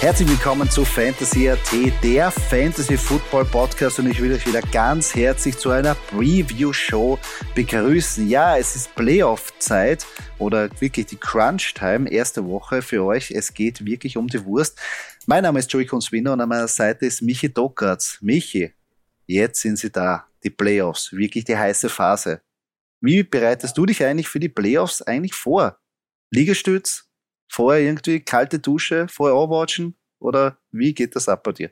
Herzlich 0.00 0.30
willkommen 0.30 0.70
zu 0.70 0.86
Fantasy 0.86 1.50
AT, 1.50 1.70
der 2.02 2.30
Fantasy 2.30 2.96
Football 2.96 3.44
Podcast 3.44 3.98
und 3.98 4.10
ich 4.10 4.18
will 4.18 4.32
euch 4.32 4.46
wieder 4.46 4.62
ganz 4.62 5.14
herzlich 5.14 5.58
zu 5.58 5.68
einer 5.68 5.94
Preview 5.94 6.72
Show 6.72 7.18
begrüßen. 7.54 8.26
Ja, 8.26 8.56
es 8.56 8.74
ist 8.76 8.94
Playoff 8.94 9.52
Zeit 9.58 10.06
oder 10.38 10.70
wirklich 10.80 11.04
die 11.04 11.18
Crunch 11.18 11.74
Time, 11.74 12.10
erste 12.10 12.46
Woche 12.46 12.80
für 12.80 13.04
euch. 13.04 13.30
Es 13.30 13.52
geht 13.52 13.84
wirklich 13.84 14.16
um 14.16 14.26
die 14.26 14.42
Wurst. 14.46 14.80
Mein 15.26 15.42
Name 15.42 15.58
ist 15.58 15.70
Joey 15.70 15.84
Kunzwinner 15.84 16.32
und 16.32 16.40
an 16.40 16.48
meiner 16.48 16.68
Seite 16.68 17.04
ist 17.04 17.20
Michi 17.20 17.52
Dockertz. 17.52 18.16
Michi, 18.22 18.72
jetzt 19.26 19.60
sind 19.60 19.76
sie 19.76 19.90
da, 19.90 20.26
die 20.42 20.48
Playoffs, 20.48 21.12
wirklich 21.12 21.44
die 21.44 21.58
heiße 21.58 21.90
Phase. 21.90 22.40
Wie 23.02 23.22
bereitest 23.22 23.76
du 23.76 23.84
dich 23.84 24.02
eigentlich 24.02 24.30
für 24.30 24.40
die 24.40 24.48
Playoffs 24.48 25.02
eigentlich 25.02 25.34
vor? 25.34 25.78
Liegestütz, 26.30 27.09
vorher 27.50 27.82
irgendwie 27.82 28.20
kalte 28.20 28.60
Dusche, 28.60 29.08
vorher 29.08 29.36
aufwatchen 29.36 29.96
oder 30.20 30.58
wie 30.70 30.94
geht 30.94 31.16
das 31.16 31.28
ab 31.28 31.42
bei 31.42 31.52
dir? 31.52 31.70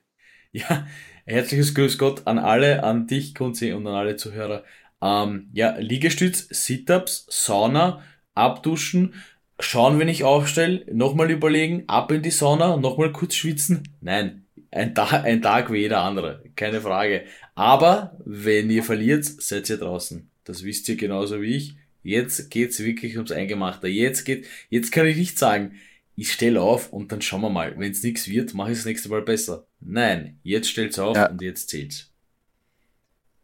Ja, 0.51 0.87
herzliches 1.25 1.75
Grüß 1.75 1.99
Gott 1.99 2.27
an 2.27 2.39
alle, 2.39 2.83
an 2.83 3.07
dich, 3.07 3.35
Kunzi, 3.35 3.73
und 3.73 3.87
an 3.87 3.95
alle 3.95 4.17
Zuhörer. 4.17 4.65
Ähm, 5.01 5.51
ja, 5.53 5.77
Liegestütz, 5.79 6.49
Sit-Ups, 6.51 7.27
Sauna, 7.31 8.03
abduschen, 8.35 9.15
schauen, 9.61 9.99
wenn 9.99 10.09
ich 10.09 10.25
aufstelle, 10.25 10.85
nochmal 10.93 11.31
überlegen, 11.31 11.85
ab 11.87 12.11
in 12.11 12.23
die 12.23 12.31
Sauna, 12.31 12.77
nochmal 12.77 13.13
kurz 13.13 13.35
schwitzen. 13.35 13.85
Nein, 14.01 14.47
ein, 14.71 14.95
Ta 14.95 15.05
ein 15.05 15.43
Tag 15.43 15.71
wie 15.73 15.79
jeder 15.79 16.01
andere, 16.01 16.43
keine 16.57 16.81
Frage. 16.81 17.25
Aber 17.55 18.19
wenn 18.25 18.71
ihr 18.71 18.83
verliert, 18.83 19.25
seid 19.25 19.71
ihr 19.71 19.79
draußen. 19.79 20.31
Das 20.45 20.65
wisst 20.65 20.89
ihr 20.89 20.97
genauso 20.97 21.41
wie 21.41 21.55
ich. 21.55 21.77
Jetzt 22.09 22.51
geht's 22.51 22.83
wirklich 22.83 23.17
ums 23.17 23.33
Eingemachte. 23.33 23.87
Jetzt 23.87 24.25
geht, 24.25 24.47
jetzt 24.71 24.93
kann 24.93 25.07
ich 25.07 25.19
nicht 25.19 25.39
sagen, 25.39 25.75
ich 26.17 26.33
stelle 26.33 26.63
auf 26.63 26.91
und 26.91 27.13
dann 27.13 27.21
schauen 27.21 27.43
wir 27.43 27.51
mal. 27.51 27.79
Wenn 27.79 27.93
es 27.93 28.03
nichts 28.03 28.29
wird, 28.29 28.55
mache 28.55 28.73
ich 28.73 28.79
das 28.79 28.87
nächste 28.87 29.11
Mal 29.11 29.21
besser. 29.21 29.67
Nein, 29.79 30.41
jetzt 30.43 30.71
stellt's 30.71 30.99
auf 30.99 31.19
ja. 31.19 31.29
und 31.29 31.43
jetzt 31.43 31.69
zählt's. 31.69 32.11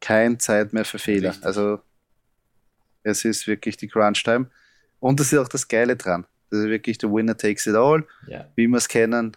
Kein 0.00 0.40
Zeit 0.40 0.72
mehr 0.72 0.86
für 0.86 0.98
Fehler. 0.98 1.30
Richtig. 1.30 1.44
Also 1.44 1.80
es 3.02 3.26
ist 3.26 3.46
wirklich 3.46 3.76
die 3.76 3.86
Crunch 3.88 4.24
Time. 4.24 4.48
Und 4.98 5.20
das 5.20 5.30
ist 5.30 5.38
auch 5.38 5.48
das 5.48 5.68
Geile 5.68 5.94
dran. 5.96 6.24
Das 6.48 6.60
ist 6.60 6.68
wirklich 6.68 6.96
der 6.96 7.12
Winner 7.12 7.36
takes 7.36 7.66
it 7.66 7.74
all. 7.74 8.06
Ja. 8.26 8.50
Wie 8.56 8.66
wir 8.66 8.78
es 8.78 8.88
kennen. 8.88 9.36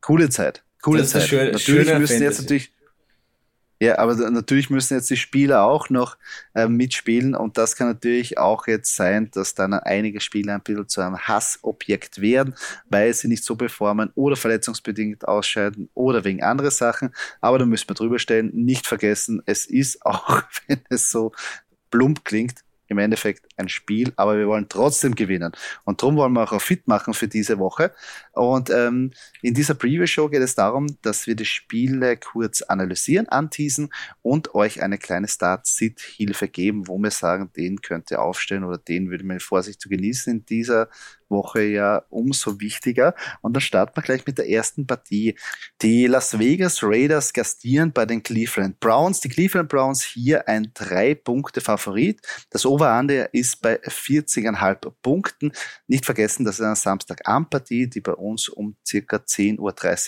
Coole 0.00 0.30
Zeit. 0.30 0.62
Coole 0.80 1.00
das 1.00 1.10
Zeit. 1.10 1.24
Schön, 1.24 1.50
natürlich 1.50 1.92
müssen 1.98 2.22
jetzt 2.22 2.40
natürlich 2.40 2.70
ja, 3.82 3.98
aber 3.98 4.14
natürlich 4.30 4.68
müssen 4.68 4.94
jetzt 4.94 5.08
die 5.08 5.16
Spieler 5.16 5.62
auch 5.64 5.88
noch 5.88 6.18
äh, 6.54 6.68
mitspielen 6.68 7.34
und 7.34 7.56
das 7.56 7.76
kann 7.76 7.88
natürlich 7.88 8.36
auch 8.36 8.66
jetzt 8.66 8.94
sein, 8.94 9.30
dass 9.32 9.54
dann 9.54 9.72
einige 9.72 10.20
Spieler 10.20 10.54
ein 10.54 10.60
bisschen 10.60 10.86
zu 10.86 11.00
einem 11.00 11.16
Hassobjekt 11.18 12.20
werden, 12.20 12.54
weil 12.90 13.14
sie 13.14 13.28
nicht 13.28 13.42
so 13.42 13.56
performen 13.56 14.10
oder 14.14 14.36
verletzungsbedingt 14.36 15.26
ausscheiden 15.26 15.88
oder 15.94 16.24
wegen 16.24 16.42
anderer 16.42 16.70
Sachen. 16.70 17.14
Aber 17.40 17.58
da 17.58 17.64
müssen 17.64 17.88
wir 17.88 17.94
drüber 17.94 18.18
stellen, 18.18 18.50
nicht 18.52 18.86
vergessen, 18.86 19.42
es 19.46 19.64
ist 19.64 20.04
auch, 20.04 20.42
wenn 20.66 20.80
es 20.90 21.10
so 21.10 21.32
plump 21.90 22.24
klingt, 22.26 22.62
im 22.90 22.98
Endeffekt 22.98 23.46
ein 23.56 23.68
Spiel, 23.68 24.12
aber 24.16 24.36
wir 24.36 24.46
wollen 24.48 24.68
trotzdem 24.68 25.14
gewinnen. 25.14 25.52
Und 25.84 26.02
darum 26.02 26.16
wollen 26.16 26.32
wir 26.32 26.52
auch 26.52 26.60
fit 26.60 26.88
machen 26.88 27.14
für 27.14 27.28
diese 27.28 27.58
Woche. 27.58 27.92
Und 28.32 28.68
ähm, 28.68 29.12
in 29.42 29.54
dieser 29.54 29.74
Preview-Show 29.74 30.28
geht 30.28 30.42
es 30.42 30.56
darum, 30.56 30.86
dass 31.02 31.26
wir 31.26 31.36
die 31.36 31.44
Spiele 31.44 32.16
kurz 32.16 32.62
analysieren, 32.62 33.28
anteasen 33.28 33.90
und 34.22 34.54
euch 34.56 34.82
eine 34.82 34.98
kleine 34.98 35.28
Start-Sit-Hilfe 35.28 36.48
geben, 36.48 36.88
wo 36.88 36.98
wir 36.98 37.12
sagen, 37.12 37.50
den 37.56 37.80
könnt 37.80 38.10
ihr 38.10 38.20
aufstellen 38.20 38.64
oder 38.64 38.78
den 38.78 39.10
würde 39.10 39.24
man 39.24 39.38
Vorsicht 39.40 39.80
zu 39.80 39.88
genießen 39.88 40.32
in 40.32 40.44
dieser 40.44 40.88
Woche 41.30 41.62
ja 41.62 42.04
umso 42.10 42.60
wichtiger. 42.60 43.14
Und 43.40 43.54
dann 43.54 43.60
starten 43.60 43.96
wir 43.96 44.02
gleich 44.02 44.26
mit 44.26 44.38
der 44.38 44.48
ersten 44.48 44.86
Partie. 44.86 45.36
Die 45.82 46.06
Las 46.06 46.38
Vegas 46.38 46.82
Raiders 46.82 47.32
gastieren 47.32 47.92
bei 47.92 48.04
den 48.04 48.22
Cleveland 48.22 48.80
Browns. 48.80 49.20
Die 49.20 49.28
Cleveland 49.28 49.68
Browns 49.68 50.02
hier 50.02 50.48
ein 50.48 50.72
drei 50.74 51.14
Punkte 51.14 51.60
Favorit. 51.60 52.20
Das 52.50 52.66
Over-Under 52.66 53.32
ist 53.32 53.62
bei 53.62 53.80
40,5 53.80 54.92
Punkten. 55.02 55.52
Nicht 55.86 56.04
vergessen, 56.04 56.44
das 56.44 56.58
ist 56.58 56.64
eine 56.64 56.76
Samstagabendpartie, 56.76 57.88
die 57.88 58.00
bei 58.00 58.12
uns 58.12 58.48
um 58.48 58.76
circa 58.86 59.16
10.30 59.16 59.58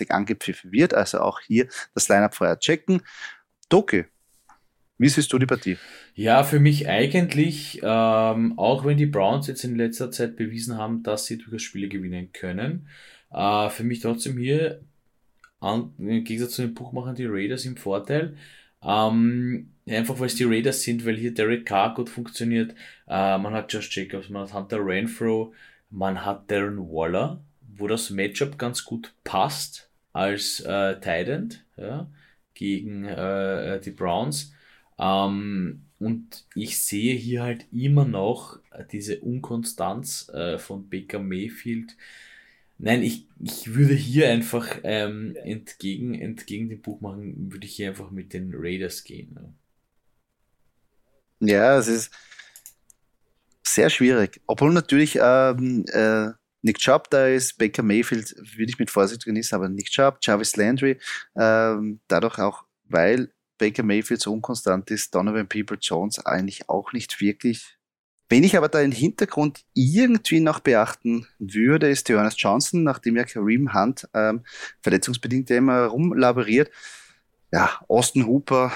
Uhr 0.09 0.15
angepfiffen 0.15 0.73
wird. 0.73 0.95
Also 0.95 1.21
auch 1.21 1.41
hier 1.41 1.69
das 1.95 2.09
Lineup 2.09 2.35
vorher 2.35 2.59
checken. 2.59 3.03
Doki, 3.69 4.05
wie 5.03 5.09
siehst 5.09 5.33
du 5.33 5.39
die 5.39 5.47
Partie? 5.47 5.77
Ja, 6.15 6.45
für 6.45 6.61
mich 6.61 6.89
eigentlich, 6.89 7.81
ähm, 7.83 8.59
auch 8.59 8.85
wenn 8.85 8.97
die 8.97 9.07
Browns 9.07 9.47
jetzt 9.49 9.65
in 9.65 9.77
letzter 9.77 10.11
Zeit 10.11 10.37
bewiesen 10.37 10.79
haben, 10.79 11.03
dass 11.03 11.27
sie 11.27 11.39
durchaus 11.39 11.63
Spiele 11.63 11.89
gewinnen 11.89 12.33
können, 12.33 12.89
äh, 13.31 13.69
für 13.69 13.85
mich 13.85 14.01
trotzdem 14.01 14.39
hier, 14.39 14.81
an, 15.61 15.93
im 15.99 16.25
Gegensatz 16.25 16.53
zu 16.53 16.63
den 16.63 16.75
Buchmachern, 16.75 17.15
die 17.15 17.27
Raiders 17.27 17.65
im 17.65 17.77
Vorteil. 17.77 18.37
Ähm, 18.83 19.73
einfach 19.89 20.19
weil 20.19 20.27
es 20.27 20.35
die 20.35 20.45
Raiders 20.45 20.83
sind, 20.83 21.07
weil 21.07 21.17
hier 21.17 21.35
Derek 21.35 21.67
Carr 21.67 21.95
gut 21.95 22.09
funktioniert. 22.09 22.73
Äh, 23.09 23.39
man 23.39 23.53
hat 23.53 23.73
Josh 23.73 23.97
Jacobs, 23.97 24.29
man 24.29 24.43
hat 24.43 24.55
Hunter 24.55 24.85
Renfro, 24.85 25.53
man 25.91 26.25
hat 26.25 26.51
Darren 26.51 26.79
Waller, 26.79 27.45
wo 27.61 27.87
das 27.87 28.11
Matchup 28.11 28.59
ganz 28.59 28.85
gut 28.85 29.15
passt 29.25 29.91
als 30.13 30.61
äh, 30.61 30.95
Titan 31.01 31.55
ja, 31.77 32.11
gegen 32.55 33.05
äh, 33.05 33.81
die 33.81 33.91
Browns. 33.91 34.53
Ähm, 34.99 35.83
und 35.99 36.47
ich 36.55 36.83
sehe 36.83 37.15
hier 37.15 37.43
halt 37.43 37.67
immer 37.73 38.05
noch 38.05 38.59
diese 38.91 39.21
Unkonstanz 39.21 40.29
äh, 40.31 40.59
von 40.59 40.89
Baker 40.89 41.21
Mayfield. 41.21 41.97
Nein, 42.79 43.03
ich, 43.03 43.29
ich 43.39 43.75
würde 43.75 43.95
hier 43.95 44.29
einfach 44.29 44.79
ähm, 44.83 45.37
entgegen, 45.37 46.15
entgegen 46.15 46.69
dem 46.69 46.83
Buch 46.83 47.01
machen, 47.01 47.53
würde 47.53 47.67
ich 47.67 47.77
hier 47.77 47.91
einfach 47.91 48.11
mit 48.11 48.33
den 48.33 48.51
Raiders 48.55 49.05
gehen. 49.05 49.35
Ne? 49.35 49.55
Ja, 51.53 51.79
es 51.79 51.87
ist 51.87 52.13
sehr 53.65 53.89
schwierig. 53.89 54.41
Obwohl 54.47 54.73
natürlich 54.73 55.19
ähm, 55.23 55.85
äh, 55.93 56.31
Nick 56.63 56.79
Chubb 56.79 57.11
da 57.11 57.29
ist, 57.29 57.59
Baker 57.59 57.83
Mayfield 57.83 58.35
würde 58.37 58.71
ich 58.71 58.79
mit 58.79 58.91
Vorsicht 58.91 59.25
genießen, 59.25 59.55
aber 59.55 59.69
Nick 59.69 59.87
Chubb, 59.91 60.19
Jarvis 60.23 60.57
Landry, 60.57 60.99
ähm, 61.37 62.01
dadurch 62.09 62.39
auch, 62.39 62.65
weil 62.89 63.33
Baker 63.63 63.85
Mayfield 63.85 64.21
so 64.21 64.33
unkonstant 64.33 64.91
ist, 64.91 65.15
Donovan 65.15 65.47
People 65.47 65.79
Jones 65.81 66.19
eigentlich 66.27 66.69
auch 66.69 66.93
nicht 66.93 67.21
wirklich. 67.21 67.77
Wenn 68.29 68.43
ich 68.43 68.57
aber 68.57 68.69
da 68.69 68.81
den 68.81 68.91
Hintergrund 68.91 69.61
irgendwie 69.73 70.41
noch 70.41 70.59
beachten 70.59 71.29
würde, 71.39 71.89
ist 71.89 72.09
Johannes 72.09 72.35
Johnson, 72.37 72.83
nachdem 72.83 73.15
ja 73.15 73.23
Kareem 73.23 73.73
Hunt 73.73 74.09
ähm, 74.15 74.43
verletzungsbedingt 74.81 75.49
immer 75.53 75.85
rumlaboriert. 75.85 76.73
Ja, 77.53 77.71
Austin 77.87 78.27
Hooper, 78.27 78.73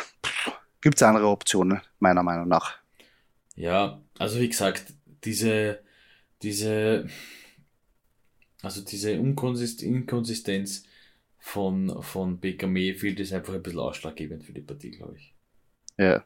gibt 0.81 0.99
es 0.99 1.03
andere 1.03 1.27
Optionen, 1.27 1.81
meiner 1.99 2.23
Meinung 2.23 2.47
nach. 2.47 2.79
Ja, 3.57 4.01
also 4.21 4.39
wie 4.39 4.49
gesagt, 4.49 4.85
diese, 5.25 5.81
diese, 6.43 7.09
also 8.63 8.83
diese 8.83 9.11
Inkonsistenz 9.11 10.85
von, 11.47 12.03
von 12.03 12.41
Baker 12.41 12.67
Mayfield 12.67 13.21
ist 13.21 13.33
einfach 13.33 13.55
ein 13.55 13.63
bisschen 13.63 13.79
ausschlaggebend 13.79 14.43
für 14.43 14.53
die 14.53 14.63
Partie, 14.63 14.91
glaube 14.91 15.15
ich. 15.17 15.33
Ja. 15.97 16.25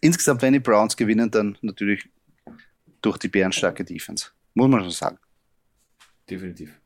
Insgesamt, 0.00 0.42
wenn 0.42 0.52
die 0.52 0.60
Browns 0.60 0.96
gewinnen, 0.96 1.28
dann 1.28 1.58
natürlich 1.60 2.08
durch 3.02 3.18
die 3.18 3.26
bärenstarke 3.26 3.84
Defense. 3.84 4.28
Muss 4.54 4.68
man 4.68 4.82
schon 4.82 4.92
sagen. 4.92 5.18
Definitiv. 6.30 6.80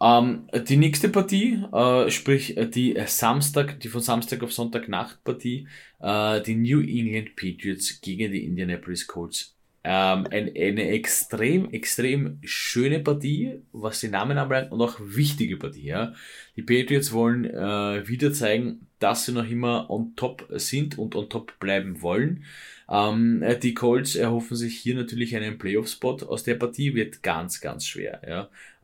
Ähm, 0.00 0.48
die 0.68 0.78
nächste 0.78 1.10
Partie, 1.10 1.62
äh, 1.72 2.10
sprich 2.10 2.56
äh, 2.56 2.66
die 2.66 3.00
Samstag, 3.06 3.78
die 3.78 3.88
von 3.88 4.00
Samstag 4.00 4.42
auf 4.42 4.52
Sonntag 4.52 4.88
Nacht 4.88 5.22
Partie, 5.22 5.68
äh, 6.00 6.42
die 6.42 6.56
New 6.56 6.80
England 6.80 7.36
Patriots 7.36 8.00
gegen 8.00 8.32
die 8.32 8.44
Indianapolis 8.44 9.06
Colts. 9.06 9.56
Ähm, 9.84 10.26
ein, 10.30 10.52
eine 10.56 10.88
extrem, 10.90 11.70
extrem 11.70 12.38
schöne 12.44 13.00
Partie, 13.00 13.62
was 13.72 14.00
die 14.00 14.08
Namen 14.08 14.38
anbelangt, 14.38 14.70
und 14.70 14.80
auch 14.80 14.96
wichtige 15.00 15.56
Partie. 15.56 15.86
Ja. 15.86 16.14
Die 16.56 16.62
Patriots 16.62 17.12
wollen 17.12 17.44
äh, 17.44 18.06
wieder 18.06 18.32
zeigen, 18.32 18.86
dass 18.98 19.26
sie 19.26 19.32
noch 19.32 19.48
immer 19.48 19.90
on 19.90 20.14
top 20.14 20.46
sind 20.50 20.98
und 20.98 21.16
on 21.16 21.28
top 21.28 21.58
bleiben 21.58 22.00
wollen. 22.02 22.44
Ähm, 22.88 23.44
die 23.62 23.74
Colts 23.74 24.14
erhoffen 24.14 24.56
sich 24.56 24.78
hier 24.78 24.94
natürlich 24.94 25.34
einen 25.34 25.58
Playoff-Spot 25.58 26.18
aus 26.26 26.44
der 26.44 26.54
Partie, 26.56 26.94
wird 26.94 27.22
ganz, 27.22 27.60
ganz 27.60 27.86
schwer. 27.86 28.20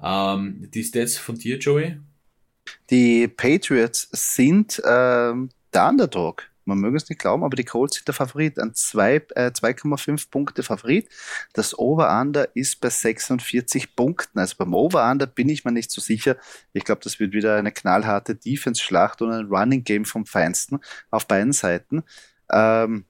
Ja. 0.00 0.34
Ähm, 0.34 0.68
die 0.72 0.82
Stats 0.82 1.16
von 1.16 1.36
dir, 1.36 1.58
Joey? 1.58 1.98
Die 2.90 3.28
Patriots 3.28 4.08
sind 4.12 4.82
ähm, 4.84 5.50
der 5.72 5.88
Underdog 5.88 6.44
man 6.68 6.78
möge 6.78 6.98
es 6.98 7.08
nicht 7.08 7.18
glauben, 7.18 7.42
aber 7.42 7.56
die 7.56 7.64
Colts 7.64 7.96
sind 7.96 8.06
der 8.06 8.14
Favorit. 8.14 8.58
Ein 8.58 8.72
2,5 8.72 10.08
äh, 10.08 10.26
Punkte 10.30 10.62
Favorit. 10.62 11.08
Das 11.54 11.76
Over-Under 11.76 12.54
ist 12.54 12.80
bei 12.80 12.90
46 12.90 13.96
Punkten. 13.96 14.38
Also 14.38 14.54
beim 14.58 14.74
Over-Under 14.74 15.26
bin 15.26 15.48
ich 15.48 15.64
mir 15.64 15.72
nicht 15.72 15.90
so 15.90 16.00
sicher. 16.00 16.36
Ich 16.72 16.84
glaube, 16.84 17.00
das 17.02 17.18
wird 17.18 17.32
wieder 17.32 17.56
eine 17.56 17.72
knallharte 17.72 18.34
Defense-Schlacht 18.34 19.22
und 19.22 19.32
ein 19.32 19.46
Running-Game 19.46 20.04
vom 20.04 20.26
Feinsten 20.26 20.78
auf 21.10 21.26
beiden 21.26 21.52
Seiten. 21.52 22.04
Ähm, 22.50 23.04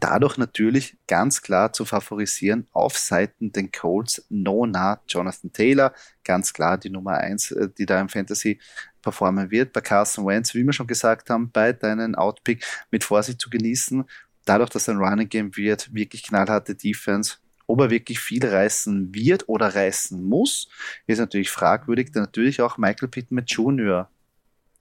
dadurch 0.00 0.38
natürlich 0.38 0.96
ganz 1.06 1.42
klar 1.42 1.72
zu 1.72 1.84
favorisieren 1.84 2.66
auf 2.72 2.96
Seiten 2.96 3.52
den 3.52 3.70
Colts 3.70 4.24
Nona 4.28 5.00
Jonathan 5.08 5.52
Taylor, 5.52 5.92
ganz 6.24 6.52
klar 6.52 6.78
die 6.78 6.90
Nummer 6.90 7.18
eins, 7.18 7.50
äh, 7.50 7.68
die 7.76 7.86
da 7.86 8.00
im 8.00 8.08
Fantasy 8.08 8.60
performen 9.02 9.50
wird. 9.50 9.72
Bei 9.72 9.80
Carson 9.80 10.26
Wentz, 10.26 10.54
wie 10.54 10.64
wir 10.64 10.72
schon 10.72 10.86
gesagt 10.86 11.30
haben, 11.30 11.50
bei 11.50 11.72
deinen 11.72 12.14
Outpick 12.14 12.64
mit 12.90 13.04
Vorsicht 13.04 13.40
zu 13.40 13.50
genießen. 13.50 14.04
Dadurch, 14.44 14.70
dass 14.70 14.88
ein 14.88 14.96
Running 14.98 15.28
Game 15.28 15.56
wird, 15.56 15.92
wirklich 15.94 16.22
knallharte 16.22 16.74
Defense. 16.74 17.36
Ob 17.66 17.80
er 17.80 17.90
wirklich 17.90 18.18
viel 18.18 18.44
reißen 18.44 19.14
wird 19.14 19.48
oder 19.48 19.74
reißen 19.74 20.22
muss, 20.22 20.68
ist 21.06 21.18
natürlich 21.18 21.50
fragwürdig. 21.50 22.12
Denn 22.12 22.22
natürlich 22.22 22.60
auch 22.60 22.76
Michael 22.76 23.08
Pittman 23.08 23.44
Jr. 23.46 24.10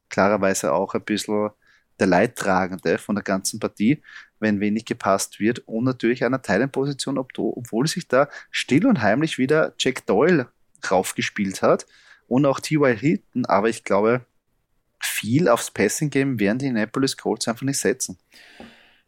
klarerweise 0.10 0.74
auch 0.74 0.94
ein 0.94 1.04
bisschen 1.04 1.52
der 2.00 2.08
Leidtragende 2.08 2.98
von 2.98 3.16
der 3.16 3.24
ganzen 3.24 3.60
Partie, 3.60 4.02
wenn 4.42 4.60
wenig 4.60 4.86
gepasst 4.86 5.40
wird. 5.40 5.60
Und 5.60 5.86
natürlich 5.86 6.26
einer 6.26 6.42
Teilenposition, 6.42 7.18
obwohl 7.18 7.88
sich 7.88 8.08
da 8.08 8.28
still 8.50 8.86
und 8.88 9.02
heimlich 9.02 9.38
wieder 9.38 9.74
Jack 9.78 10.06
Doyle 10.06 10.48
raufgespielt 10.90 11.62
hat 11.62 11.86
und 12.28 12.46
auch 12.46 12.60
T.Y. 12.60 12.98
Hilton, 12.98 13.46
aber 13.46 13.70
ich 13.70 13.84
glaube, 13.84 14.26
viel 15.00 15.48
aufs 15.48 15.72
Passing-Game 15.72 16.40
werden 16.40 16.60
die 16.60 16.68
Annapolis 16.68 17.18
Colts 17.18 17.48
einfach 17.48 17.66
nicht 17.66 17.80
setzen. 17.80 18.18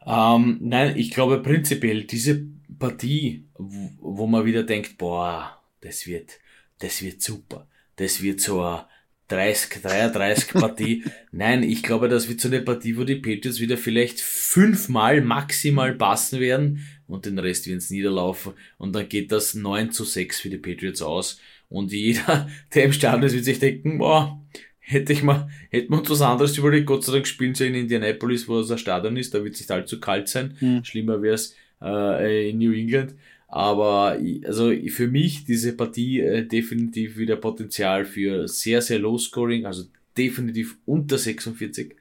Ähm, 0.06 0.58
nein, 0.60 0.96
ich 0.96 1.10
glaube 1.10 1.40
prinzipiell, 1.40 2.04
diese 2.04 2.46
Partie, 2.78 3.48
wo, 3.54 4.26
man 4.26 4.44
wieder 4.44 4.62
denkt, 4.62 4.98
boah, 4.98 5.62
das 5.80 6.06
wird, 6.06 6.32
das 6.78 7.02
wird 7.02 7.22
super. 7.22 7.66
Das 7.96 8.22
wird 8.22 8.40
so 8.40 8.62
eine 8.62 8.86
30, 9.28 9.82
33 9.82 10.52
Partie. 10.52 11.04
Nein, 11.32 11.62
ich 11.62 11.82
glaube, 11.82 12.08
das 12.08 12.28
wird 12.28 12.40
so 12.40 12.48
eine 12.48 12.60
Partie, 12.60 12.96
wo 12.96 13.04
die 13.04 13.16
Patriots 13.16 13.60
wieder 13.60 13.76
vielleicht 13.76 14.20
fünfmal 14.20 15.20
maximal 15.22 15.94
passen 15.94 16.40
werden 16.40 16.86
und 17.06 17.26
den 17.26 17.38
Rest 17.38 17.66
werden 17.66 17.78
es 17.78 17.90
niederlaufen 17.90 18.52
und 18.78 18.94
dann 18.94 19.08
geht 19.08 19.32
das 19.32 19.54
9 19.54 19.92
zu 19.92 20.04
6 20.04 20.40
für 20.40 20.50
die 20.50 20.58
Patriots 20.58 21.02
aus. 21.02 21.40
Und 21.68 21.92
jeder, 21.92 22.48
der 22.74 22.84
im 22.84 22.92
Stadion 22.92 23.22
ist, 23.24 23.34
wird 23.34 23.44
sich 23.44 23.58
denken, 23.58 23.98
boah, 23.98 24.40
hätte 24.78 25.12
ich 25.12 25.22
mal, 25.22 25.48
hätten 25.70 25.92
wir 25.92 25.98
uns 25.98 26.10
was 26.10 26.20
anderes 26.20 26.58
überlegt. 26.58 26.86
Gott 26.86 27.04
sei 27.04 27.12
Dank 27.14 27.26
spielen 27.26 27.54
sie 27.54 27.66
in 27.66 27.74
Indianapolis, 27.74 28.46
wo 28.46 28.60
es 28.60 28.70
ein 28.70 28.78
Stadion 28.78 29.16
ist, 29.16 29.34
da 29.34 29.42
wird 29.42 29.54
es 29.54 29.60
nicht 29.60 29.70
allzu 29.70 29.98
kalt 29.98 30.28
sein. 30.28 30.56
Hm. 30.58 30.84
Schlimmer 30.84 31.22
wäre 31.22 31.34
es 31.34 31.56
äh, 31.82 32.50
in 32.50 32.58
New 32.58 32.72
England. 32.72 33.14
Aber 33.54 34.18
also 34.46 34.72
für 34.88 35.06
mich 35.06 35.44
diese 35.44 35.76
Partie 35.76 36.18
äh, 36.18 36.44
definitiv 36.44 37.16
wieder 37.16 37.36
Potenzial 37.36 38.04
für 38.04 38.48
sehr, 38.48 38.82
sehr 38.82 38.98
low 38.98 39.16
scoring, 39.16 39.64
also 39.64 39.84
definitiv 40.18 40.76
unter 40.86 41.18
46, 41.18 41.94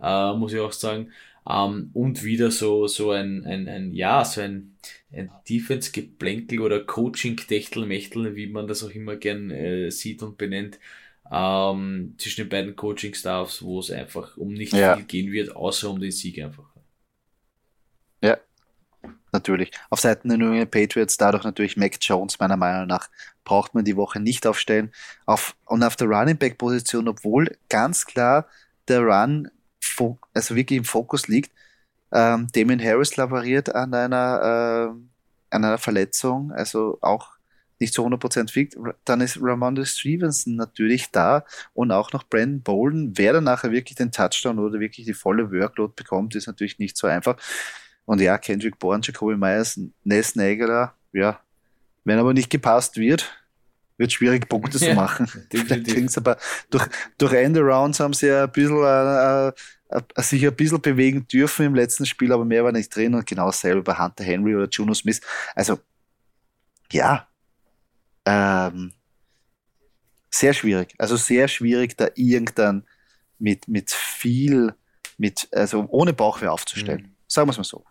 äh, 0.00 0.32
muss 0.32 0.54
ich 0.54 0.60
auch 0.60 0.72
sagen. 0.72 1.10
Ähm, 1.46 1.90
und 1.92 2.24
wieder 2.24 2.50
so, 2.50 2.86
so 2.86 3.10
ein, 3.10 3.44
ein, 3.44 3.68
ein, 3.68 3.92
ja, 3.92 4.24
so 4.24 4.40
ein, 4.40 4.76
ein 5.12 5.30
Defense-Geplänkel 5.46 6.60
oder 6.60 6.80
Coaching-Techtelmechtel, 6.80 8.34
wie 8.34 8.46
man 8.46 8.66
das 8.66 8.82
auch 8.82 8.90
immer 8.90 9.16
gern 9.16 9.50
äh, 9.50 9.90
sieht 9.90 10.22
und 10.22 10.38
benennt, 10.38 10.78
ähm, 11.30 12.14
zwischen 12.16 12.44
den 12.44 12.48
beiden 12.48 12.76
Coaching-Staffs, 12.76 13.62
wo 13.62 13.78
es 13.78 13.90
einfach 13.90 14.38
um 14.38 14.54
nicht 14.54 14.72
ja. 14.72 14.96
viel 14.96 15.04
gehen 15.04 15.32
wird, 15.32 15.54
außer 15.54 15.90
um 15.90 16.00
den 16.00 16.12
Sieg 16.12 16.42
einfach. 16.42 16.63
Natürlich. 19.34 19.72
Auf 19.90 19.98
Seiten 19.98 20.28
der 20.28 20.38
New 20.38 20.46
England 20.52 20.70
Patriots 20.70 21.16
dadurch 21.16 21.42
natürlich 21.42 21.76
Mac 21.76 21.96
Jones, 22.00 22.38
meiner 22.38 22.56
Meinung 22.56 22.86
nach, 22.86 23.10
braucht 23.42 23.74
man 23.74 23.84
die 23.84 23.96
Woche 23.96 24.20
nicht 24.20 24.46
aufstellen. 24.46 24.92
Auf, 25.26 25.56
und 25.64 25.82
auf 25.82 25.96
der 25.96 26.06
Running 26.06 26.38
Back 26.38 26.56
Position, 26.56 27.08
obwohl 27.08 27.58
ganz 27.68 28.06
klar 28.06 28.46
der 28.86 29.00
Run 29.00 29.50
also 30.34 30.54
wirklich 30.54 30.78
im 30.78 30.84
Fokus 30.84 31.26
liegt. 31.26 31.50
Ähm, 32.12 32.46
Damien 32.52 32.80
Harris 32.80 33.16
laboriert 33.16 33.74
an 33.74 33.92
einer, 33.92 34.40
äh, 34.40 35.54
an 35.54 35.64
einer 35.64 35.78
Verletzung, 35.78 36.52
also 36.52 36.98
auch 37.00 37.30
nicht 37.80 37.92
zu 37.92 38.04
100% 38.04 38.52
fit. 38.52 38.76
Dann 39.04 39.20
ist 39.20 39.38
Ramondre 39.40 39.84
Stevenson 39.84 40.54
natürlich 40.54 41.10
da 41.10 41.44
und 41.74 41.90
auch 41.90 42.12
noch 42.12 42.22
Brandon 42.22 42.62
Bolden. 42.62 43.18
Wer 43.18 43.32
dann 43.32 43.44
nachher 43.44 43.72
wirklich 43.72 43.96
den 43.96 44.12
Touchdown 44.12 44.60
oder 44.60 44.78
wirklich 44.78 45.06
die 45.06 45.12
volle 45.12 45.50
Workload 45.50 45.94
bekommt, 45.96 46.36
ist 46.36 46.46
natürlich 46.46 46.78
nicht 46.78 46.96
so 46.96 47.08
einfach. 47.08 47.36
Und 48.06 48.20
ja, 48.20 48.38
Kendrick 48.38 48.78
Bourne, 48.78 49.02
Jacoby 49.02 49.36
Myers, 49.36 49.80
Ness 50.04 50.36
Nageler, 50.36 50.94
ja, 51.12 51.40
wenn 52.04 52.18
aber 52.18 52.34
nicht 52.34 52.50
gepasst 52.50 52.96
wird, 52.96 53.32
wird 53.96 54.12
schwierig, 54.12 54.48
Punkte 54.48 54.78
zu 54.78 54.92
machen. 54.94 55.28
Definitiv. 55.52 56.16
aber 56.18 56.36
durch, 56.70 56.86
durch 57.16 57.32
Endarounds 57.32 58.00
haben 58.00 58.12
sie 58.12 58.26
ja 58.28 58.44
ein 58.44 58.52
bisschen, 58.52 58.82
äh, 58.82 59.48
äh, 59.48 60.22
sich 60.22 60.46
ein 60.46 60.54
bisschen 60.54 60.80
bewegen 60.80 61.26
dürfen 61.28 61.66
im 61.66 61.74
letzten 61.74 62.04
Spiel, 62.04 62.32
aber 62.32 62.44
mehr 62.44 62.64
war 62.64 62.72
nicht 62.72 62.94
drin 62.94 63.14
und 63.14 63.26
genau 63.26 63.46
dasselbe 63.46 63.82
bei 63.82 63.96
Hunter 63.96 64.24
Henry 64.24 64.54
oder 64.54 64.68
Juno 64.68 64.94
Smith. 64.94 65.20
Also, 65.54 65.78
ja, 66.90 67.26
ähm, 68.26 68.92
sehr 70.30 70.52
schwierig. 70.52 70.94
Also 70.98 71.16
sehr 71.16 71.48
schwierig, 71.48 71.96
da 71.96 72.08
irgendwann 72.16 72.84
mit, 73.38 73.68
mit 73.68 73.90
viel, 73.90 74.74
mit, 75.16 75.48
also 75.52 75.86
ohne 75.88 76.12
Bauchwehr 76.12 76.52
aufzustellen. 76.52 77.02
Mhm. 77.02 77.16
Sagen 77.28 77.48
wir 77.48 77.52
es 77.52 77.58
mal 77.58 77.64
so. 77.64 77.84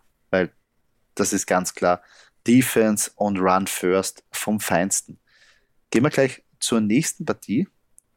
Das 1.14 1.32
ist 1.32 1.46
ganz 1.46 1.74
klar 1.74 2.02
Defense 2.46 3.10
und 3.16 3.38
Run 3.38 3.66
First 3.66 4.24
vom 4.30 4.60
Feinsten. 4.60 5.18
Gehen 5.90 6.02
wir 6.02 6.10
gleich 6.10 6.42
zur 6.60 6.80
nächsten 6.80 7.24
Partie. 7.24 7.68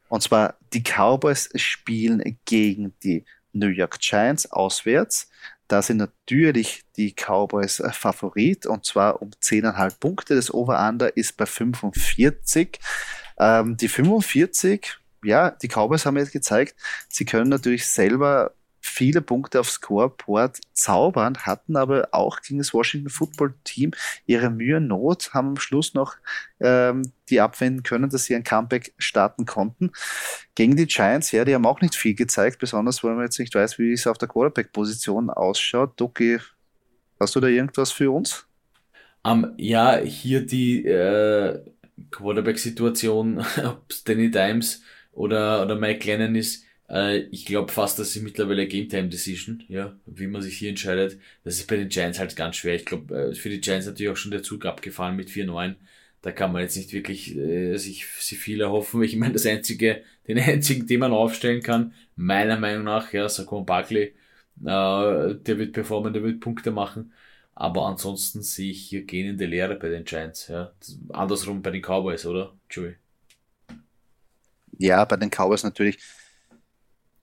Und 0.08 0.22
zwar 0.22 0.56
die 0.72 0.82
Cowboys 0.82 1.50
spielen 1.54 2.38
gegen 2.44 2.94
die 3.02 3.24
New 3.52 3.68
York 3.68 3.98
Giants 4.00 4.50
auswärts. 4.50 5.28
Da 5.68 5.82
sind 5.82 5.98
natürlich 5.98 6.84
die 6.96 7.12
Cowboys 7.14 7.82
Favorit 7.92 8.64
und 8.64 8.86
zwar 8.86 9.20
um 9.20 9.30
10,5 9.30 10.00
Punkte. 10.00 10.34
Das 10.34 10.52
Over-Under 10.52 11.14
ist 11.16 11.36
bei 11.36 11.44
45. 11.44 12.80
Ähm, 13.38 13.76
die 13.76 13.88
45, 13.88 14.98
ja, 15.24 15.50
die 15.50 15.68
Cowboys 15.68 16.06
haben 16.06 16.16
jetzt 16.16 16.32
gezeigt, 16.32 16.74
sie 17.08 17.24
können 17.24 17.50
natürlich 17.50 17.86
selber 17.86 18.54
viele 18.88 19.20
Punkte 19.20 19.60
aufs 19.60 19.74
Scoreboard 19.74 20.60
zaubern, 20.72 21.38
hatten 21.38 21.76
aber 21.76 22.08
auch 22.12 22.40
gegen 22.40 22.58
das 22.58 22.74
Washington 22.74 23.10
Football 23.10 23.54
Team 23.64 23.92
ihre 24.26 24.50
Mühe 24.50 24.80
Not, 24.80 25.34
haben 25.34 25.48
am 25.48 25.56
Schluss 25.56 25.94
noch 25.94 26.16
ähm, 26.60 27.02
die 27.30 27.40
abwenden 27.40 27.82
können, 27.82 28.10
dass 28.10 28.24
sie 28.24 28.34
ein 28.34 28.44
Comeback 28.44 28.94
starten 28.98 29.46
konnten. 29.46 29.92
Gegen 30.54 30.76
die 30.76 30.86
Giants, 30.86 31.30
ja, 31.32 31.44
die 31.44 31.54
haben 31.54 31.66
auch 31.66 31.80
nicht 31.80 31.94
viel 31.94 32.14
gezeigt, 32.14 32.58
besonders 32.58 33.04
weil 33.04 33.14
man 33.14 33.24
jetzt 33.24 33.38
nicht 33.38 33.54
weiß, 33.54 33.78
wie 33.78 33.92
es 33.92 34.06
auf 34.06 34.18
der 34.18 34.28
Quarterback-Position 34.28 35.30
ausschaut. 35.30 36.00
Doki, 36.00 36.38
hast 37.20 37.36
du 37.36 37.40
da 37.40 37.46
irgendwas 37.46 37.92
für 37.92 38.10
uns? 38.10 38.46
Um, 39.22 39.52
ja, 39.56 39.98
hier 39.98 40.46
die 40.46 40.84
äh, 40.86 41.60
Quarterback-Situation, 42.10 43.38
ob 43.64 43.84
es 43.90 44.04
Danny 44.04 44.30
Dimes 44.30 44.82
oder, 45.12 45.62
oder 45.62 45.76
Mike 45.76 46.06
Lennon 46.06 46.34
ist, 46.34 46.64
äh, 46.90 47.18
ich 47.30 47.46
glaube 47.46 47.72
fast, 47.72 47.98
dass 47.98 48.12
sie 48.12 48.20
mittlerweile 48.20 48.66
Game 48.66 48.88
Time 48.88 49.08
Decision, 49.08 49.62
ja, 49.68 49.96
wie 50.06 50.26
man 50.26 50.42
sich 50.42 50.58
hier 50.58 50.70
entscheidet. 50.70 51.18
Das 51.44 51.54
ist 51.56 51.66
bei 51.68 51.76
den 51.76 51.88
Giants 51.88 52.18
halt 52.18 52.34
ganz 52.36 52.56
schwer. 52.56 52.74
Ich 52.74 52.86
glaube, 52.86 53.14
äh, 53.14 53.34
für 53.34 53.50
die 53.50 53.60
Giants 53.60 53.86
natürlich 53.86 54.10
auch 54.12 54.16
schon 54.16 54.30
der 54.30 54.42
Zug 54.42 54.64
abgefahren 54.66 55.16
mit 55.16 55.30
4-9. 55.30 55.76
Da 56.22 56.32
kann 56.32 56.52
man 56.52 56.62
jetzt 56.62 56.76
nicht 56.76 56.92
wirklich 56.92 57.36
äh, 57.36 57.76
sich, 57.76 58.06
sich 58.06 58.38
viel 58.38 58.60
erhoffen. 58.60 59.02
Ich 59.02 59.16
meine, 59.16 59.34
das 59.34 59.46
einzige, 59.46 60.02
den 60.26 60.38
einzigen, 60.40 60.86
den 60.86 61.00
man 61.00 61.12
aufstellen 61.12 61.62
kann, 61.62 61.94
meiner 62.16 62.58
Meinung 62.58 62.84
nach, 62.84 63.12
ja, 63.12 63.28
Saquon 63.28 63.66
Barkley, 63.66 64.14
äh, 64.64 65.34
der 65.36 65.58
wird 65.58 65.72
performen, 65.72 66.12
der 66.12 66.22
wird 66.22 66.40
Punkte 66.40 66.70
machen. 66.70 67.12
Aber 67.54 67.86
ansonsten 67.86 68.42
sehe 68.42 68.70
ich 68.70 68.82
hier 68.88 69.02
gähnende 69.04 69.46
Lehre 69.46 69.76
bei 69.76 69.88
den 69.88 70.04
Giants, 70.04 70.48
ja. 70.48 70.72
Andersrum 71.10 71.60
bei 71.62 71.70
den 71.72 71.82
Cowboys, 71.82 72.24
oder? 72.26 72.54
Joey? 72.70 72.94
Ja, 74.78 75.04
bei 75.04 75.16
den 75.16 75.30
Cowboys 75.30 75.64
natürlich 75.64 75.98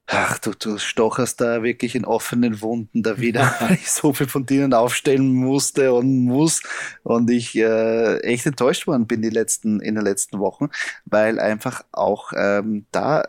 Ach, 0.08 0.38
du, 0.38 0.52
du 0.52 0.78
stocherst 0.78 1.42
da 1.42 1.64
wirklich 1.64 1.96
in 1.96 2.06
offenen 2.06 2.62
Wunden 2.62 3.02
da 3.02 3.18
wieder, 3.18 3.56
weil 3.60 3.74
ich 3.74 3.92
so 3.92 4.14
viel 4.14 4.28
von 4.28 4.46
denen 4.46 4.74
aufstellen 4.74 5.34
musste 5.34 5.94
und 5.94 6.26
muss 6.26 6.62
und 7.04 7.30
ich 7.32 7.56
äh, 7.56 8.20
echt 8.20 8.46
enttäuscht 8.46 8.86
worden 8.86 9.08
bin 9.08 9.24
die 9.24 9.30
letzten, 9.30 9.80
in 9.80 9.96
den 9.96 10.04
letzten 10.04 10.40
Wochen, 10.40 10.70
weil 11.06 11.40
einfach 11.40 11.84
auch 11.92 12.34
ähm, 12.36 12.86
da 12.92 13.24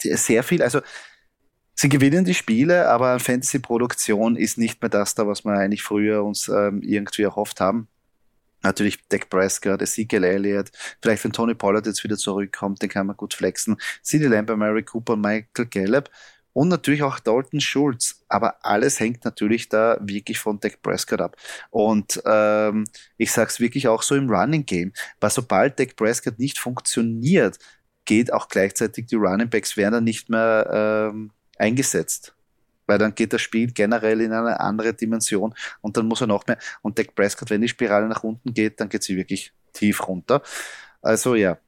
sehr 0.00 0.42
viel, 0.44 0.62
also 0.62 0.80
sie 1.74 1.88
gewinnen 1.88 2.24
die 2.24 2.34
Spiele, 2.34 2.88
aber 2.88 3.18
Fantasy-Produktion 3.18 4.36
ist 4.36 4.58
nicht 4.58 4.80
mehr 4.82 4.88
das 4.88 5.14
da, 5.14 5.26
was 5.26 5.44
wir 5.44 5.52
eigentlich 5.52 5.82
früher 5.82 6.22
uns 6.24 6.48
ähm, 6.48 6.82
irgendwie 6.82 7.22
erhofft 7.22 7.60
haben. 7.60 7.88
Natürlich 8.62 9.06
Dak 9.08 9.28
Prescott, 9.28 9.82
Ezekiel 9.82 10.24
Elliott, 10.24 10.70
vielleicht 11.00 11.24
wenn 11.24 11.32
Tony 11.32 11.54
Pollard 11.54 11.86
jetzt 11.86 12.04
wieder 12.04 12.16
zurückkommt, 12.16 12.82
den 12.82 12.88
kann 12.88 13.06
man 13.06 13.16
gut 13.16 13.34
flexen. 13.34 13.76
CeeDee 14.02 14.28
Lamb, 14.28 14.50
Mary 14.56 14.82
Cooper, 14.82 15.16
Michael 15.16 15.66
Gallup 15.66 16.10
und 16.52 16.68
natürlich 16.68 17.02
auch 17.02 17.18
Dalton 17.18 17.60
Schulz. 17.60 18.24
Aber 18.28 18.64
alles 18.64 19.00
hängt 19.00 19.24
natürlich 19.24 19.68
da 19.68 19.98
wirklich 20.00 20.38
von 20.38 20.60
Dak 20.60 20.82
Prescott 20.82 21.20
ab. 21.20 21.36
Und 21.70 22.22
ähm, 22.26 22.84
ich 23.16 23.32
sag's 23.32 23.60
wirklich 23.60 23.88
auch 23.88 24.02
so 24.02 24.14
im 24.14 24.30
Running 24.30 24.66
Game, 24.66 24.92
weil 25.20 25.30
sobald 25.30 25.78
Dak 25.78 25.96
Prescott 25.96 26.38
nicht 26.38 26.58
funktioniert, 26.58 27.58
geht 28.04 28.32
auch 28.32 28.48
gleichzeitig 28.48 29.06
die 29.06 29.16
Running 29.16 29.48
Backs 29.48 29.76
werden 29.76 29.92
dann 29.94 30.04
nicht 30.04 30.28
mehr 30.28 31.10
ähm, 31.12 31.30
eingesetzt 31.56 32.34
weil 32.86 32.98
dann 32.98 33.14
geht 33.14 33.32
das 33.32 33.40
Spiel 33.42 33.72
generell 33.72 34.20
in 34.20 34.32
eine 34.32 34.60
andere 34.60 34.94
Dimension 34.94 35.54
und 35.80 35.96
dann 35.96 36.06
muss 36.06 36.20
er 36.20 36.26
noch 36.26 36.46
mehr. 36.46 36.58
Und 36.82 36.98
Dak 36.98 37.14
Prescott, 37.14 37.50
wenn 37.50 37.60
die 37.60 37.68
Spirale 37.68 38.08
nach 38.08 38.24
unten 38.24 38.52
geht, 38.52 38.80
dann 38.80 38.88
geht 38.88 39.02
sie 39.02 39.16
wirklich 39.16 39.52
tief 39.72 40.06
runter. 40.06 40.42
Also 41.00 41.34
ja, 41.34 41.58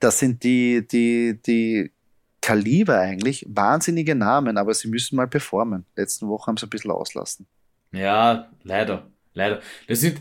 das 0.00 0.18
sind 0.18 0.42
die, 0.42 0.86
die, 0.86 1.40
die 1.46 1.92
Kaliber 2.40 2.98
eigentlich, 2.98 3.46
wahnsinnige 3.48 4.14
Namen, 4.14 4.56
aber 4.56 4.72
sie 4.74 4.88
müssen 4.88 5.16
mal 5.16 5.28
performen. 5.28 5.84
Letzten 5.94 6.28
Woche 6.28 6.46
haben 6.46 6.56
sie 6.56 6.66
ein 6.66 6.70
bisschen 6.70 6.90
auslassen. 6.90 7.46
Ja, 7.92 8.50
leider. 8.62 9.10
Leider. 9.32 9.60
Das 9.86 10.00
sind 10.00 10.18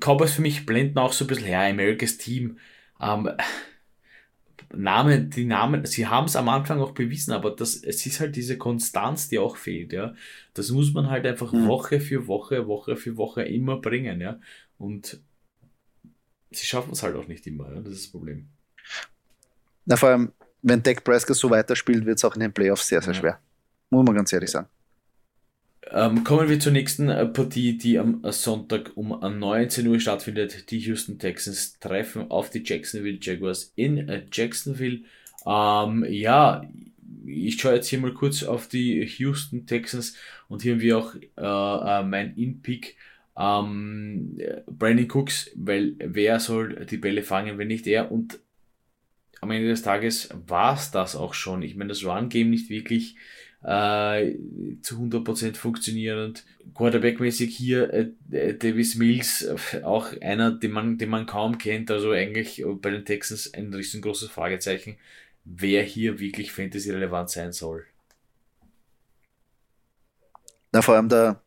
Cowboys 0.00 0.32
für 0.32 0.42
mich 0.42 0.64
blenden 0.64 0.98
auch 0.98 1.12
so 1.12 1.24
ein 1.24 1.28
bisschen 1.28 1.46
her, 1.46 1.60
America's 1.60 2.16
Team. 2.16 2.58
Ähm, 3.00 3.30
Namen, 4.74 5.30
die 5.30 5.44
Namen, 5.44 5.84
sie 5.86 6.06
haben 6.06 6.26
es 6.26 6.36
am 6.36 6.48
Anfang 6.48 6.80
auch 6.80 6.92
bewiesen, 6.92 7.32
aber 7.32 7.50
das, 7.50 7.76
es 7.76 8.04
ist 8.06 8.20
halt 8.20 8.36
diese 8.36 8.58
Konstanz, 8.58 9.28
die 9.28 9.38
auch 9.38 9.56
fehlt, 9.56 9.92
ja. 9.92 10.14
Das 10.54 10.70
muss 10.70 10.92
man 10.92 11.08
halt 11.08 11.26
einfach 11.26 11.52
mhm. 11.52 11.66
Woche 11.66 12.00
für 12.00 12.26
Woche, 12.26 12.66
Woche 12.66 12.96
für 12.96 13.16
Woche 13.16 13.42
immer 13.42 13.80
bringen, 13.80 14.20
ja. 14.20 14.40
Und 14.78 15.20
sie 16.50 16.66
schaffen 16.66 16.92
es 16.92 17.02
halt 17.02 17.16
auch 17.16 17.28
nicht 17.28 17.46
immer, 17.46 17.72
ja. 17.72 17.80
Das 17.80 17.92
ist 17.92 18.04
das 18.04 18.10
Problem. 18.10 18.48
Na, 19.84 19.96
vor 19.96 20.10
allem, 20.10 20.32
wenn 20.62 20.82
Dak 20.82 21.04
Prescott 21.04 21.36
so 21.36 21.50
weiterspielt, 21.50 22.04
wird 22.04 22.18
es 22.18 22.24
auch 22.24 22.34
in 22.34 22.40
den 22.40 22.52
Playoffs 22.52 22.88
sehr, 22.88 23.00
sehr 23.00 23.14
ja. 23.14 23.20
schwer. 23.20 23.40
Muss 23.90 24.04
man 24.04 24.16
ganz 24.16 24.32
ehrlich 24.32 24.50
sagen. 24.50 24.68
Ähm, 25.90 26.24
kommen 26.24 26.48
wir 26.48 26.58
zur 26.58 26.72
nächsten 26.72 27.08
äh, 27.08 27.26
Partie, 27.26 27.78
die 27.78 27.98
am 27.98 28.20
Sonntag 28.32 28.92
um 28.96 29.08
19 29.08 29.86
Uhr 29.86 30.00
stattfindet. 30.00 30.70
Die 30.70 30.78
Houston 30.80 31.18
Texans 31.18 31.78
treffen 31.78 32.30
auf 32.30 32.50
die 32.50 32.62
Jacksonville 32.64 33.18
Jaguars 33.20 33.72
in 33.76 34.08
äh, 34.08 34.24
Jacksonville. 34.32 35.00
Ähm, 35.46 36.04
ja, 36.08 36.68
ich 37.24 37.60
schaue 37.60 37.74
jetzt 37.74 37.88
hier 37.88 38.00
mal 38.00 38.12
kurz 38.14 38.42
auf 38.42 38.66
die 38.68 39.04
Houston 39.18 39.66
Texans 39.66 40.16
und 40.48 40.62
hier 40.62 40.74
haben 40.74 40.80
wir 40.80 40.98
auch 40.98 41.14
äh, 41.14 42.00
äh, 42.00 42.02
mein 42.02 42.36
In-Pick. 42.36 42.96
Ähm, 43.38 44.38
Brandon 44.66 45.10
Cooks, 45.10 45.50
weil 45.54 45.94
wer 45.98 46.40
soll 46.40 46.86
die 46.86 46.96
Bälle 46.96 47.22
fangen, 47.22 47.58
wenn 47.58 47.68
nicht 47.68 47.86
er? 47.86 48.10
Und 48.10 48.40
am 49.40 49.50
Ende 49.50 49.68
des 49.68 49.82
Tages 49.82 50.30
war 50.46 50.74
es 50.74 50.90
das 50.90 51.14
auch 51.14 51.34
schon. 51.34 51.62
Ich 51.62 51.76
meine, 51.76 51.88
das 51.88 52.04
Run-Game 52.04 52.50
nicht 52.50 52.70
wirklich 52.70 53.16
äh, 53.66 54.36
zu 54.80 54.96
100% 54.96 55.56
funktionierend. 55.56 56.44
Quarterback-mäßig 56.74 57.54
hier 57.54 57.92
äh, 57.92 58.10
äh, 58.30 58.54
Davis 58.56 58.94
Mills, 58.94 59.48
auch 59.82 60.12
einer, 60.20 60.52
den 60.52 60.70
man, 60.70 60.98
den 60.98 61.10
man 61.10 61.26
kaum 61.26 61.58
kennt, 61.58 61.90
also 61.90 62.12
eigentlich 62.12 62.64
bei 62.80 62.90
den 62.90 63.04
Texans 63.04 63.52
ein 63.52 63.74
riesengroßes 63.74 64.30
Fragezeichen, 64.30 64.96
wer 65.44 65.82
hier 65.82 66.20
wirklich 66.20 66.52
Fantasy-relevant 66.52 67.30
sein 67.30 67.52
soll. 67.52 67.84
Na, 70.70 70.80
vor 70.80 70.94
allem 70.94 71.08
da, 71.08 71.42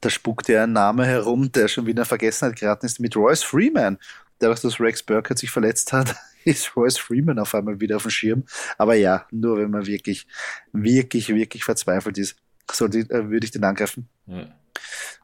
da 0.00 0.08
spuckt 0.10 0.48
ja 0.48 0.62
ein 0.62 0.72
Name 0.72 1.04
herum, 1.04 1.52
der 1.52 1.68
schon 1.68 1.84
wieder 1.84 2.02
in 2.02 2.06
Vergessenheit 2.06 2.58
geraten 2.58 2.86
ist, 2.86 3.00
mit 3.00 3.16
Royce 3.16 3.42
Freeman. 3.42 3.98
Dadurch, 4.38 4.60
dass 4.60 4.80
Rex 4.80 5.02
Burkhardt 5.02 5.38
sich 5.38 5.50
verletzt 5.50 5.92
hat, 5.92 6.16
ist 6.44 6.76
Royce 6.76 6.98
Freeman 6.98 7.38
auf 7.38 7.54
einmal 7.54 7.80
wieder 7.80 7.96
auf 7.96 8.02
dem 8.02 8.10
Schirm. 8.10 8.44
Aber 8.78 8.94
ja, 8.94 9.26
nur 9.30 9.58
wenn 9.58 9.70
man 9.70 9.86
wirklich, 9.86 10.26
wirklich, 10.72 11.28
wirklich 11.28 11.64
verzweifelt 11.64 12.18
ist, 12.18 12.36
sollte, 12.70 13.00
äh, 13.00 13.30
würde 13.30 13.44
ich 13.44 13.50
den 13.50 13.64
angreifen. 13.64 14.08
Ja. 14.26 14.46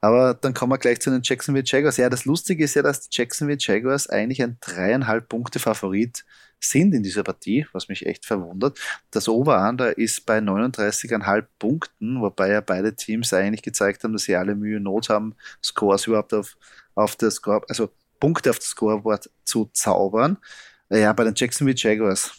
Aber 0.01 0.35
dann 0.35 0.55
kommen 0.55 0.73
wir 0.73 0.79
gleich 0.79 1.01
zu 1.01 1.11
den 1.11 1.23
Jacksonville 1.23 1.65
Jaguars. 1.67 1.97
Ja, 1.97 2.09
das 2.09 2.25
Lustige 2.25 2.65
ist 2.65 2.75
ja, 2.75 2.83
dass 2.83 3.09
die 3.09 3.09
Jacksonville 3.11 3.59
Jaguars 3.61 4.09
eigentlich 4.09 4.43
ein 4.43 4.57
dreieinhalb 4.61 5.29
Punkte 5.29 5.59
Favorit 5.59 6.25
sind 6.61 6.95
in 6.95 7.03
dieser 7.03 7.23
Partie, 7.23 7.67
was 7.73 7.89
mich 7.89 8.07
echt 8.07 8.27
verwundert. 8.27 8.79
Das 9.11 9.29
Over-Under 9.29 9.97
ist 9.97 10.27
bei 10.27 10.39
39,5 10.39 11.45
Punkten, 11.59 12.21
wobei 12.21 12.51
ja 12.51 12.61
beide 12.61 12.95
Teams 12.95 13.33
eigentlich 13.33 13.63
gezeigt 13.63 14.05
haben, 14.05 14.13
dass 14.13 14.25
sie 14.25 14.37
alle 14.37 14.55
Mühe 14.55 14.77
und 14.77 14.85
Not 14.85 15.09
haben, 15.09 15.35
Scores 15.63 16.07
überhaupt 16.07 16.35
auf, 16.35 16.57
auf 16.95 17.17
das 17.17 17.37
Score, 17.37 17.63
also 17.69 17.91
Punkte 18.21 18.51
auf 18.51 18.59
das 18.59 18.69
Scoreboard 18.69 19.31
zu 19.45 19.71
zaubern. 19.73 20.37
Ja, 20.91 21.13
bei 21.13 21.25
den 21.25 21.35
Jacksonville 21.37 21.77
Jaguars. 21.79 22.33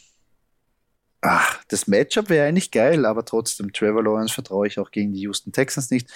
Ach, 1.22 1.64
das 1.68 1.88
Matchup 1.88 2.30
wäre 2.30 2.48
eigentlich 2.48 2.72
geil, 2.72 3.06
aber 3.06 3.24
trotzdem, 3.24 3.72
Trevor 3.72 4.04
Lawrence 4.04 4.34
vertraue 4.34 4.68
ich 4.68 4.80
auch 4.80 4.92
gegen 4.92 5.14
die 5.14 5.22
Houston 5.22 5.52
Texans 5.52 5.92
nicht. 5.92 6.10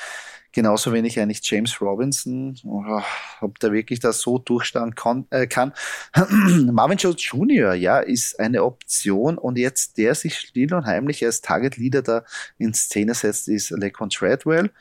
Genauso 0.52 0.94
wenig 0.94 1.20
eigentlich 1.20 1.42
James 1.44 1.80
Robinson, 1.82 2.58
oh, 2.64 3.02
ob 3.42 3.60
der 3.60 3.72
wirklich 3.72 4.00
das 4.00 4.20
so 4.22 4.38
durchstehen 4.38 4.96
kann. 4.96 5.28
Äh, 5.30 5.48
kann. 5.48 5.74
Marvin 6.72 6.98
Jones 6.98 7.24
Jr., 7.24 7.74
ja, 7.74 8.00
ist 8.00 8.40
eine 8.40 8.64
Option 8.64 9.38
und 9.38 9.58
jetzt 9.58 9.98
der 9.98 10.16
sich 10.16 10.38
still 10.40 10.74
und 10.74 10.86
heimlich 10.86 11.24
als 11.24 11.42
Target 11.42 11.78
Leader 11.78 12.02
da 12.02 12.26
in 12.58 12.74
Szene 12.74 13.14
setzt, 13.14 13.48
ist 13.48 13.70
Lecon 13.72 14.10
Treadwell. 14.10 14.72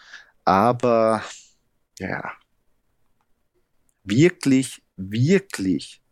Aber 0.45 1.23
ja, 1.99 2.33
wirklich, 4.05 4.83
wirklich 4.97 6.04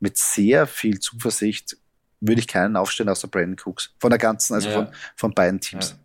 mit 0.00 0.16
sehr 0.16 0.66
viel 0.66 0.98
Zuversicht 0.98 1.76
würde 2.20 2.40
ich 2.40 2.48
keinen 2.48 2.76
aufstellen 2.76 3.08
außer 3.08 3.28
Brandon 3.28 3.56
Cooks. 3.64 3.94
Von 3.98 4.10
der 4.10 4.18
ganzen, 4.18 4.54
also 4.54 4.68
ja. 4.68 4.74
von, 4.74 4.88
von 5.16 5.32
beiden 5.32 5.60
Teams. 5.60 5.90
Ja. 5.90 5.96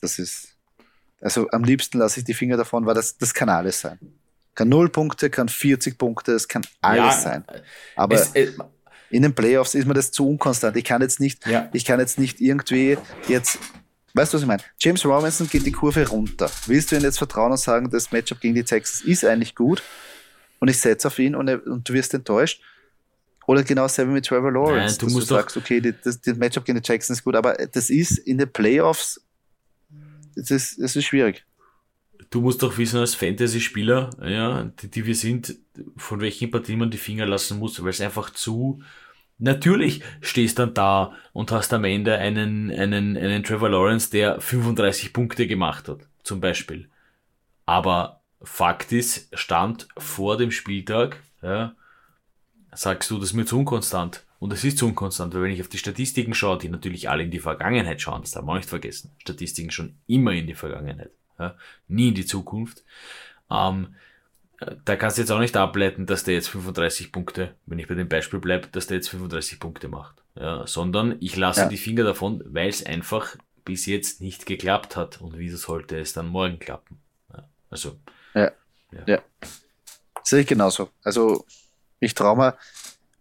Das 0.00 0.18
ist, 0.18 0.56
also 1.20 1.48
am 1.50 1.64
liebsten 1.64 1.98
lasse 1.98 2.20
ich 2.20 2.24
die 2.24 2.34
Finger 2.34 2.56
davon, 2.56 2.86
weil 2.86 2.94
das, 2.94 3.16
das 3.16 3.32
kann 3.32 3.48
alles 3.48 3.80
sein. 3.80 3.98
Kann 4.54 4.68
0 4.68 4.88
Punkte, 4.90 5.30
kann 5.30 5.48
40 5.48 5.98
Punkte, 5.98 6.32
es 6.32 6.46
kann 6.46 6.64
alles 6.80 7.16
ja, 7.16 7.20
sein. 7.20 7.44
Aber 7.96 8.14
es, 8.14 8.30
es, 8.34 8.54
in 9.10 9.22
den 9.22 9.34
Playoffs 9.34 9.74
ist 9.74 9.86
mir 9.86 9.94
das 9.94 10.12
zu 10.12 10.28
unkonstant. 10.28 10.76
Ich 10.76 10.84
kann 10.84 11.02
jetzt 11.02 11.18
nicht, 11.18 11.44
ich 11.72 11.84
kann 11.84 11.98
jetzt 11.98 12.18
nicht 12.18 12.40
irgendwie 12.40 12.98
jetzt 13.26 13.58
Weißt 14.16 14.32
du, 14.32 14.36
was 14.36 14.42
ich 14.42 14.46
meine? 14.46 14.62
James 14.78 15.04
Robinson 15.04 15.48
geht 15.48 15.66
die 15.66 15.72
Kurve 15.72 16.06
runter. 16.06 16.48
Willst 16.66 16.92
du 16.92 16.96
ihm 16.96 17.02
jetzt 17.02 17.18
vertrauen 17.18 17.50
und 17.50 17.58
sagen, 17.58 17.90
das 17.90 18.12
Matchup 18.12 18.40
gegen 18.40 18.54
die 18.54 18.62
Texans 18.62 19.00
ist 19.00 19.24
eigentlich 19.24 19.56
gut? 19.56 19.82
Und 20.64 20.70
ich 20.70 20.78
setze 20.78 21.08
auf 21.08 21.18
ihn 21.18 21.34
und, 21.34 21.46
er, 21.46 21.66
und, 21.66 21.86
du 21.86 21.92
wirst 21.92 22.14
enttäuscht. 22.14 22.62
Oder 23.46 23.62
genau 23.62 23.82
dasselbe 23.82 24.12
mit 24.12 24.24
Trevor 24.24 24.50
Lawrence, 24.50 24.94
Nein, 24.94 24.98
du 24.98 25.04
dass 25.04 25.12
musst 25.12 25.30
du 25.30 25.34
sagst, 25.34 25.56
okay, 25.58 25.78
die, 25.78 25.92
das, 26.02 26.18
das 26.22 26.38
Matchup 26.38 26.64
gegen 26.64 26.80
die 26.80 26.90
Jackson 26.90 27.12
ist 27.12 27.22
gut, 27.22 27.36
aber 27.36 27.52
das 27.52 27.90
ist 27.90 28.16
in 28.16 28.38
den 28.38 28.50
Playoffs, 28.50 29.20
das 30.34 30.50
ist, 30.50 30.80
das 30.80 30.96
ist 30.96 31.04
schwierig. 31.04 31.44
Du 32.30 32.40
musst 32.40 32.62
doch 32.62 32.78
wissen, 32.78 32.98
als 32.98 33.14
Fantasy-Spieler, 33.14 34.08
ja, 34.22 34.72
die, 34.80 34.88
die 34.88 35.04
wir 35.04 35.14
sind, 35.14 35.54
von 35.98 36.22
welchen 36.22 36.50
Partien 36.50 36.78
man 36.78 36.90
die 36.90 36.96
Finger 36.96 37.26
lassen 37.26 37.58
muss, 37.58 37.82
weil 37.82 37.90
es 37.90 38.00
einfach 38.00 38.30
zu, 38.30 38.80
Natürlich 39.36 40.00
stehst 40.20 40.60
dann 40.60 40.72
da 40.72 41.12
und 41.32 41.50
hast 41.50 41.74
am 41.74 41.84
Ende 41.84 42.16
einen, 42.16 42.70
einen, 42.70 43.16
einen 43.16 43.42
Trevor 43.42 43.68
Lawrence, 43.68 44.08
der 44.08 44.40
35 44.40 45.12
Punkte 45.12 45.46
gemacht 45.46 45.88
hat, 45.88 46.08
zum 46.22 46.40
Beispiel. 46.40 46.88
Aber 47.66 48.22
Fakt 48.44 48.92
ist, 48.92 49.28
Stand 49.36 49.88
vor 49.96 50.36
dem 50.36 50.50
Spieltag, 50.50 51.22
ja, 51.42 51.74
sagst 52.72 53.10
du, 53.10 53.18
das 53.18 53.30
ist 53.30 53.34
mir 53.34 53.46
zu 53.46 53.58
unkonstant. 53.58 54.24
Und 54.38 54.52
es 54.52 54.64
ist 54.64 54.78
zu 54.78 54.86
unkonstant, 54.86 55.34
weil 55.34 55.42
wenn 55.42 55.52
ich 55.52 55.60
auf 55.60 55.68
die 55.68 55.78
Statistiken 55.78 56.34
schaue, 56.34 56.58
die 56.58 56.68
natürlich 56.68 57.08
alle 57.08 57.22
in 57.22 57.30
die 57.30 57.40
Vergangenheit 57.40 58.00
schauen, 58.00 58.20
das 58.20 58.32
darf 58.32 58.44
man 58.44 58.58
nicht 58.58 58.68
vergessen. 58.68 59.12
Statistiken 59.18 59.70
schon 59.70 59.96
immer 60.06 60.32
in 60.32 60.46
die 60.46 60.54
Vergangenheit, 60.54 61.10
ja, 61.38 61.56
nie 61.88 62.08
in 62.08 62.14
die 62.14 62.26
Zukunft. 62.26 62.84
Ähm, 63.50 63.94
da 64.84 64.96
kannst 64.96 65.16
du 65.16 65.22
jetzt 65.22 65.30
auch 65.30 65.40
nicht 65.40 65.56
ableiten, 65.56 66.06
dass 66.06 66.24
der 66.24 66.34
jetzt 66.34 66.48
35 66.48 67.12
Punkte, 67.12 67.54
wenn 67.66 67.78
ich 67.78 67.88
bei 67.88 67.94
dem 67.94 68.08
Beispiel 68.08 68.38
bleibe, 68.38 68.68
dass 68.68 68.86
der 68.86 68.98
jetzt 68.98 69.08
35 69.08 69.60
Punkte 69.60 69.88
macht. 69.88 70.22
Ja, 70.36 70.66
sondern 70.66 71.16
ich 71.20 71.36
lasse 71.36 71.62
ja. 71.62 71.68
die 71.68 71.76
Finger 71.76 72.04
davon, 72.04 72.42
weil 72.46 72.68
es 72.68 72.84
einfach 72.84 73.36
bis 73.64 73.86
jetzt 73.86 74.20
nicht 74.20 74.46
geklappt 74.46 74.96
hat. 74.96 75.20
Und 75.20 75.38
wieso 75.38 75.56
sollte 75.56 75.98
es 75.98 76.12
dann 76.12 76.28
morgen 76.28 76.58
klappen? 76.58 76.98
Ja, 77.32 77.48
also 77.70 77.98
ja. 78.94 79.00
ja. 79.06 79.14
ja. 79.14 79.22
Sehe 80.22 80.40
ich 80.40 80.46
genauso. 80.46 80.90
Also 81.02 81.44
ich 82.00 82.14
traue 82.14 82.36
mir, 82.36 82.58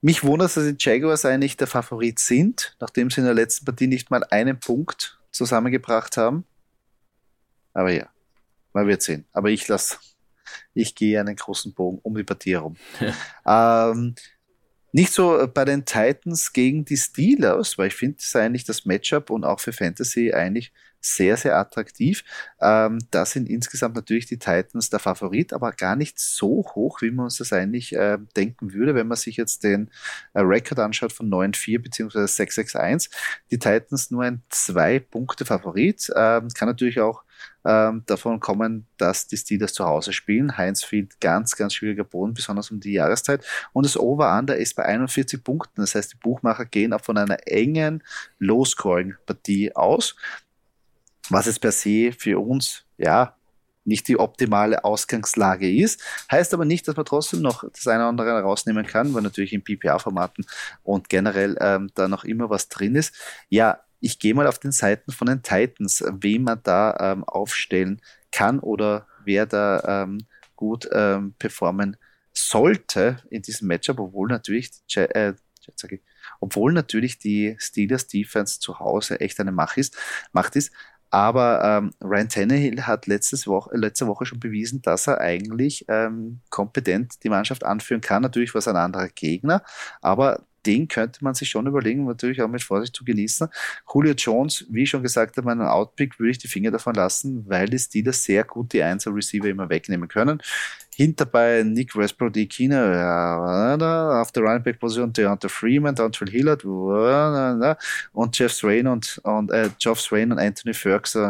Mich 0.01 0.23
wundert, 0.23 0.55
dass 0.57 0.65
die 0.65 0.75
Jaguars 0.77 1.23
eigentlich 1.23 1.55
der 1.55 1.67
Favorit 1.67 2.19
sind, 2.19 2.75
nachdem 2.81 3.09
sie 3.09 3.21
in 3.21 3.25
der 3.25 3.33
letzten 3.33 3.63
Partie 3.63 3.87
nicht 3.87 4.11
mal 4.11 4.23
einen 4.31 4.59
Punkt 4.59 5.17
zusammengebracht 5.31 6.17
haben. 6.17 6.45
Aber 7.73 7.89
ja, 7.91 8.09
man 8.73 8.85
wird 8.85 9.01
sehen. 9.01 9.25
Aber 9.31 9.49
ich 9.49 9.65
lasse, 9.69 9.97
ich 10.73 10.95
gehe 10.95 11.19
einen 11.19 11.37
großen 11.37 11.73
Bogen 11.73 11.99
um 12.03 12.15
die 12.15 12.25
Partie 12.25 12.51
herum. 12.51 12.75
ähm, 13.45 14.15
nicht 14.91 15.13
so 15.13 15.47
bei 15.53 15.63
den 15.63 15.85
Titans 15.85 16.51
gegen 16.51 16.83
die 16.83 16.97
Steelers, 16.97 17.77
weil 17.77 17.87
ich 17.87 17.95
finde, 17.95 18.17
das 18.17 18.27
ist 18.27 18.35
eigentlich 18.35 18.65
das 18.65 18.83
Matchup 18.85 19.29
und 19.29 19.45
auch 19.45 19.61
für 19.61 19.71
Fantasy 19.71 20.33
eigentlich 20.33 20.73
sehr, 21.05 21.37
sehr 21.37 21.57
attraktiv. 21.57 22.23
Ähm, 22.61 22.99
da 23.11 23.25
sind 23.25 23.49
insgesamt 23.49 23.95
natürlich 23.95 24.25
die 24.25 24.39
Titans 24.39 24.89
der 24.89 24.99
Favorit, 24.99 25.53
aber 25.53 25.71
gar 25.73 25.95
nicht 25.95 26.19
so 26.19 26.65
hoch, 26.75 27.01
wie 27.01 27.11
man 27.11 27.25
uns 27.25 27.37
das 27.37 27.51
eigentlich 27.53 27.93
äh, 27.93 28.17
denken 28.35 28.73
würde, 28.73 28.95
wenn 28.95 29.07
man 29.07 29.17
sich 29.17 29.37
jetzt 29.37 29.63
den 29.63 29.89
äh, 30.33 30.41
Rekord 30.41 30.79
anschaut 30.79 31.13
von 31.13 31.29
9-4 31.29 31.81
bzw. 31.81 32.19
6-6-1. 32.19 33.09
Die 33.51 33.59
Titans 33.59 34.11
nur 34.11 34.23
ein 34.23 34.41
zwei 34.49 34.99
Punkte 34.99 35.45
Favorit. 35.45 36.09
Ähm, 36.15 36.47
kann 36.49 36.67
natürlich 36.67 37.01
auch 37.01 37.23
ähm, 37.65 38.03
davon 38.05 38.39
kommen, 38.39 38.87
dass 38.97 39.27
die 39.27 39.37
Steelers 39.37 39.73
zu 39.73 39.85
Hause 39.85 40.13
spielen. 40.13 40.57
Heinz 40.57 40.83
Field 40.83 41.19
ganz, 41.19 41.55
ganz 41.55 41.73
schwieriger 41.73 42.03
Boden, 42.03 42.33
besonders 42.33 42.71
um 42.71 42.79
die 42.79 42.93
Jahreszeit. 42.93 43.45
Und 43.71 43.85
das 43.85 43.97
Over-Under 43.97 44.57
ist 44.57 44.75
bei 44.75 44.83
41 44.83 45.43
Punkten. 45.43 45.81
Das 45.81 45.95
heißt, 45.95 46.13
die 46.13 46.17
Buchmacher 46.17 46.65
gehen 46.65 46.93
auch 46.93 47.01
von 47.01 47.17
einer 47.17 47.47
engen 47.47 48.03
Low-Scoring-Partie 48.39 49.75
aus. 49.75 50.15
Was 51.29 51.47
es 51.47 51.59
per 51.59 51.71
se 51.71 52.11
für 52.17 52.39
uns, 52.39 52.85
ja, 52.97 53.35
nicht 53.85 54.07
die 54.07 54.17
optimale 54.17 54.83
Ausgangslage 54.83 55.69
ist. 55.69 56.01
Heißt 56.31 56.53
aber 56.53 56.65
nicht, 56.65 56.87
dass 56.87 56.95
man 56.95 57.05
trotzdem 57.05 57.41
noch 57.41 57.63
das 57.69 57.87
eine 57.87 57.99
oder 57.99 58.09
andere 58.09 58.41
rausnehmen 58.41 58.85
kann, 58.85 59.13
weil 59.13 59.21
natürlich 59.21 59.53
in 59.53 59.63
PPA-Formaten 59.63 60.45
und 60.83 61.09
generell 61.09 61.57
ähm, 61.59 61.89
da 61.95 62.07
noch 62.07 62.23
immer 62.23 62.49
was 62.49 62.69
drin 62.69 62.95
ist. 62.95 63.13
Ja, 63.49 63.81
ich 63.99 64.19
gehe 64.19 64.33
mal 64.33 64.47
auf 64.47 64.59
den 64.59 64.71
Seiten 64.71 65.11
von 65.11 65.27
den 65.27 65.43
Titans, 65.43 66.03
wen 66.07 66.43
man 66.43 66.59
da 66.63 66.95
ähm, 66.99 67.23
aufstellen 67.23 68.01
kann 68.31 68.59
oder 68.59 69.07
wer 69.23 69.45
da 69.45 70.03
ähm, 70.03 70.25
gut 70.55 70.89
ähm, 70.91 71.33
performen 71.39 71.97
sollte 72.33 73.17
in 73.29 73.41
diesem 73.41 73.67
Matchup, 73.67 73.99
obwohl 73.99 74.27
natürlich, 74.27 74.71
äh, 74.95 75.33
obwohl 76.39 76.73
natürlich 76.73 77.19
die 77.19 77.55
Steelers 77.59 78.07
Defense 78.07 78.59
zu 78.59 78.79
Hause 78.79 79.19
echt 79.21 79.39
eine 79.39 79.51
Macht 79.51 79.77
ist. 79.77 79.95
Macht 80.31 80.55
ist. 80.55 80.71
Aber 81.13 81.61
ähm, 81.63 81.91
Ryan 82.01 82.27
Tannehill 82.27 82.87
hat 82.87 83.05
letztes 83.05 83.45
Woche, 83.45 83.77
letzte 83.77 84.07
Woche 84.07 84.25
schon 84.25 84.39
bewiesen, 84.39 84.81
dass 84.81 85.05
er 85.05 85.21
eigentlich 85.21 85.85
ähm, 85.87 86.39
kompetent 86.49 87.23
die 87.23 87.29
Mannschaft 87.29 87.63
anführen 87.63 88.01
kann. 88.01 88.23
Natürlich 88.23 88.51
war 88.55 88.59
es 88.59 88.67
ein 88.67 88.75
anderer 88.75 89.09
Gegner, 89.09 89.61
aber 90.01 90.47
den 90.65 90.87
könnte 90.87 91.23
man 91.23 91.35
sich 91.35 91.51
schon 91.51 91.67
überlegen, 91.67 92.05
natürlich 92.05 92.41
auch 92.41 92.47
mit 92.47 92.63
Vorsicht 92.63 92.95
zu 92.95 93.05
genießen. 93.05 93.47
Julio 93.93 94.13
Jones, 94.13 94.65
wie 94.71 94.83
ich 94.83 94.89
schon 94.89 95.03
gesagt 95.03 95.37
habe, 95.37 95.45
meinen 95.45 95.61
Outpick 95.61 96.17
würde 96.19 96.31
ich 96.31 96.39
die 96.39 96.47
Finger 96.47 96.71
davon 96.71 96.95
lassen, 96.95 97.47
weil 97.47 97.67
die 97.67 97.77
Steelers 97.77 98.23
sehr 98.23 98.43
gut 98.43 98.73
die 98.73 98.81
Einzel 98.81 99.13
Receiver 99.13 99.45
immer 99.45 99.69
wegnehmen 99.69 100.07
können. 100.07 100.41
Hinter 100.95 101.25
bei 101.25 101.63
Nick 101.63 101.95
Westbrook, 101.95 102.33
die 102.33 102.47
ja, 102.59 104.21
auf 104.21 104.31
der 104.31 104.43
Running 104.43 104.63
Back 104.63 104.79
Position 104.79 105.11
Deontay 105.11 105.49
Freeman, 105.49 105.95
Dontrell 105.95 106.29
Hillard 106.29 106.63
und 106.65 108.37
Jeff 108.37 108.53
Swain 108.53 108.87
und, 108.87 109.19
und 109.23 109.51
äh, 109.51 109.69
Geoff 109.79 110.01
Swain 110.01 110.31
und 110.31 110.39
Anthony 110.39 110.73
Ferguson. 110.73 111.23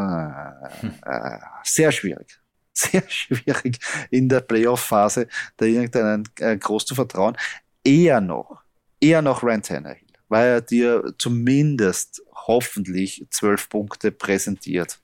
Äh, 1.05 1.37
sehr 1.63 1.91
schwierig 1.91 2.39
sehr 2.73 3.03
schwierig 3.07 3.77
in 4.09 4.27
der 4.27 4.41
Playoff-Phase 4.41 5.27
da 5.57 5.65
irgendeinen 5.65 6.27
äh, 6.39 6.57
groß 6.57 6.85
zu 6.85 6.95
vertrauen. 6.95 7.37
Eher 7.83 8.19
noch 8.19 8.63
eher 9.03 9.21
noch 9.21 9.43
Ryan 9.43 9.61
Tannehill, 9.61 10.07
weil 10.29 10.47
er 10.47 10.61
dir 10.61 11.13
zumindest 11.17 12.23
hoffentlich 12.47 13.25
zwölf 13.29 13.69
Punkte 13.69 14.11
präsentiert. 14.11 14.99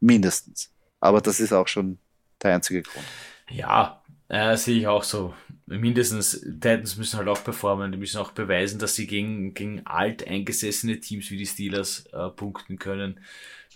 Mindestens. 0.00 0.70
Aber 1.00 1.20
das 1.20 1.40
ist 1.40 1.52
auch 1.52 1.68
schon 1.68 1.98
der 2.42 2.54
einzige 2.54 2.82
Grund. 2.82 3.06
Ja, 3.48 4.02
äh, 4.28 4.56
sehe 4.56 4.78
ich 4.78 4.86
auch 4.86 5.04
so. 5.04 5.34
Mindestens, 5.66 6.40
Titans 6.40 6.96
müssen 6.96 7.18
halt 7.18 7.28
auch 7.28 7.42
performen, 7.42 7.90
die 7.90 7.98
müssen 7.98 8.18
auch 8.18 8.32
beweisen, 8.32 8.78
dass 8.78 8.94
sie 8.94 9.06
gegen, 9.06 9.54
gegen 9.54 9.86
alt 9.86 10.26
eingesessene 10.26 11.00
Teams 11.00 11.30
wie 11.30 11.38
die 11.38 11.46
Steelers 11.46 12.06
äh, 12.12 12.28
punkten 12.28 12.78
können. 12.78 13.20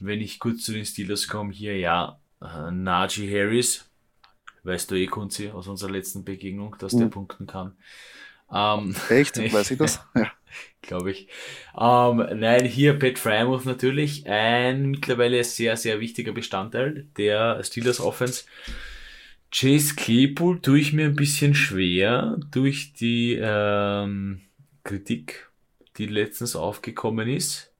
Wenn 0.00 0.20
ich 0.20 0.38
kurz 0.38 0.64
zu 0.64 0.72
den 0.72 0.84
Steelers 0.84 1.28
komme, 1.28 1.52
hier 1.52 1.78
ja, 1.78 2.20
äh, 2.42 2.70
Najee 2.70 3.30
Harris, 3.30 3.88
weißt 4.64 4.90
du 4.90 4.96
eh, 4.96 5.06
Kunzi, 5.06 5.50
aus 5.50 5.66
unserer 5.66 5.90
letzten 5.90 6.24
Begegnung, 6.24 6.76
dass 6.78 6.92
mhm. 6.92 7.00
der 7.00 7.06
punkten 7.06 7.46
kann. 7.46 7.76
Ähm, 8.52 8.94
Echt? 9.08 9.38
Weiß 9.52 9.70
ich 9.70 9.78
das? 9.78 10.00
Ja. 10.14 10.30
Glaube 10.82 11.10
ich. 11.10 11.28
Ähm, 11.78 12.26
nein, 12.38 12.64
hier 12.64 12.98
Pat 12.98 13.18
Frymouth 13.18 13.64
natürlich 13.64 14.26
ein 14.26 14.86
mittlerweile 14.86 15.42
sehr, 15.44 15.76
sehr 15.76 16.00
wichtiger 16.00 16.32
Bestandteil 16.32 17.06
der 17.16 17.62
Steelers 17.62 18.00
Offense. 18.00 18.44
Chase 19.50 19.94
Claypool 19.94 20.60
tue 20.60 20.78
ich 20.78 20.92
mir 20.92 21.06
ein 21.06 21.16
bisschen 21.16 21.54
schwer 21.54 22.38
durch 22.50 22.92
die 22.92 23.38
ähm, 23.40 24.42
Kritik, 24.84 25.50
die 25.96 26.06
letztens 26.06 26.54
aufgekommen 26.54 27.28
ist. 27.28 27.72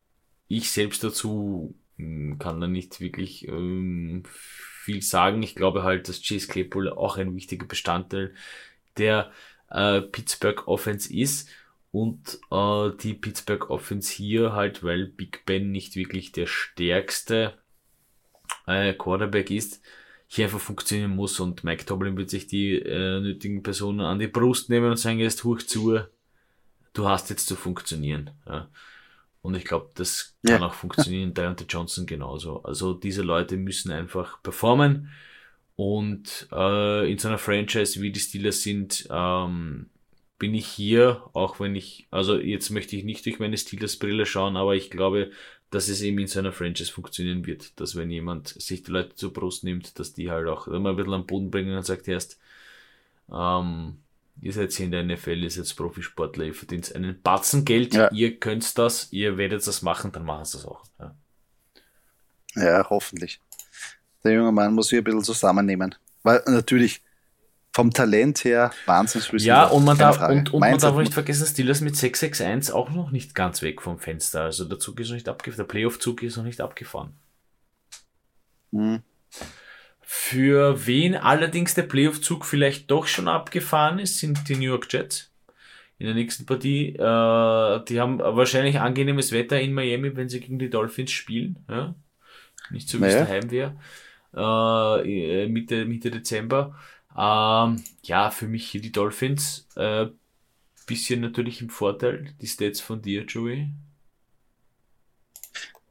Ich 0.48 0.70
selbst 0.70 1.04
dazu 1.04 1.74
hm, 1.96 2.38
kann 2.38 2.60
da 2.60 2.66
nicht 2.66 3.00
wirklich 3.00 3.46
ähm, 3.48 4.22
viel 4.26 5.02
sagen. 5.02 5.42
Ich 5.42 5.54
glaube 5.54 5.82
halt, 5.82 6.08
dass 6.08 6.22
Chase 6.22 6.48
Claypool 6.48 6.88
auch 6.88 7.18
ein 7.18 7.36
wichtiger 7.36 7.66
Bestandteil 7.66 8.34
der 8.96 9.30
äh, 9.70 10.00
Pittsburgh 10.00 10.66
Offense 10.66 11.12
ist 11.12 11.50
und 11.92 12.38
äh, 12.50 12.90
die 13.02 13.14
Pittsburgh 13.14 13.70
Offense 13.70 14.12
hier 14.12 14.52
halt, 14.52 14.82
weil 14.82 15.06
Big 15.06 15.44
Ben 15.44 15.70
nicht 15.70 15.96
wirklich 15.96 16.32
der 16.32 16.46
stärkste 16.46 17.58
äh, 18.66 18.94
Quarterback 18.94 19.50
ist, 19.50 19.82
hier 20.28 20.44
einfach 20.44 20.60
funktionieren 20.60 21.16
muss 21.16 21.40
und 21.40 21.64
Mike 21.64 21.86
Tomlin 21.86 22.16
wird 22.16 22.30
sich 22.30 22.46
die 22.46 22.74
äh, 22.74 23.20
nötigen 23.20 23.62
Personen 23.62 24.00
an 24.00 24.18
die 24.18 24.28
Brust 24.28 24.68
nehmen 24.68 24.90
und 24.90 24.98
sagen, 24.98 25.18
jetzt 25.18 25.42
hoch 25.42 25.58
zu, 25.62 26.00
du 26.92 27.08
hast 27.08 27.30
jetzt 27.30 27.48
zu 27.48 27.56
funktionieren. 27.56 28.30
Ja. 28.46 28.68
Und 29.40 29.54
ich 29.56 29.64
glaube, 29.64 29.90
das 29.94 30.36
kann 30.46 30.60
ja. 30.60 30.66
auch 30.66 30.74
funktionieren. 30.74 31.32
Deontay 31.32 31.64
Johnson 31.68 32.04
genauso. 32.04 32.62
Also 32.62 32.92
diese 32.92 33.22
Leute 33.22 33.56
müssen 33.56 33.90
einfach 33.90 34.42
performen. 34.42 35.10
Und 35.76 36.48
äh, 36.52 37.10
in 37.10 37.18
so 37.18 37.28
einer 37.28 37.38
Franchise 37.38 38.02
wie 38.02 38.12
die 38.12 38.20
Steelers 38.20 38.62
sind, 38.62 39.08
ähm, 39.10 39.88
bin 40.38 40.54
ich 40.54 40.66
hier, 40.66 41.22
auch 41.32 41.60
wenn 41.60 41.74
ich, 41.74 42.06
also 42.10 42.38
jetzt 42.38 42.70
möchte 42.70 42.96
ich 42.96 43.04
nicht 43.04 43.24
durch 43.24 43.38
meine 43.38 43.56
Steelers-Brille 43.56 44.26
schauen, 44.26 44.56
aber 44.56 44.74
ich 44.74 44.90
glaube, 44.90 45.30
dass 45.70 45.88
es 45.88 46.00
eben 46.00 46.18
in 46.18 46.26
so 46.26 46.38
einer 46.38 46.52
Franchise 46.52 46.92
funktionieren 46.92 47.46
wird, 47.46 47.78
dass 47.78 47.96
wenn 47.96 48.10
jemand 48.10 48.48
sich 48.48 48.82
die 48.82 48.90
Leute 48.90 49.14
zur 49.14 49.32
Brust 49.32 49.64
nimmt, 49.64 49.98
dass 49.98 50.14
die 50.14 50.30
halt 50.30 50.48
auch 50.48 50.66
immer 50.68 50.90
ein 50.90 50.96
bisschen 50.96 51.14
am 51.14 51.26
Boden 51.26 51.50
bringen 51.50 51.76
und 51.76 51.84
sagt 51.84 52.08
erst, 52.08 52.38
ähm, 53.32 53.98
ihr 54.40 54.52
seid 54.52 54.72
hier 54.72 54.86
in 54.86 54.92
der 54.92 55.04
NFL, 55.04 55.42
ihr 55.42 55.50
seid 55.50 55.76
Profisportler, 55.76 56.46
ihr 56.46 56.54
verdient 56.54 56.94
einen 56.94 57.20
Batzen 57.20 57.64
Geld, 57.64 57.94
ja. 57.94 58.10
ihr 58.12 58.38
könnt 58.38 58.78
das, 58.78 59.12
ihr 59.12 59.36
werdet 59.36 59.66
das 59.66 59.82
machen, 59.82 60.12
dann 60.12 60.24
machen 60.24 60.44
sie 60.44 60.58
das 60.58 60.66
auch. 60.66 60.84
Ja, 60.98 61.14
ja 62.54 62.86
hoffentlich 62.88 63.40
der 64.24 64.32
junge 64.32 64.52
Mann 64.52 64.74
muss 64.74 64.88
sich 64.88 64.98
ein 64.98 65.04
bisschen 65.04 65.24
zusammennehmen. 65.24 65.94
Weil 66.22 66.42
natürlich 66.46 67.02
vom 67.78 67.92
Talent 67.92 68.42
her 68.42 68.72
wahnsinnig 68.86 69.44
Ja, 69.44 69.66
und 69.66 69.84
man 69.84 69.96
darf, 69.96 70.20
und, 70.28 70.52
und 70.52 70.58
man 70.58 70.78
darf 70.78 70.96
nicht 70.96 71.14
vergessen, 71.14 71.46
Steelers 71.46 71.80
mit 71.80 71.94
661 71.94 72.74
auch 72.74 72.90
noch 72.90 73.12
nicht 73.12 73.36
ganz 73.36 73.62
weg 73.62 73.82
vom 73.82 74.00
Fenster. 74.00 74.42
Also 74.42 74.64
der 74.64 74.80
Zug 74.80 74.98
ist 74.98 75.10
noch 75.10 75.14
nicht 75.14 75.28
abgefahren, 75.28 75.64
der 75.64 75.72
Playoff-Zug 75.72 76.24
ist 76.24 76.36
noch 76.36 76.42
nicht 76.42 76.60
abgefahren. 76.60 77.12
Mhm. 78.72 79.02
Für 80.00 80.88
wen 80.88 81.14
allerdings 81.14 81.74
der 81.74 81.84
Playoff-Zug 81.84 82.44
vielleicht 82.44 82.90
doch 82.90 83.06
schon 83.06 83.28
abgefahren 83.28 84.00
ist, 84.00 84.18
sind 84.18 84.48
die 84.48 84.56
New 84.56 84.62
York 84.62 84.92
Jets. 84.92 85.30
In 85.98 86.06
der 86.06 86.16
nächsten 86.16 86.46
Partie, 86.46 86.96
äh, 86.96 87.84
die 87.84 88.00
haben 88.00 88.18
wahrscheinlich 88.18 88.80
angenehmes 88.80 89.30
Wetter 89.30 89.60
in 89.60 89.72
Miami, 89.72 90.16
wenn 90.16 90.28
sie 90.28 90.40
gegen 90.40 90.58
die 90.58 90.70
Dolphins 90.70 91.12
spielen. 91.12 91.64
Ja? 91.70 91.94
Nicht 92.70 92.88
so 92.88 92.98
wie 92.98 93.02
naja. 93.02 93.20
es 93.20 93.28
daheim 93.28 93.50
wäre 93.52 93.76
äh, 94.34 95.48
Mitte, 95.48 95.84
Mitte 95.84 96.10
Dezember. 96.10 96.74
Ähm, 97.18 97.82
ja, 98.02 98.30
für 98.30 98.46
mich 98.46 98.70
hier 98.70 98.80
die 98.80 98.92
Dolphins. 98.92 99.66
Äh, 99.74 100.06
bisschen 100.86 101.20
natürlich 101.20 101.60
im 101.60 101.70
Vorteil. 101.70 102.32
Die 102.40 102.46
Stats 102.46 102.80
von 102.80 103.02
dir, 103.02 103.24
Joey. 103.24 103.70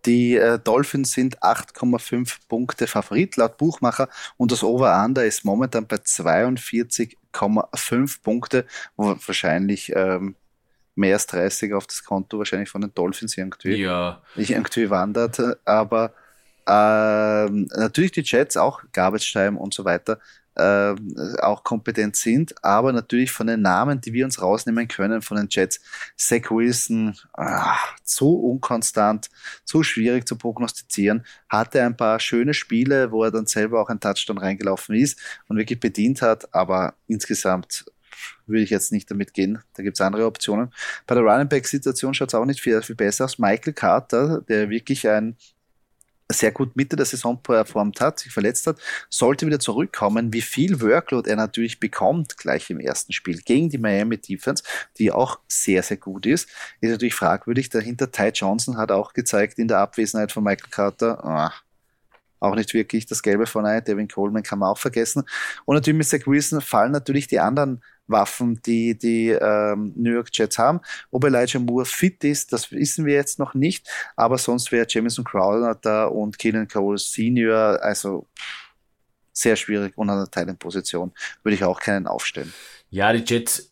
Die 0.06 0.36
äh, 0.36 0.58
Dolphins 0.58 1.12
sind 1.12 1.44
8,5 1.44 2.38
Punkte 2.48 2.88
Favorit 2.88 3.36
laut 3.36 3.58
Buchmacher 3.58 4.08
und 4.38 4.54
das 4.54 4.64
Over-Under 4.64 5.26
ist 5.26 5.44
momentan 5.44 5.86
bei 5.86 5.98
42,5 5.98 8.24
Punkte, 8.24 8.66
wo 8.96 9.18
wahrscheinlich 9.26 9.92
ähm, 9.94 10.38
mehr 10.96 11.16
als 11.16 11.28
30 11.28 11.74
auf 11.74 11.88
das 11.88 12.06
Konto 12.06 12.38
wahrscheinlich 12.38 12.70
von 12.70 12.80
den 12.82 12.94
Dolphins 12.94 13.38
irgendwie, 13.38 13.76
ja. 13.76 14.22
irgendwie 14.38 14.90
wandert. 14.90 15.42
Aber 15.66 16.14
ähm, 16.68 17.68
natürlich 17.76 18.12
die 18.12 18.24
Jets 18.24 18.56
auch, 18.56 18.84
Garbage 18.94 19.30
Time 19.32 19.60
und 19.60 19.74
so 19.74 19.84
weiter. 19.84 20.20
Äh, 20.58 20.96
auch 21.42 21.64
kompetent 21.64 22.16
sind, 22.16 22.56
aber 22.64 22.92
natürlich 22.92 23.32
von 23.32 23.48
den 23.48 23.62
Namen, 23.62 24.02
die 24.02 24.14
wir 24.14 24.26
uns 24.26 24.42
rausnehmen 24.42 24.88
können 24.88 25.22
von 25.22 25.38
den 25.38 25.48
Jets, 25.50 25.80
Zach 26.18 26.50
Wilson, 26.50 27.16
ah, 27.34 27.78
zu 28.04 28.34
unkonstant, 28.40 29.30
zu 29.66 29.84
schwierig 29.84 30.28
zu 30.28 30.36
prognostizieren, 30.36 31.26
hatte 31.48 31.84
ein 31.84 31.96
paar 31.96 32.20
schöne 32.20 32.54
Spiele, 32.54 33.12
wo 33.12 33.24
er 33.24 33.32
dann 33.32 33.46
selber 33.46 33.82
auch 33.82 33.90
ein 33.90 34.00
Touchdown 34.00 34.40
reingelaufen 34.40 34.96
ist 34.96 35.20
und 35.48 35.58
wirklich 35.58 35.80
bedient 35.80 36.22
hat, 36.22 36.54
aber 36.54 36.96
insgesamt 37.08 37.86
würde 38.48 38.64
ich 38.64 38.72
jetzt 38.72 38.92
nicht 38.92 39.12
damit 39.12 39.34
gehen. 39.34 39.60
Da 39.76 39.84
gibt 39.84 39.98
es 39.98 40.02
andere 40.02 40.26
Optionen. 40.26 40.74
Bei 41.06 41.14
der 41.14 41.24
Running 41.24 41.50
Back-Situation 41.50 42.14
schaut 42.14 42.30
es 42.30 42.36
auch 42.36 42.46
nicht 42.46 42.62
viel, 42.62 42.82
viel 42.82 42.96
besser 42.96 43.26
aus. 43.26 43.38
Michael 43.38 43.74
Carter, 43.74 44.42
der 44.42 44.70
wirklich 44.70 45.08
ein 45.08 45.38
sehr 46.30 46.52
gut 46.52 46.76
Mitte 46.76 46.96
der 46.96 47.06
Saison 47.06 47.42
performt 47.42 48.02
hat, 48.02 48.20
sich 48.20 48.34
verletzt 48.34 48.68
hat, 48.68 48.80
sollte 49.10 49.46
wieder 49.46 49.60
zurückkommen. 49.60 50.34
Wie 50.34 50.42
viel 50.42 50.82
Workload 50.82 51.30
er 51.30 51.38
natürlich 51.38 51.80
bekommt 51.80 52.38
gleich 52.38 52.70
im 52.70 52.80
ersten 52.80 53.14
Spiel 53.14 53.42
gegen 53.42 53.70
die 53.70 53.78
Miami 53.78 54.18
Defense, 54.18 54.64
die 54.98 55.12
auch 55.12 55.40
sehr, 55.48 55.84
sehr 55.84 55.98
gut 55.98 56.26
ist, 56.26 56.50
ist 56.82 56.92
natürlich 56.92 57.16
fragwürdig. 57.16 57.70
Dahinter 57.70 58.12
Ty 58.12 58.32
Johnson 58.34 58.78
hat 58.78 58.92
auch 58.92 59.14
gezeigt 59.14 59.58
in 59.58 59.68
der 59.68 59.80
Abwesenheit 59.80 60.32
von 60.32 60.44
Michael 60.44 60.70
Carter, 60.70 61.24
ah, 61.24 61.54
auch 62.40 62.56
nicht 62.56 62.74
wirklich 62.74 63.06
das 63.06 63.24
Gelbe 63.24 63.48
von 63.48 63.66
Ei. 63.66 63.82
Devin 63.82 64.08
Coleman 64.08 64.44
kann 64.44 64.60
man 64.60 64.70
auch 64.70 64.78
vergessen. 64.78 65.24
Und 65.66 65.76
natürlich 65.76 65.98
mit 65.98 66.08
Zach 66.08 66.28
Wilson 66.28 66.62
fallen 66.62 66.92
natürlich 66.92 67.28
die 67.28 67.40
anderen 67.40 67.82
Waffen, 68.08 68.62
die 68.66 68.98
die 68.98 69.30
ähm, 69.30 69.94
New 69.96 70.14
York 70.14 70.30
Jets 70.32 70.58
haben. 70.58 70.82
Ob 71.12 71.24
Elijah 71.24 71.60
Moore 71.60 71.86
fit 71.86 72.24
ist, 72.24 72.54
das 72.54 72.72
wissen 72.72 73.06
wir 73.06 73.14
jetzt 73.14 73.40
noch 73.40 73.54
nicht. 73.54 73.88
Aber 74.16 74.38
sonst 74.38 74.72
wäre 74.72 74.86
Jamison 74.90 75.26
Crowder 75.26 75.76
da 75.76 76.06
und 76.06 76.38
Keelan 76.40 76.68
Cole 76.68 76.98
Senior, 76.98 77.80
also 77.82 78.28
sehr 79.34 79.56
schwierig 79.56 79.98
und 79.98 80.10
an 80.10 80.20
der 80.20 80.32
Teilenposition 80.32 81.12
würde 81.44 81.56
ich 81.56 81.64
auch 81.64 81.80
keinen 81.80 82.08
aufstellen. 82.08 82.54
Ja, 82.90 83.14
die 83.14 83.24
Jets, 83.24 83.72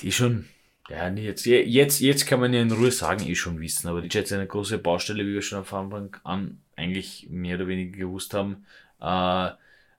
die 0.00 0.12
schon, 0.12 0.46
ja, 0.88 1.08
jetzt, 1.08 1.46
jetzt, 1.46 2.00
jetzt 2.00 2.26
kann 2.26 2.40
man 2.40 2.52
ja 2.52 2.62
in 2.62 2.70
Ruhe 2.70 2.92
sagen, 2.92 3.26
eh 3.26 3.34
schon 3.34 3.60
wissen, 3.60 3.88
aber 3.88 4.02
die 4.02 4.08
Jets 4.08 4.28
sind 4.28 4.38
eine 4.38 4.46
große 4.46 4.78
Baustelle, 4.78 5.26
wie 5.26 5.34
wir 5.34 5.42
schon 5.42 5.64
am 5.66 5.92
Anfang 5.92 6.16
an 6.22 6.60
eigentlich 6.76 7.26
mehr 7.30 7.56
oder 7.56 7.66
weniger 7.66 7.98
gewusst 7.98 8.34
haben. 8.34 8.66
Äh, 9.00 9.50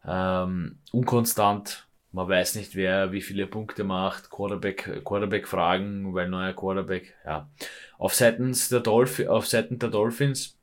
ähm, 0.07 0.77
unkonstant, 0.91 1.87
man 2.15 2.29
weiß 2.29 2.55
nicht, 2.55 2.75
wer 2.75 3.11
wie 3.11 3.21
viele 3.21 3.45
Punkte 3.45 3.83
macht, 3.83 4.29
Quarterback, 4.29 5.03
Quarterback 5.03 5.49
fragen, 5.49 6.13
weil 6.13 6.29
neuer 6.29 6.53
Quarterback, 6.53 7.13
ja. 7.25 7.49
Auf 7.97 8.13
Seiten 8.15 8.55
der, 8.71 8.79
Dolph 8.79 9.19
auf 9.27 9.47
Seiten 9.47 9.79
der 9.79 9.89
Dolphins 9.89 10.57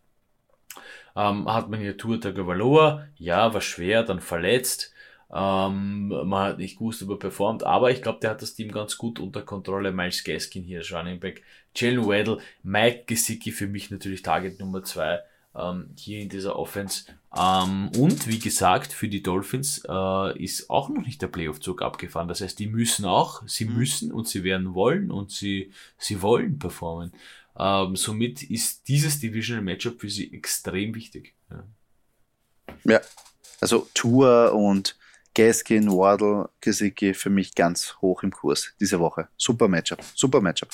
ähm, 1.14 1.52
hat 1.52 1.68
man 1.68 1.78
hier 1.78 1.98
Tour 1.98 2.18
Tagovailoa, 2.18 3.06
ja, 3.16 3.52
war 3.52 3.60
schwer, 3.60 4.02
dann 4.02 4.20
verletzt. 4.20 4.94
Ähm, 5.30 6.08
man 6.08 6.48
hat 6.48 6.58
nicht 6.58 6.78
gewusst, 6.78 7.02
ob 7.02 7.10
er 7.10 7.18
performt, 7.18 7.64
aber 7.64 7.90
ich 7.90 8.00
glaube, 8.00 8.20
der 8.20 8.30
hat 8.30 8.40
das 8.40 8.54
Team 8.54 8.72
ganz 8.72 8.96
gut 8.96 9.20
unter 9.20 9.42
Kontrolle. 9.42 9.92
Miles 9.92 10.24
Gaskin 10.24 10.64
hier 10.64 10.82
Running 10.90 11.20
Back, 11.20 11.42
Jalen 11.76 12.06
Waddle, 12.06 12.38
Mike 12.62 13.04
Gesicki 13.06 13.52
für 13.52 13.66
mich 13.66 13.90
natürlich 13.90 14.22
Target 14.22 14.58
Nummer 14.58 14.84
zwei 14.84 15.20
ähm, 15.54 15.90
hier 15.98 16.20
in 16.20 16.30
dieser 16.30 16.58
Offense. 16.58 17.12
Ähm, 17.34 17.90
und 17.96 18.26
wie 18.26 18.38
gesagt, 18.38 18.92
für 18.92 19.08
die 19.08 19.22
Dolphins 19.22 19.82
äh, 19.88 20.42
ist 20.42 20.68
auch 20.68 20.90
noch 20.90 21.04
nicht 21.04 21.22
der 21.22 21.28
Playoff-Zug 21.28 21.80
abgefahren. 21.80 22.28
Das 22.28 22.40
heißt, 22.42 22.58
die 22.58 22.66
müssen 22.66 23.04
auch, 23.06 23.42
sie 23.46 23.64
mhm. 23.64 23.74
müssen 23.74 24.12
und 24.12 24.28
sie 24.28 24.44
werden 24.44 24.74
wollen 24.74 25.10
und 25.10 25.30
sie, 25.30 25.72
sie 25.98 26.20
wollen 26.20 26.58
performen. 26.58 27.12
Ähm, 27.58 27.96
somit 27.96 28.42
ist 28.42 28.88
dieses 28.88 29.18
Divisional 29.20 29.64
Matchup 29.64 30.00
für 30.00 30.10
sie 30.10 30.32
extrem 30.32 30.94
wichtig. 30.94 31.34
Ja, 31.50 31.64
ja. 32.84 33.00
also 33.60 33.88
Tour 33.94 34.52
und 34.52 34.96
Gaskin, 35.34 35.90
Wardle, 35.90 36.50
Gesicki 36.60 37.14
für 37.14 37.30
mich 37.30 37.54
ganz 37.54 37.96
hoch 38.02 38.22
im 38.22 38.30
Kurs 38.30 38.74
diese 38.80 39.00
Woche. 39.00 39.28
Super 39.36 39.68
Matchup, 39.68 40.02
super 40.14 40.40
Matchup. 40.42 40.68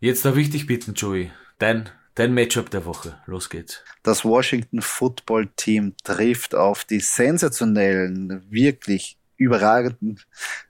Jetzt 0.00 0.24
darf 0.24 0.36
ich 0.36 0.50
dich 0.50 0.66
bitten, 0.66 0.94
Joey, 0.94 1.30
dein 1.58 1.88
Dein 2.16 2.32
Matchup 2.32 2.70
der 2.70 2.86
Woche. 2.86 3.18
Los 3.26 3.50
geht's. 3.50 3.84
Das 4.02 4.24
Washington 4.24 4.80
Football 4.80 5.48
Team 5.54 5.94
trifft 6.02 6.54
auf 6.54 6.84
die 6.84 7.00
sensationellen, 7.00 8.42
wirklich 8.50 9.18
überragenden 9.36 10.18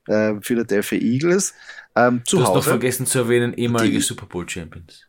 äh, 0.08 0.34
Philadelphia 0.40 0.98
Eagles. 0.98 1.54
Ähm, 1.94 2.22
zu 2.24 2.36
du 2.36 2.42
hast 2.42 2.48
Hause. 2.48 2.58
noch 2.58 2.64
vergessen 2.64 3.06
zu 3.06 3.20
erwähnen, 3.20 3.54
ehemalige 3.54 3.98
die, 3.98 4.00
Super 4.00 4.26
Bowl 4.26 4.48
Champions. 4.48 5.06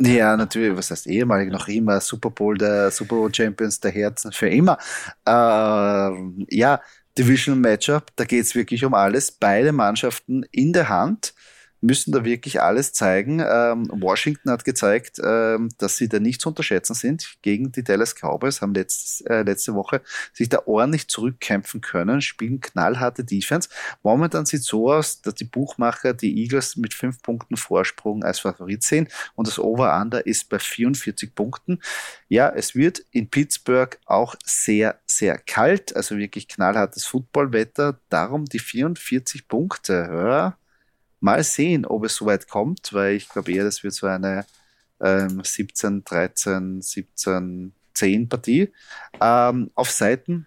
Ja, 0.00 0.36
natürlich, 0.36 0.76
was 0.76 0.90
heißt 0.90 1.06
ehemalig, 1.06 1.52
noch 1.52 1.68
immer 1.68 2.00
Super 2.00 2.30
Bowl, 2.30 2.58
der 2.58 2.90
Super 2.90 3.14
Bowl 3.14 3.32
Champions 3.32 3.78
der 3.78 3.92
Herzen 3.92 4.32
für 4.32 4.48
immer. 4.48 4.76
Äh, 5.24 6.10
ja, 6.50 6.80
Divisional 7.16 7.60
Matchup, 7.60 8.10
da 8.16 8.24
geht's 8.24 8.56
wirklich 8.56 8.84
um 8.84 8.92
alles. 8.92 9.30
Beide 9.30 9.70
Mannschaften 9.70 10.44
in 10.50 10.72
der 10.72 10.88
Hand 10.88 11.32
müssen 11.80 12.12
da 12.12 12.24
wirklich 12.24 12.60
alles 12.60 12.92
zeigen. 12.92 13.40
Ähm, 13.40 13.88
Washington 13.92 14.50
hat 14.50 14.64
gezeigt, 14.64 15.20
ähm, 15.22 15.68
dass 15.78 15.96
sie 15.96 16.08
da 16.08 16.18
nicht 16.18 16.40
zu 16.40 16.48
unterschätzen 16.48 16.94
sind 16.94 17.36
gegen 17.42 17.70
die 17.72 17.84
Dallas 17.84 18.14
Cowboys, 18.14 18.60
haben 18.60 18.74
letzt, 18.74 19.28
äh, 19.28 19.42
letzte 19.42 19.74
Woche 19.74 20.02
sich 20.32 20.48
da 20.48 20.62
ordentlich 20.66 21.08
zurückkämpfen 21.08 21.80
können, 21.80 22.20
spielen 22.20 22.60
knallharte 22.60 23.24
Defense. 23.24 23.68
Momentan 24.02 24.46
sieht 24.46 24.64
so 24.64 24.92
aus, 24.92 25.22
dass 25.22 25.34
die 25.34 25.44
Buchmacher 25.44 26.14
die 26.14 26.42
Eagles 26.42 26.76
mit 26.76 26.94
fünf 26.94 27.22
Punkten 27.22 27.56
Vorsprung 27.56 28.24
als 28.24 28.40
Favorit 28.40 28.82
sehen 28.82 29.08
und 29.34 29.46
das 29.46 29.58
Over-Under 29.58 30.26
ist 30.26 30.48
bei 30.48 30.58
44 30.58 31.34
Punkten. 31.34 31.80
Ja, 32.28 32.48
es 32.48 32.74
wird 32.74 33.04
in 33.12 33.30
Pittsburgh 33.30 33.98
auch 34.06 34.34
sehr, 34.44 34.98
sehr 35.06 35.38
kalt, 35.38 35.94
also 35.94 36.18
wirklich 36.18 36.48
knallhartes 36.48 37.04
Footballwetter. 37.04 37.98
Darum 38.08 38.44
die 38.46 38.58
44 38.58 39.48
Punkte. 39.48 40.08
Ja, 40.10 40.58
Mal 41.20 41.42
sehen, 41.42 41.84
ob 41.84 42.04
es 42.04 42.14
soweit 42.14 42.48
kommt, 42.48 42.92
weil 42.92 43.16
ich 43.16 43.28
glaube 43.28 43.52
eher, 43.52 43.64
das 43.64 43.82
wird 43.82 43.94
so 43.94 44.06
eine 44.06 44.46
ähm, 45.00 45.42
17, 45.42 46.04
13, 46.04 46.82
17, 46.82 47.72
10 47.94 48.28
Partie. 48.28 48.72
Ähm, 49.20 49.70
auf 49.74 49.90
Seiten 49.90 50.46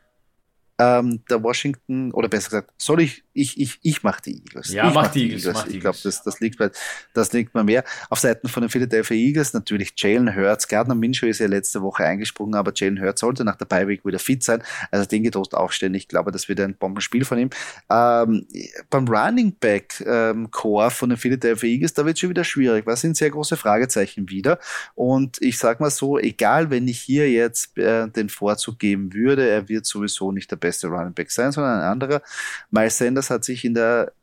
ähm, 0.82 1.24
der 1.30 1.44
Washington, 1.44 2.12
oder 2.12 2.28
besser 2.28 2.50
gesagt, 2.50 2.74
soll 2.78 3.02
ich, 3.02 3.24
ich, 3.34 3.60
ich, 3.60 3.80
ich 3.84 4.04
mache 4.04 4.22
die 4.24 4.44
Eagles. 4.44 4.74
Ja, 4.74 4.88
ich 4.88 4.94
mach 4.94 5.08
die 5.12 5.32
Eagles. 5.32 5.54
Mach 5.54 5.67
ich 5.67 5.80
glaube, 5.80 5.98
das, 6.04 6.24
das, 6.24 6.39
liegt 6.39 6.58
bei, 6.58 6.72
das 7.13 7.32
liegt 7.32 7.54
mir 7.54 7.63
mehr. 7.63 7.84
Auf 8.10 8.20
Seiten 8.20 8.48
von 8.48 8.62
den 8.62 8.70
Philadelphia 8.70 9.15
Eagles 9.15 9.54
natürlich 9.54 9.94
Jalen 9.96 10.36
Hurts. 10.36 10.67
Gardner 10.67 10.96
Minshew 10.96 11.28
ist 11.28 11.39
ja 11.39 11.48
letzte 11.48 11.82
Woche 11.82 12.04
eingesprungen, 12.04 12.56
aber 12.56 12.72
Jalen 12.76 13.02
Hurts 13.02 13.22
sollte 13.22 13.46
nach 13.46 13.56
der 13.56 13.65
Bye-Week 13.65 14.06
wieder 14.06 14.20
fit 14.20 14.44
sein. 14.44 14.63
Also 14.89 15.06
den 15.06 15.24
getrost 15.24 15.54
aufstellen. 15.54 15.94
Ich 15.94 16.08
glaube, 16.08 16.32
das 16.32 16.50
wird 16.50 16.60
ein 16.60 16.76
Bombenspiel 16.76 17.26
von 17.26 17.38
ihm. 17.38 17.50
Ähm, 17.89 18.48
beim 18.89 19.08
Running 19.08 19.56
Back 19.60 20.04
ähm, 20.06 20.50
Core 20.52 20.91
von 20.91 21.10
den 21.10 21.17
Philadelphia 21.17 21.70
Eagles, 21.70 21.94
da 21.94 22.06
wird 22.06 22.20
schon 22.20 22.30
wieder 22.30 22.44
schwierig. 22.44 22.86
Was 22.86 23.02
sind 23.02 23.15
sehr 23.15 23.30
große 23.30 23.56
Fragezeichen 23.56 24.30
wieder? 24.30 24.60
Und 24.96 25.41
ich 25.41 25.58
sag 25.58 25.80
mal 25.80 25.91
so, 25.91 26.17
egal, 26.17 26.70
wenn 26.70 26.88
ich 26.88 27.00
hier 27.00 27.32
jetzt 27.32 27.78
äh, 27.78 28.08
den 28.10 28.30
Vorzug 28.30 28.80
geben 28.80 29.13
würde, 29.13 29.48
er 29.48 29.70
wird 29.70 29.86
sowieso 29.86 30.32
nicht 30.32 30.50
der 30.52 30.56
beste 30.56 30.72
beste 30.72 30.88
Running 30.88 31.13
Back 31.13 31.32
sein, 31.32 31.52
sondern 31.52 31.80
ein 31.80 31.86
anderer. 31.86 32.22
Miles 32.70 32.98
Sanders 32.98 33.21
hat 33.30 33.44
sich 33.44 33.66
in 33.66 33.74
der 33.74 34.14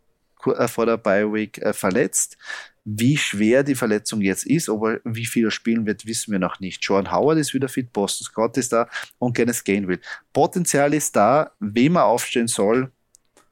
äh, 0.44 0.68
vor 0.68 0.86
der 0.86 0.96
Bye 0.96 1.32
Week 1.32 1.58
äh, 1.58 1.72
verletzt. 1.72 2.36
Wie 2.84 3.16
schwer 3.16 3.62
die 3.62 3.74
Verletzung 3.74 4.22
jetzt 4.22 4.46
ist, 4.46 4.70
aber 4.70 5.00
wie 5.04 5.26
viel 5.26 5.46
er 5.46 5.50
spielen 5.50 5.84
wird, 5.84 6.06
wissen 6.06 6.32
wir 6.32 6.38
noch 6.38 6.58
nicht. 6.60 6.82
Jordan 6.82 7.12
Howard 7.12 7.38
ist 7.38 7.52
wieder 7.52 7.68
fit, 7.68 7.92
Boston 7.92 8.24
Scott 8.24 8.56
ist 8.56 8.72
da 8.72 8.88
und 9.18 9.36
Kenneth 9.36 9.64
Gainwell. 9.64 10.00
Potenzial 10.32 10.94
ist 10.94 11.14
da, 11.14 11.52
wem 11.60 11.96
er 11.96 12.04
aufstehen 12.04 12.48
soll, 12.48 12.90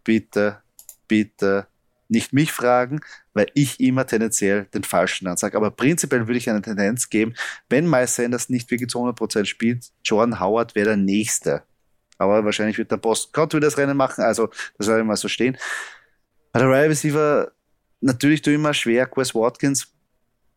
bitte, 0.05 0.63
bitte 1.07 1.67
nicht 2.09 2.33
mich 2.33 2.53
fragen, 2.53 3.01
weil 3.35 3.49
ich 3.55 3.81
immer 3.81 4.07
tendenziell 4.07 4.67
den 4.67 4.85
Falschen 4.85 5.27
ansage. 5.27 5.57
Aber 5.57 5.71
prinzipiell 5.71 6.27
würde 6.27 6.39
ich 6.39 6.49
eine 6.49 6.63
Tendenz 6.63 7.11
geben, 7.11 7.35
wenn 7.69 7.91
Miles 7.91 8.15
Sanders 8.15 8.49
nicht 8.49 8.71
wirklich 8.71 8.91
zu 8.91 8.99
100% 8.99 9.45
spielt, 9.45 9.91
Jordan 10.05 10.41
Howard 10.41 10.75
wäre 10.75 10.91
der 10.91 10.97
Nächste, 10.97 11.63
aber 12.19 12.45
wahrscheinlich 12.45 12.79
wird 12.79 12.91
der 12.91 13.01
Scott 13.15 13.53
wieder 13.55 13.67
das 13.67 13.79
Rennen 13.79 13.97
machen. 13.97 14.23
Also, 14.23 14.49
das 14.79 14.87
soll 14.87 15.01
immer 15.01 15.17
so 15.17 15.29
stehen. 15.29 15.57
Bei 16.53 16.61
der 16.61 16.69
Wide 16.69 16.91
Receiver 16.91 17.53
natürlich 18.01 18.43
du 18.43 18.53
immer 18.53 18.75
schwer. 18.75 19.07
Chris 19.07 19.35
Watkins 19.35 19.89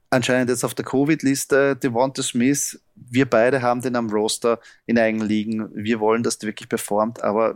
anscheinend 0.09 0.49
jetzt 0.49 0.63
auf 0.63 0.73
der 0.73 0.85
Covid-Liste. 0.85 1.75
Devonta 1.75 2.23
Smith, 2.23 2.81
wir 2.95 3.29
beide 3.29 3.61
haben 3.61 3.81
den 3.81 3.95
am 3.95 4.09
Roster 4.09 4.59
in 4.85 4.97
eigenen 4.97 5.27
Ligen. 5.27 5.69
Wir 5.73 5.99
wollen, 5.99 6.23
dass 6.23 6.37
der 6.37 6.47
wirklich 6.47 6.69
performt. 6.69 7.21
Aber 7.23 7.55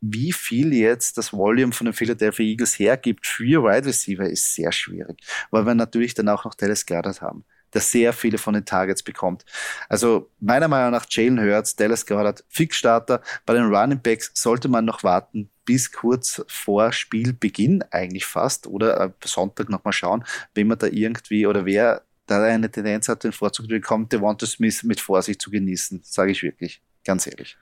wie 0.00 0.32
viel 0.32 0.74
jetzt 0.74 1.16
das 1.16 1.32
Volume 1.32 1.72
von 1.72 1.84
den 1.84 1.94
Philadelphia 1.94 2.44
Eagles 2.44 2.78
hergibt 2.78 3.26
für 3.26 3.62
Wide 3.62 3.86
Receiver 3.86 4.28
ist 4.28 4.54
sehr 4.54 4.72
schwierig, 4.72 5.18
weil 5.50 5.64
wir 5.64 5.74
natürlich 5.74 6.14
dann 6.14 6.28
auch 6.28 6.44
noch 6.44 6.54
Dallas 6.54 6.86
Goddard 6.86 7.22
haben 7.22 7.44
der 7.74 7.80
sehr 7.80 8.12
viele 8.12 8.38
von 8.38 8.54
den 8.54 8.64
Targets 8.64 9.02
bekommt. 9.02 9.44
Also 9.88 10.30
meiner 10.40 10.68
Meinung 10.68 10.92
nach 10.92 11.06
Jalen 11.08 11.40
Hurts, 11.40 11.76
Dallas 11.76 12.06
Goddard, 12.06 12.44
Fixstarter. 12.48 13.22
Bei 13.46 13.54
den 13.54 13.74
Running 13.74 14.00
Backs 14.00 14.30
sollte 14.34 14.68
man 14.68 14.84
noch 14.84 15.02
warten 15.02 15.48
bis 15.64 15.92
kurz 15.92 16.44
vor 16.48 16.92
Spielbeginn 16.92 17.84
eigentlich 17.90 18.24
fast 18.24 18.66
oder 18.66 19.14
Sonntag 19.24 19.68
nochmal 19.68 19.92
schauen, 19.92 20.24
wenn 20.54 20.66
man 20.66 20.78
da 20.78 20.88
irgendwie 20.88 21.46
oder 21.46 21.64
wer 21.64 22.02
da 22.26 22.42
eine 22.42 22.70
Tendenz 22.70 23.08
hat, 23.08 23.24
den 23.24 23.32
Vorzug 23.32 23.66
zu 23.66 23.68
bekommen, 23.68 24.08
Devonta 24.08 24.46
Smith 24.46 24.82
mit 24.82 25.00
Vorsicht 25.00 25.40
zu 25.40 25.50
genießen, 25.50 26.00
sage 26.04 26.32
ich 26.32 26.42
wirklich, 26.42 26.80
ganz 27.04 27.26
ehrlich. 27.26 27.56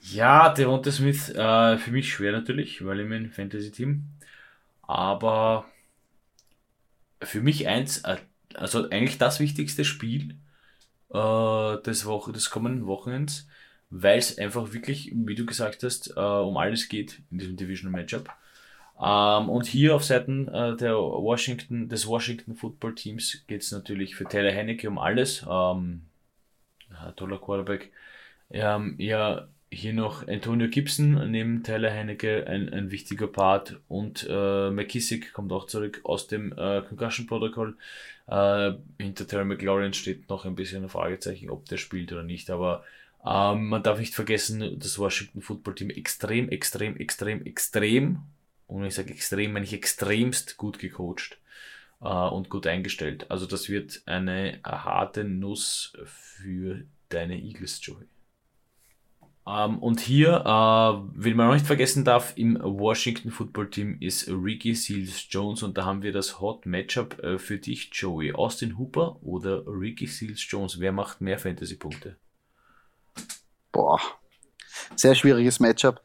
Ja, 0.00 0.52
Devonta 0.52 0.92
Smith 0.92 1.30
äh, 1.30 1.78
für 1.78 1.90
mich 1.90 2.12
schwer 2.12 2.32
natürlich, 2.32 2.84
weil 2.84 3.00
ich 3.00 3.08
mein 3.08 3.30
Fantasy-Team. 3.30 4.04
Aber 4.82 5.64
für 7.22 7.40
mich 7.40 7.66
eins, 7.68 7.98
äh, 8.04 8.16
also 8.54 8.88
eigentlich 8.90 9.18
das 9.18 9.40
wichtigste 9.40 9.84
Spiel 9.84 10.36
äh, 11.10 11.82
des, 11.82 12.06
Woche, 12.06 12.32
des 12.32 12.50
kommenden 12.50 12.86
Wochenends, 12.86 13.46
weil 13.90 14.18
es 14.18 14.38
einfach 14.38 14.72
wirklich, 14.72 15.12
wie 15.14 15.34
du 15.34 15.46
gesagt 15.46 15.82
hast, 15.82 16.16
äh, 16.16 16.20
um 16.20 16.56
alles 16.56 16.88
geht 16.88 17.20
in 17.30 17.38
diesem 17.38 17.56
Divisional 17.56 18.00
Matchup. 18.00 18.30
Ähm, 19.00 19.48
und 19.48 19.66
hier 19.66 19.94
auf 19.94 20.04
Seiten 20.04 20.48
äh, 20.48 20.76
der 20.76 20.96
Washington, 20.96 21.88
des 21.88 22.06
Washington 22.06 22.54
Football 22.54 22.94
Teams 22.94 23.44
geht 23.46 23.62
es 23.62 23.72
natürlich 23.72 24.16
für 24.16 24.24
Taylor 24.24 24.52
Henneke 24.52 24.88
um 24.88 24.98
alles. 24.98 25.44
Ähm, 25.48 26.02
toller 27.16 27.38
Quarterback. 27.38 27.92
Ähm, 28.50 28.94
ja, 28.98 29.48
hier 29.74 29.92
noch 29.92 30.26
Antonio 30.28 30.68
Gibson 30.68 31.30
neben 31.30 31.62
Tyler 31.62 31.92
Heinecke 31.92 32.46
ein, 32.46 32.72
ein 32.72 32.90
wichtiger 32.90 33.26
Part 33.26 33.80
und 33.88 34.26
äh, 34.28 34.70
McKissick 34.70 35.32
kommt 35.32 35.52
auch 35.52 35.66
zurück 35.66 36.00
aus 36.04 36.28
dem 36.28 36.52
äh, 36.52 36.82
Concussion 36.82 37.26
Protocol. 37.26 37.76
Äh, 38.26 38.72
hinter 38.98 39.26
Terry 39.26 39.44
McLaurin 39.44 39.92
steht 39.92 40.28
noch 40.28 40.44
ein 40.44 40.54
bisschen 40.54 40.84
ein 40.84 40.88
Fragezeichen, 40.88 41.50
ob 41.50 41.66
der 41.66 41.76
spielt 41.76 42.12
oder 42.12 42.22
nicht, 42.22 42.50
aber 42.50 42.84
ähm, 43.24 43.68
man 43.68 43.82
darf 43.82 43.98
nicht 43.98 44.14
vergessen, 44.14 44.78
das 44.78 44.98
Washington 44.98 45.42
Football 45.42 45.74
Team 45.74 45.90
extrem, 45.90 46.48
extrem, 46.48 46.96
extrem, 46.96 47.44
extrem, 47.44 48.22
und 48.66 48.80
wenn 48.80 48.88
ich 48.88 48.94
sage 48.94 49.12
extrem, 49.12 49.52
meine 49.52 49.64
ich 49.64 49.72
extremst 49.72 50.56
gut 50.56 50.78
gecoacht 50.78 51.38
äh, 52.00 52.06
und 52.06 52.50
gut 52.50 52.66
eingestellt. 52.66 53.30
Also 53.30 53.46
das 53.46 53.68
wird 53.68 54.02
eine 54.06 54.60
harte 54.64 55.24
Nuss 55.24 55.92
für 56.04 56.84
deine 57.08 57.38
Eagles, 57.38 57.84
Joey. 57.84 58.06
Ähm, 59.46 59.78
und 59.78 60.00
hier, 60.00 60.40
äh, 60.40 61.20
wenn 61.20 61.36
man 61.36 61.48
noch 61.48 61.54
nicht 61.54 61.66
vergessen 61.66 62.04
darf, 62.04 62.32
im 62.36 62.58
Washington 62.62 63.30
Football 63.30 63.68
Team 63.68 63.98
ist 64.00 64.28
Ricky 64.28 64.74
Seals 64.74 65.26
Jones 65.28 65.62
und 65.62 65.76
da 65.76 65.84
haben 65.84 66.02
wir 66.02 66.12
das 66.12 66.40
Hot 66.40 66.64
Matchup 66.64 67.22
äh, 67.22 67.38
für 67.38 67.58
dich, 67.58 67.90
Joey. 67.92 68.32
Austin 68.32 68.78
Hooper 68.78 69.22
oder 69.22 69.66
Ricky 69.66 70.06
Seals 70.06 70.44
Jones? 70.48 70.80
Wer 70.80 70.92
macht 70.92 71.20
mehr 71.20 71.38
Fantasy-Punkte? 71.38 72.16
Boah, 73.70 74.00
sehr 74.96 75.14
schwieriges 75.14 75.60
Matchup. 75.60 76.00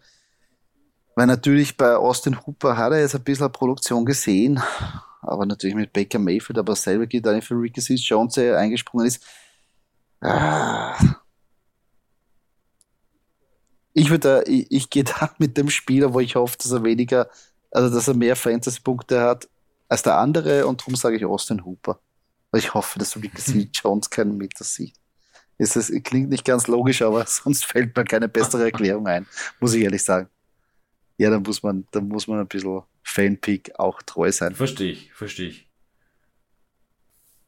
Weil 1.16 1.28
natürlich 1.28 1.78
bei 1.78 1.96
Austin 1.96 2.46
Hooper 2.46 2.76
hat 2.76 2.92
er 2.92 3.00
jetzt 3.00 3.16
ein 3.16 3.24
bisschen 3.24 3.52
Produktion 3.52 4.04
gesehen, 4.06 4.62
aber 5.22 5.46
natürlich 5.46 5.76
mit 5.76 5.94
Baker 5.94 6.20
Mayfield, 6.20 6.60
aber 6.60 6.76
selber 6.76 7.08
geht 7.08 7.26
eigentlich 7.26 7.46
für 7.46 7.56
Ricky 7.56 7.80
Seals 7.80 8.08
Jones, 8.08 8.34
der 8.34 8.58
eingesprungen 8.58 9.08
ist. 9.08 9.26
Ah 10.20 11.19
ich 13.94 14.10
würde, 14.10 14.44
ich, 14.48 14.72
ich 14.72 14.90
gehe 14.90 15.04
da 15.06 15.34
mit 15.38 15.58
dem 15.58 15.70
Spieler, 15.70 16.14
wo 16.14 16.20
ich 16.20 16.36
hoffe, 16.36 16.58
dass 16.58 16.72
er 16.72 16.84
weniger, 16.84 17.30
also 17.72 17.94
dass 17.94 18.08
er 18.08 18.14
mehr 18.14 18.36
Fantasy-Punkte 18.36 19.22
hat 19.22 19.50
als 19.88 20.04
der 20.04 20.18
andere 20.18 20.68
und 20.68 20.82
darum 20.82 20.96
sage 20.96 21.18
ich 21.18 21.26
Austin 21.26 21.66
Hooper. 21.66 22.00
Weil 22.52 22.62
ich 22.62 22.74
hoffe, 22.74 23.00
dass 23.00 23.16
Ricky 23.16 23.70
Jones 23.74 24.10
keinen 24.10 24.38
Meter 24.38 24.64
sieht. 24.64 24.96
Es 25.58 25.76
ist, 25.76 25.92
klingt 26.04 26.30
nicht 26.30 26.46
ganz 26.46 26.68
logisch, 26.68 27.02
aber 27.02 27.26
sonst 27.28 27.66
fällt 27.66 27.96
mir 27.96 28.06
keine 28.06 28.30
bessere 28.30 28.64
Erklärung 28.64 29.08
ein, 29.08 29.26
muss 29.60 29.74
ich 29.74 29.84
ehrlich 29.84 30.04
sagen. 30.04 30.30
Ja, 31.18 31.30
dann 31.30 31.44
muss 31.44 31.62
man, 31.64 31.86
dann 31.92 32.08
muss 32.08 32.28
man 32.28 32.40
ein 32.40 32.48
bisschen 32.48 32.82
Fanpick 33.04 33.78
auch 33.78 34.02
treu 34.04 34.32
sein. 34.32 34.56
Verstehe 34.56 34.92
ich, 34.92 35.12
verstehe 35.12 35.50
ich. 35.50 35.68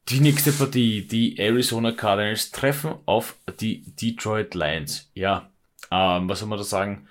Die 0.09 0.19
nächste 0.19 0.51
Partie, 0.51 1.07
die 1.07 1.37
Arizona 1.37 1.93
Cardinals 1.93 2.51
treffen 2.51 2.95
auf 3.05 3.37
die 3.61 3.83
Detroit 3.95 4.55
Lions. 4.55 5.09
Ja, 5.13 5.49
ähm, 5.91 6.29
was 6.29 6.39
soll 6.39 6.47
man 6.47 6.57
da 6.57 6.63
sagen? 6.63 7.07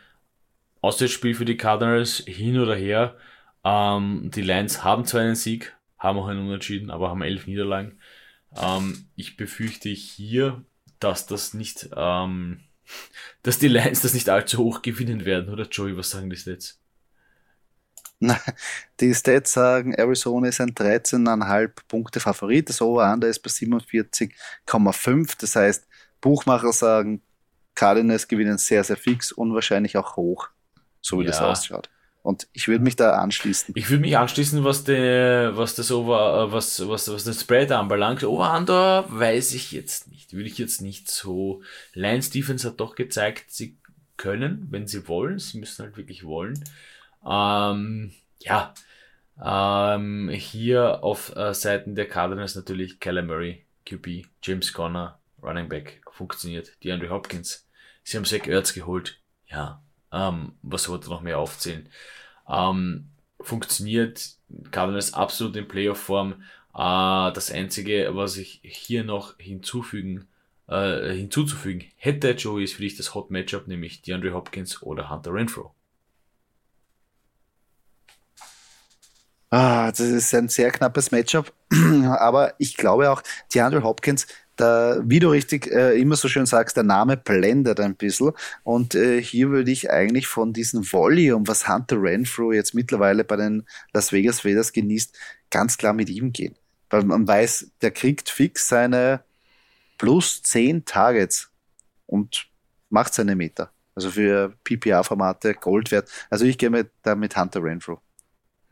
Auswärtsspiel 0.81 1.35
für 1.35 1.45
die 1.45 1.57
Cardinals, 1.57 2.25
hin 2.27 2.59
oder 2.59 2.75
her. 2.75 3.17
Ähm, 3.65 4.31
die 4.35 4.43
Lions 4.43 4.83
haben 4.83 5.05
zwar 5.05 5.21
einen 5.21 5.35
Sieg, 5.35 5.77
haben 5.99 6.19
auch 6.19 6.29
einen 6.29 6.47
Unentschieden, 6.47 6.91
aber 6.91 7.11
haben 7.11 7.23
elf 7.23 7.47
Niederlagen. 7.47 7.99
Ähm, 8.57 9.07
ich 9.17 9.37
befürchte 9.37 9.91
hier, 9.91 10.65
dass 10.99 11.27
das 11.27 11.55
nicht, 11.55 11.91
ähm, 11.95 12.61
dass 13.43 13.59
die 13.59 13.69
Lions 13.69 14.01
das 14.01 14.15
nicht 14.15 14.29
allzu 14.29 14.59
hoch 14.59 14.83
gewinnen 14.83 15.25
werden, 15.25 15.51
oder 15.51 15.69
Joey, 15.69 15.97
was 15.97 16.11
sagen 16.11 16.31
die 16.31 16.37
Stats? 16.37 16.81
Die 19.01 19.15
Stats 19.15 19.53
sagen, 19.55 19.95
Arizona 19.95 20.49
ist 20.49 20.61
ein 20.61 20.75
13,5 20.75 21.71
Punkte 21.89 22.21
Favorit. 22.21 22.69
Das 22.69 22.83
Over-Under 22.83 23.29
ist 23.29 23.39
bei 23.39 23.49
47,5. 23.49 25.37
Das 25.41 25.57
heißt, 25.57 25.87
Buchmacher 26.21 26.73
sagen, 26.73 27.23
Cardinals 27.75 28.29
gewinnen 28.29 28.59
sehr, 28.59 28.85
sehr 28.85 28.97
fix 28.97 29.33
und 29.33 29.55
wahrscheinlich 29.55 29.97
auch 29.97 30.17
hoch, 30.17 30.49
so 31.01 31.19
wie 31.19 31.25
ja. 31.25 31.31
das 31.31 31.41
ausschaut. 31.41 31.89
Und 32.23 32.49
ich 32.53 32.69
würde 32.69 32.85
mich 32.85 32.97
da 32.97 33.13
anschließen. 33.13 33.75
Ich 33.77 33.89
würde 33.89 34.03
mich 34.03 34.17
anschließen, 34.17 34.63
was, 34.63 34.85
der, 34.85 35.57
was 35.57 35.75
das 35.75 35.91
Over, 35.91 36.49
äh, 36.49 36.53
was, 36.53 36.87
was, 36.87 37.11
was 37.11 37.25
das 37.25 37.41
Spread 37.41 37.73
anbelangt. 37.73 38.23
Over-Under 38.25 39.07
weiß 39.09 39.55
ich 39.55 39.73
jetzt 39.73 40.09
nicht. 40.09 40.35
Würde 40.35 40.49
ich 40.49 40.59
jetzt 40.59 40.83
nicht 40.83 41.11
so. 41.11 41.63
Lions 41.95 42.29
Defense 42.29 42.69
hat 42.69 42.79
doch 42.79 42.95
gezeigt, 42.95 43.51
sie 43.51 43.79
können, 44.19 44.67
wenn 44.71 44.87
sie 44.87 45.09
wollen. 45.09 45.39
Sie 45.39 45.59
müssen 45.59 45.83
halt 45.83 45.97
wirklich 45.97 46.25
wollen. 46.25 46.63
Ähm, 47.27 48.13
ja. 48.41 48.75
Ähm, 49.43 50.29
hier 50.29 51.03
auf 51.03 51.35
äh, 51.35 51.55
Seiten 51.55 51.95
der 51.95 52.07
Cardinals 52.07 52.55
natürlich 52.55 53.01
Kyler 53.01 53.23
Murray, 53.23 53.65
QB, 53.87 54.27
James 54.43 54.75
Conner, 54.75 55.19
Running 55.43 55.71
Back, 55.71 56.03
funktioniert. 56.21 56.77
Die 56.83 56.93
Andrew 56.93 57.09
Hopkins 57.09 57.67
Sie 58.05 58.17
haben 58.17 58.25
Zach 58.25 58.47
Ertz 58.47 58.75
geholt. 58.75 59.21
Ja, 59.49 59.83
ähm, 60.13 60.53
was 60.63 60.89
wollte 60.89 61.09
noch 61.11 61.21
mehr 61.21 61.39
aufzählen? 61.39 61.89
Ähm, 62.49 63.11
funktioniert 63.41 64.31
Cardinals 64.71 65.15
absolut 65.15 65.57
in 65.57 65.69
Playoff-Form. 65.69 66.43
Äh, 66.75 67.33
das 67.33 67.51
Einzige, 67.51 68.11
was 68.15 68.37
ich 68.37 68.61
hier 68.65 69.05
noch 69.05 69.39
hinzufügen, 69.39 70.29
äh, 70.69 71.13
hinzuzufügen 71.13 71.85
hätte, 71.97 72.33
Joey, 72.33 72.65
ist 72.65 72.75
für 72.75 72.83
dich 72.83 72.97
das 72.97 73.15
Hot 73.15 73.31
Matchup, 73.31 73.67
nämlich 73.67 74.03
DeAndre 74.03 74.33
Hopkins 74.33 74.83
oder 74.83 75.11
Hunter 75.11 75.33
Renfro. 75.33 75.75
Ah, 79.53 79.91
das 79.91 80.01
ist 80.01 80.33
ein 80.33 80.49
sehr 80.49 80.71
knappes 80.71 81.11
Matchup, 81.11 81.53
aber 82.05 82.55
ich 82.59 82.77
glaube 82.77 83.11
auch, 83.11 83.21
DeAndre 83.53 83.83
Hopkins 83.83 84.29
da, 84.61 85.01
wie 85.05 85.21
du 85.21 85.31
richtig 85.31 85.69
äh, 85.69 85.99
immer 85.99 86.17
so 86.17 86.29
schön 86.29 86.47
sagst, 86.47 86.77
der 86.77 86.85
Name 86.85 87.17
blendet 87.17 87.81
ein 87.81 87.95
bisschen. 87.95 88.33
Und 88.63 88.95
äh, 88.95 89.23
hier 89.23 89.51
würde 89.51 89.71
ich 89.71 89.91
eigentlich 89.91 90.27
von 90.27 90.53
diesem 90.53 90.91
Volume, 90.91 91.47
was 91.47 91.69
Hunter 91.69 92.01
Renfro 92.01 92.53
jetzt 92.53 92.75
mittlerweile 92.75 93.25
bei 93.25 93.37
den 93.37 93.67
Las 93.93 94.13
Vegas 94.13 94.45
Raiders 94.45 94.73
genießt, 94.73 95.17
ganz 95.51 95.79
klar 95.79 95.93
mit 95.93 96.11
ihm 96.11 96.33
gehen. 96.33 96.55
Weil 96.91 97.05
man 97.05 97.27
weiß, 97.27 97.71
der 97.81 97.91
kriegt 97.91 98.29
fix 98.29 98.69
seine 98.69 99.23
plus 99.97 100.43
10 100.43 100.85
Targets 100.85 101.51
und 102.07 102.47
macht 102.89 103.15
seine 103.15 103.37
Meter. 103.37 103.71
Also 103.95 104.11
für 104.11 104.55
PPA-Formate 104.65 105.55
Gold 105.55 105.91
wert. 105.91 106.09
Also 106.29 106.45
ich 106.45 106.59
gehe 106.59 106.71
mit, 106.71 106.91
da 107.03 107.15
mit 107.15 107.37
Hunter 107.37 107.63
Renfro. 107.63 108.01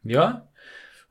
Ja, 0.02 0.47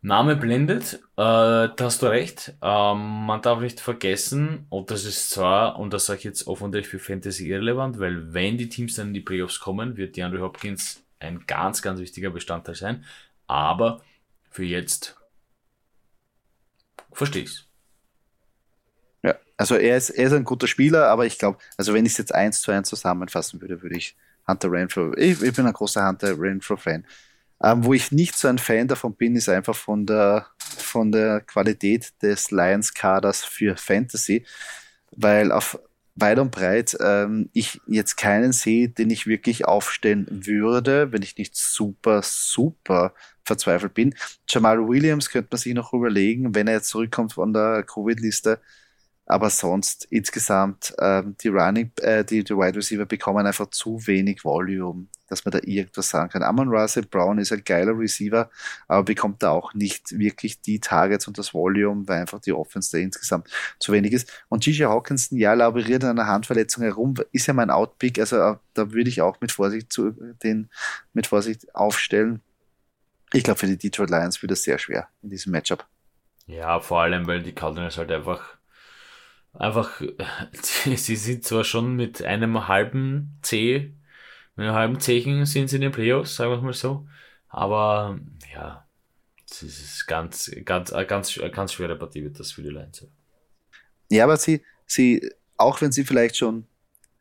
Name 0.01 0.35
blendet, 0.35 0.93
äh, 0.93 0.99
da 1.17 1.75
hast 1.79 2.01
du 2.01 2.07
recht. 2.07 2.53
Ähm, 2.61 3.25
man 3.25 3.41
darf 3.41 3.59
nicht 3.59 3.79
vergessen, 3.79 4.65
und 4.69 4.91
das 4.91 5.05
ist 5.05 5.31
zwar, 5.31 5.79
und 5.79 5.91
das 5.91 6.05
sage 6.05 6.19
ich 6.19 6.23
jetzt 6.23 6.47
offensichtlich 6.47 6.87
für 6.87 6.99
Fantasy 6.99 7.49
irrelevant, 7.49 7.99
weil 7.99 8.33
wenn 8.33 8.57
die 8.57 8.69
Teams 8.69 8.95
dann 8.95 9.07
in 9.07 9.13
die 9.15 9.21
Playoffs 9.21 9.59
kommen, 9.59 9.97
wird 9.97 10.15
DeAndre 10.15 10.41
Hopkins 10.41 11.03
ein 11.19 11.45
ganz, 11.47 11.81
ganz 11.81 11.99
wichtiger 11.99 12.29
Bestandteil 12.29 12.75
sein. 12.75 13.05
Aber 13.47 14.01
für 14.51 14.63
jetzt 14.63 15.17
verstehe 17.11 17.43
ich's. 17.43 17.65
Ja, 19.23 19.35
also 19.57 19.75
er 19.75 19.97
ist, 19.97 20.11
er 20.11 20.27
ist 20.27 20.33
ein 20.33 20.43
guter 20.43 20.67
Spieler, 20.67 21.09
aber 21.09 21.25
ich 21.25 21.39
glaube, 21.39 21.57
also 21.75 21.93
wenn 21.93 22.05
ich 22.05 22.11
es 22.13 22.17
jetzt 22.19 22.35
eins 22.35 22.61
zu 22.61 22.71
eins 22.71 22.89
zusammenfassen 22.89 23.59
würde, 23.61 23.81
würde 23.81 23.97
ich 23.97 24.15
Hunter 24.47 24.71
Renfro, 24.71 25.13
ich, 25.17 25.41
ich 25.41 25.55
bin 25.55 25.65
ein 25.65 25.73
großer 25.73 26.07
Hunter 26.07 26.39
Renfro-Fan. 26.39 27.05
Ähm, 27.63 27.83
wo 27.83 27.93
ich 27.93 28.11
nicht 28.11 28.37
so 28.37 28.47
ein 28.47 28.59
Fan 28.59 28.87
davon 28.87 29.15
bin, 29.15 29.35
ist 29.35 29.49
einfach 29.49 29.75
von 29.75 30.05
der, 30.05 30.47
von 30.59 31.11
der 31.11 31.41
Qualität 31.41 32.13
des 32.21 32.51
Lions-Kaders 32.51 33.43
für 33.43 33.75
Fantasy, 33.77 34.45
weil 35.11 35.51
auf 35.51 35.79
weit 36.15 36.39
und 36.39 36.51
breit 36.51 36.97
ähm, 36.99 37.49
ich 37.53 37.79
jetzt 37.87 38.17
keinen 38.17 38.51
sehe, 38.51 38.89
den 38.89 39.09
ich 39.09 39.27
wirklich 39.27 39.65
aufstellen 39.65 40.27
würde, 40.29 41.11
wenn 41.11 41.21
ich 41.21 41.37
nicht 41.37 41.55
super, 41.55 42.21
super 42.23 43.13
verzweifelt 43.43 43.93
bin. 43.93 44.15
Jamal 44.49 44.87
Williams 44.87 45.29
könnte 45.29 45.49
man 45.51 45.59
sich 45.59 45.73
noch 45.73 45.93
überlegen, 45.93 46.55
wenn 46.55 46.67
er 46.67 46.75
jetzt 46.75 46.89
zurückkommt 46.89 47.33
von 47.33 47.53
der 47.53 47.83
Covid-Liste. 47.83 48.59
Aber 49.25 49.49
sonst 49.49 50.05
insgesamt 50.09 50.95
ähm, 50.99 51.35
die 51.41 51.49
Running, 51.49 51.91
äh, 51.97 52.23
die, 52.23 52.43
die 52.43 52.53
Wide 52.55 52.77
Receiver 52.77 53.05
bekommen 53.05 53.45
einfach 53.45 53.69
zu 53.69 54.05
wenig 54.07 54.43
Volume 54.43 55.07
dass 55.27 55.45
man 55.45 55.51
da 55.51 55.59
irgendwas 55.63 56.09
sagen 56.09 56.29
kann. 56.29 56.43
Amon 56.43 56.69
Russell 56.69 57.05
Brown 57.05 57.37
ist 57.37 57.51
ein 57.51 57.63
geiler 57.63 57.97
Receiver, 57.97 58.49
aber 58.87 59.03
bekommt 59.03 59.43
da 59.43 59.51
auch 59.51 59.73
nicht 59.73 60.17
wirklich 60.17 60.61
die 60.61 60.79
Targets 60.79 61.27
und 61.27 61.37
das 61.37 61.53
Volume, 61.53 62.07
weil 62.07 62.21
einfach 62.21 62.39
die 62.39 62.53
Offense 62.53 62.91
da 62.91 62.97
insgesamt 62.97 63.49
zu 63.79 63.91
wenig 63.91 64.13
ist. 64.13 64.31
Und 64.49 64.63
Gigi 64.63 64.83
Hawkinson, 64.83 65.37
ja, 65.37 65.53
laboriert 65.53 66.03
an 66.03 66.19
einer 66.19 66.27
Handverletzung 66.27 66.83
herum, 66.83 67.15
ist 67.31 67.47
ja 67.47 67.53
mein 67.53 67.69
Outpick, 67.69 68.19
also 68.19 68.37
äh, 68.37 68.55
da 68.73 68.91
würde 68.91 69.09
ich 69.09 69.21
auch 69.21 69.39
mit 69.41 69.51
Vorsicht 69.51 69.91
zu 69.91 70.11
den 70.43 70.69
mit 71.13 71.27
Vorsicht 71.27 71.75
aufstellen. 71.75 72.41
Ich 73.33 73.43
glaube, 73.43 73.59
für 73.59 73.67
die 73.67 73.77
Detroit 73.77 74.09
Lions 74.09 74.41
wird 74.41 74.51
es 74.53 74.63
sehr 74.63 74.79
schwer 74.79 75.09
in 75.21 75.29
diesem 75.29 75.51
Matchup. 75.51 75.85
Ja, 76.45 76.79
vor 76.79 77.01
allem, 77.01 77.27
weil 77.27 77.43
die 77.43 77.53
Cardinals 77.53 77.97
halt 77.97 78.11
einfach 78.11 78.57
einfach, 79.53 80.01
sie 80.51 81.15
sind 81.15 81.43
zwar 81.43 81.63
schon 81.63 81.95
mit 81.95 82.23
einem 82.23 82.67
halben 82.67 83.37
C, 83.41 83.93
mit 84.57 84.65
einem 84.65 84.75
halben 84.75 84.99
Zechen 84.99 85.45
sind 85.45 85.69
sie 85.69 85.77
in 85.77 85.83
den 85.83 85.91
Playoffs, 85.91 86.35
sagen 86.35 86.51
wir 86.51 86.61
mal 86.61 86.73
so, 86.73 87.07
aber 87.47 88.19
ja, 88.53 88.87
es 89.49 89.63
ist 89.63 90.07
ganz, 90.07 90.51
ganz, 90.65 90.91
ganz, 91.07 91.39
ganz 91.51 91.73
schwere 91.73 91.95
Partie 91.95 92.23
wird 92.23 92.39
das 92.39 92.51
für 92.51 92.63
die 92.63 92.69
Lions. 92.69 93.07
Ja, 94.09 94.23
aber 94.23 94.37
sie, 94.37 94.63
sie, 94.85 95.29
auch 95.55 95.79
wenn 95.81 95.91
sie 95.91 96.03
vielleicht 96.03 96.37
schon 96.37 96.65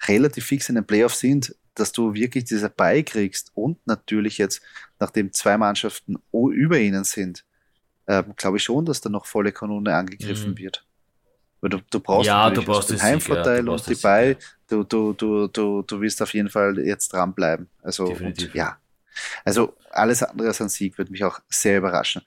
relativ 0.09 0.47
fix 0.47 0.69
in 0.69 0.75
den 0.77 0.87
Playoffs 0.87 1.21
sind, 1.21 1.55
dass 1.75 1.93
du 1.93 2.15
wirklich 2.15 2.45
diese 2.45 2.71
beikriegst 2.71 3.53
und 3.55 3.87
natürlich 3.87 4.39
jetzt, 4.39 4.63
nachdem 4.99 5.33
zwei 5.33 5.59
Mannschaften 5.59 6.17
über 6.33 6.79
ihnen 6.79 7.05
sind, 7.05 7.45
äh, 8.07 8.23
glaube 8.37 8.57
ich 8.57 8.65
schon, 8.65 8.87
dass 8.87 9.01
da 9.01 9.11
noch 9.11 9.27
volle 9.27 9.53
Kanone 9.53 9.95
angegriffen 9.95 10.53
mhm. 10.53 10.59
wird. 10.59 10.86
Weil 11.67 11.71
du, 11.71 11.81
du 11.91 11.99
brauchst 11.99 12.29
ja, 12.29 12.49
du 12.49 12.63
brauchst 12.63 12.91
den 12.91 13.03
Heimvorteil 13.03 13.67
ja, 13.67 13.73
und 13.73 13.89
die 13.89 13.97
Ball, 13.97 14.37
du, 14.69 14.85
du, 14.85 15.13
du, 15.15 15.49
du, 15.49 15.83
du 15.83 16.01
wirst 16.01 16.23
auf 16.23 16.33
jeden 16.33 16.49
Fall 16.49 16.79
jetzt 16.79 17.13
dranbleiben. 17.13 17.69
Also, 17.83 18.05
und, 18.05 18.55
ja. 18.55 18.79
Also, 19.45 19.75
alles 19.91 20.23
andere 20.23 20.47
als 20.47 20.61
ein 20.61 20.69
Sieg 20.69 20.97
würde 20.97 21.11
mich 21.11 21.25
auch 21.25 21.41
sehr 21.49 21.79
überraschen. 21.79 22.23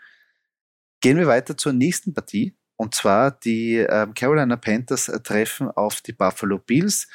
Gehen 0.99 1.17
wir 1.17 1.27
weiter 1.27 1.55
zur 1.55 1.71
nächsten 1.71 2.13
Partie. 2.13 2.53
Und 2.75 2.95
zwar 2.95 3.31
die 3.31 3.77
ähm, 3.77 4.13
Carolina 4.13 4.57
Panthers 4.57 5.07
äh, 5.07 5.21
treffen 5.21 5.71
auf 5.71 6.01
die 6.01 6.11
Buffalo 6.11 6.57
Bills. 6.57 7.07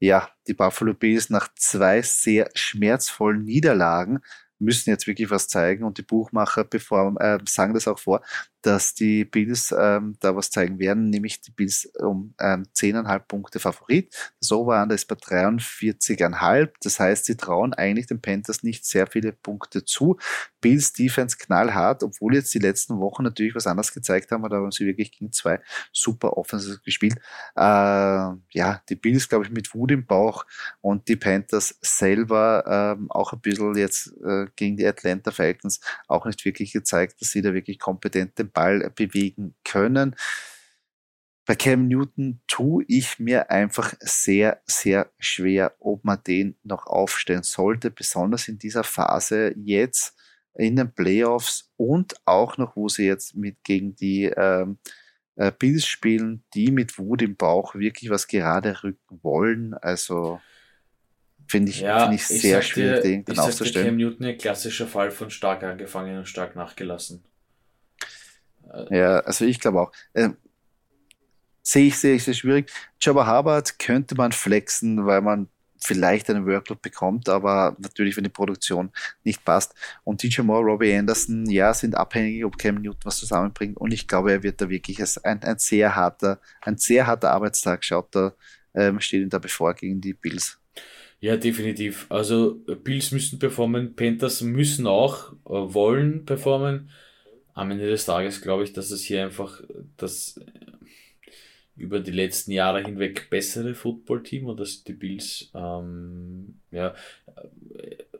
Ja, 0.00 0.28
die 0.46 0.54
Buffalo 0.54 0.92
Bills 0.92 1.30
nach 1.30 1.48
zwei 1.54 2.02
sehr 2.02 2.50
schmerzvollen 2.54 3.44
Niederlagen 3.44 4.20
müssen 4.58 4.90
jetzt 4.90 5.06
wirklich 5.06 5.30
was 5.30 5.48
zeigen 5.48 5.84
und 5.84 5.96
die 5.96 6.02
Buchmacher 6.02 6.64
bevor, 6.64 7.18
äh, 7.20 7.38
sagen 7.48 7.72
das 7.72 7.88
auch 7.88 7.98
vor, 7.98 8.22
dass 8.62 8.94
die 8.94 9.24
Bills 9.24 9.74
ähm, 9.76 10.16
da 10.20 10.36
was 10.36 10.50
zeigen 10.50 10.78
werden, 10.78 11.10
nämlich 11.10 11.40
die 11.40 11.50
Bills 11.50 11.90
um 11.98 12.34
ähm, 12.40 12.66
10,5 12.74 13.18
Punkte 13.20 13.58
Favorit. 13.58 14.14
Das 14.40 14.52
Over-Under 14.52 14.94
ist 14.94 15.06
bei 15.06 15.16
43,5. 15.16 16.70
Das 16.82 17.00
heißt, 17.00 17.24
sie 17.24 17.36
trauen 17.36 17.74
eigentlich 17.74 18.06
den 18.06 18.20
Panthers 18.20 18.62
nicht 18.62 18.84
sehr 18.84 19.06
viele 19.06 19.32
Punkte 19.32 19.84
zu. 19.84 20.18
Bills 20.60 20.92
Defense 20.92 21.36
knallhart, 21.38 22.02
obwohl 22.02 22.34
jetzt 22.34 22.52
die 22.54 22.58
letzten 22.58 22.98
Wochen 22.98 23.22
natürlich 23.22 23.54
was 23.54 23.66
anderes 23.66 23.92
gezeigt 23.92 24.30
haben, 24.30 24.44
aber 24.44 24.56
da 24.56 24.62
haben 24.62 24.70
sie 24.70 24.86
wirklich 24.86 25.12
gegen 25.12 25.32
zwei 25.32 25.60
super 25.92 26.36
Offenses 26.36 26.82
gespielt. 26.82 27.16
Äh, 27.56 27.60
ja, 27.60 28.82
die 28.88 28.96
Bills, 28.96 29.28
glaube 29.28 29.46
ich, 29.46 29.50
mit 29.50 29.72
Wut 29.74 29.90
im 29.90 30.06
Bauch 30.06 30.44
und 30.80 31.08
die 31.08 31.16
Panthers 31.16 31.78
selber 31.80 32.96
ähm, 32.98 33.10
auch 33.10 33.32
ein 33.32 33.40
bisschen 33.40 33.74
jetzt 33.76 34.12
äh, 34.24 34.46
gegen 34.56 34.76
die 34.76 34.86
Atlanta 34.86 35.30
Falcons 35.30 35.80
auch 36.08 36.26
nicht 36.26 36.44
wirklich 36.44 36.72
gezeigt, 36.72 37.20
dass 37.20 37.30
sie 37.30 37.42
da 37.42 37.54
wirklich 37.54 37.78
kompetent 37.78 38.38
den 38.50 38.52
Ball 38.52 38.90
bewegen 38.94 39.54
können. 39.64 40.16
Bei 41.46 41.56
Cam 41.56 41.88
Newton 41.88 42.40
tue 42.46 42.84
ich 42.86 43.18
mir 43.18 43.50
einfach 43.50 43.94
sehr, 43.98 44.62
sehr 44.66 45.10
schwer, 45.18 45.74
ob 45.80 46.04
man 46.04 46.22
den 46.22 46.56
noch 46.62 46.86
aufstellen 46.86 47.42
sollte, 47.42 47.90
besonders 47.90 48.46
in 48.46 48.58
dieser 48.58 48.84
Phase 48.84 49.54
jetzt 49.56 50.14
in 50.54 50.76
den 50.76 50.92
Playoffs 50.92 51.72
und 51.76 52.14
auch 52.24 52.56
noch, 52.56 52.76
wo 52.76 52.88
sie 52.88 53.06
jetzt 53.06 53.34
mit 53.34 53.64
gegen 53.64 53.96
die 53.96 54.26
ähm, 54.26 54.78
äh, 55.36 55.50
Bills 55.50 55.86
spielen, 55.86 56.44
die 56.54 56.70
mit 56.70 56.98
Wut 56.98 57.22
im 57.22 57.36
Bauch 57.36 57.74
wirklich 57.74 58.10
was 58.10 58.28
gerade 58.28 58.82
rücken 58.82 59.18
wollen. 59.22 59.74
Also 59.74 60.40
finde 61.48 61.70
ich, 61.70 61.80
ja, 61.80 62.06
find 62.06 62.14
ich 62.20 62.26
sehr 62.26 62.62
schwierig, 62.62 63.02
den 63.02 63.24
ich 63.28 63.38
aufzustellen. 63.38 63.86
Cam 63.86 63.96
Newton 63.96 64.26
ein 64.26 64.38
klassischer 64.38 64.86
Fall 64.86 65.10
von 65.10 65.30
stark 65.30 65.62
angefangen 65.62 66.18
und 66.18 66.28
stark 66.28 66.56
nachgelassen. 66.56 67.24
Ja, 68.90 69.20
also 69.20 69.44
ich 69.44 69.60
glaube 69.60 69.80
auch. 69.80 69.92
Äh, 70.12 70.30
sehe 71.62 71.86
ich, 71.86 71.98
sehe 71.98 72.14
ich 72.14 72.24
sehr 72.24 72.34
schwierig. 72.34 72.70
Jabba 73.00 73.26
Harvard 73.26 73.78
könnte 73.78 74.14
man 74.14 74.32
flexen, 74.32 75.06
weil 75.06 75.20
man 75.20 75.48
vielleicht 75.82 76.28
einen 76.28 76.46
Workload 76.46 76.80
bekommt, 76.82 77.28
aber 77.28 77.76
natürlich, 77.78 78.16
wenn 78.16 78.24
die 78.24 78.30
Produktion 78.30 78.90
nicht 79.24 79.44
passt. 79.44 79.74
Und 80.04 80.22
DJ 80.22 80.42
Moore, 80.42 80.64
Robbie 80.64 80.94
Anderson, 80.94 81.46
ja, 81.46 81.72
sind 81.72 81.96
abhängig, 81.96 82.44
ob 82.44 82.58
Cam 82.58 82.76
Newton 82.76 83.00
was 83.04 83.18
zusammenbringt. 83.18 83.78
Und 83.78 83.92
ich 83.92 84.06
glaube, 84.06 84.32
er 84.32 84.42
wird 84.42 84.60
da 84.60 84.68
wirklich 84.68 85.00
ein, 85.24 85.42
ein 85.42 85.58
sehr 85.58 85.96
harter, 85.96 86.38
ein 86.60 86.76
sehr 86.76 87.06
harter 87.06 87.30
Arbeitstag 87.30 87.82
schaut 87.84 88.14
da, 88.14 88.34
ähm, 88.74 89.00
steht 89.00 89.22
ihm 89.22 89.30
da 89.30 89.38
bevor 89.38 89.74
gegen 89.74 90.00
die 90.00 90.12
Bills. 90.12 90.58
Ja, 91.20 91.36
definitiv. 91.36 92.06
Also 92.08 92.60
Bills 92.82 93.10
müssen 93.10 93.38
performen, 93.38 93.94
Panthers 93.94 94.40
müssen 94.42 94.86
auch 94.86 95.32
äh, 95.32 95.48
wollen 95.48 96.24
performen 96.24 96.90
am 97.60 97.70
Ende 97.70 97.88
des 97.88 98.06
Tages 98.06 98.40
glaube 98.40 98.64
ich, 98.64 98.72
dass 98.72 98.90
es 98.90 99.02
hier 99.02 99.22
einfach 99.22 99.60
das 99.98 100.40
über 101.76 102.00
die 102.00 102.10
letzten 102.10 102.52
Jahre 102.52 102.82
hinweg 102.82 103.28
bessere 103.28 103.74
Footballteam 103.74 104.46
und 104.46 104.60
dass 104.60 104.82
die 104.82 104.94
Bills 104.94 105.50
ähm, 105.54 106.54
ja, 106.70 106.94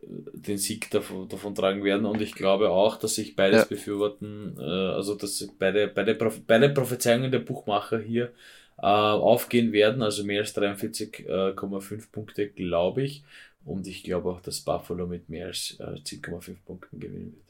den 0.02 0.58
Sieg 0.58 0.90
davon, 0.90 1.28
davon 1.28 1.54
tragen 1.54 1.82
werden. 1.84 2.04
Und 2.04 2.20
ich 2.20 2.34
glaube 2.34 2.70
auch, 2.70 2.96
dass 2.96 3.14
sich 3.14 3.34
beides 3.34 3.62
ja. 3.62 3.66
befürworten, 3.66 4.56
äh, 4.58 4.62
also 4.62 5.14
dass 5.14 5.48
beide, 5.58 5.88
beide, 5.88 6.14
beide 6.14 6.68
Prophezeiungen 6.70 7.30
der 7.30 7.38
Buchmacher 7.38 7.98
hier 7.98 8.32
äh, 8.78 8.86
aufgehen 8.86 9.72
werden, 9.72 10.02
also 10.02 10.22
mehr 10.24 10.40
als 10.40 10.54
43,5 10.56 11.94
äh, 11.94 12.06
Punkte, 12.12 12.48
glaube 12.48 13.02
ich. 13.02 13.22
Und 13.64 13.86
ich 13.86 14.02
glaube 14.04 14.30
auch, 14.30 14.40
dass 14.40 14.60
Buffalo 14.60 15.06
mit 15.06 15.28
mehr 15.28 15.46
als 15.46 15.76
äh, 15.80 15.98
10,5 16.02 16.56
Punkten 16.66 17.00
gewinnen 17.00 17.34
wird. 17.34 17.49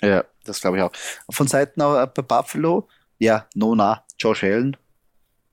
Ja, 0.00 0.24
das 0.44 0.60
glaube 0.60 0.76
ich 0.78 0.82
auch. 0.82 0.92
Von 1.30 1.46
Seiten 1.46 1.80
äh, 1.80 2.06
bei 2.14 2.22
Buffalo, 2.22 2.88
ja, 3.18 3.46
Nona, 3.54 4.04
Josh 4.18 4.44
Allen, 4.44 4.76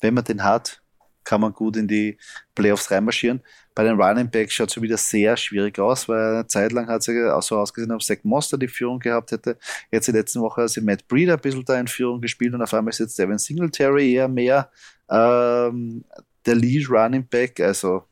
wenn 0.02 0.14
man 0.14 0.24
den 0.24 0.44
hat, 0.44 0.82
kann 1.24 1.42
man 1.42 1.54
gut 1.54 1.78
in 1.78 1.88
die 1.88 2.18
Playoffs 2.56 2.92
reinmarschieren. 2.92 3.42
Bei 3.74 3.84
den 3.84 4.00
Running 4.00 4.30
Backs 4.30 4.54
schaut 4.54 4.70
es 4.70 4.82
wieder 4.82 4.98
sehr 4.98 5.38
schwierig 5.38 5.80
aus, 5.80 6.10
weil 6.10 6.36
eine 6.36 6.48
Zeit 6.48 6.72
lang 6.72 6.88
hat 6.88 7.04
sie 7.04 7.32
auch 7.32 7.42
so 7.42 7.58
ausgesehen, 7.58 7.92
ob 7.92 8.04
Zach 8.04 8.18
Monster 8.24 8.58
die 8.58 8.68
Führung 8.68 9.00
gehabt 9.00 9.32
hätte. 9.32 9.58
Jetzt 9.92 10.08
in 10.08 10.14
der 10.14 10.24
letzten 10.24 10.42
Woche 10.42 10.64
hat 10.64 10.72
sie 10.72 10.82
Matt 10.82 11.08
Breeder 11.08 11.36
ein 11.36 11.40
bisschen 11.40 11.64
da 11.64 11.80
in 11.80 11.88
Führung 11.88 12.20
gespielt 12.20 12.54
und 12.54 12.62
auf 12.62 12.74
einmal 12.74 12.90
ist 12.90 13.00
jetzt 13.00 13.18
Devin 13.18 13.38
Singletary 13.38 14.14
eher 14.14 14.28
mehr 14.28 14.70
ähm, 15.10 16.04
der 16.46 16.56
Lead 16.56 16.90
Running 16.90 17.26
Back. 17.28 17.60
Also 17.60 18.04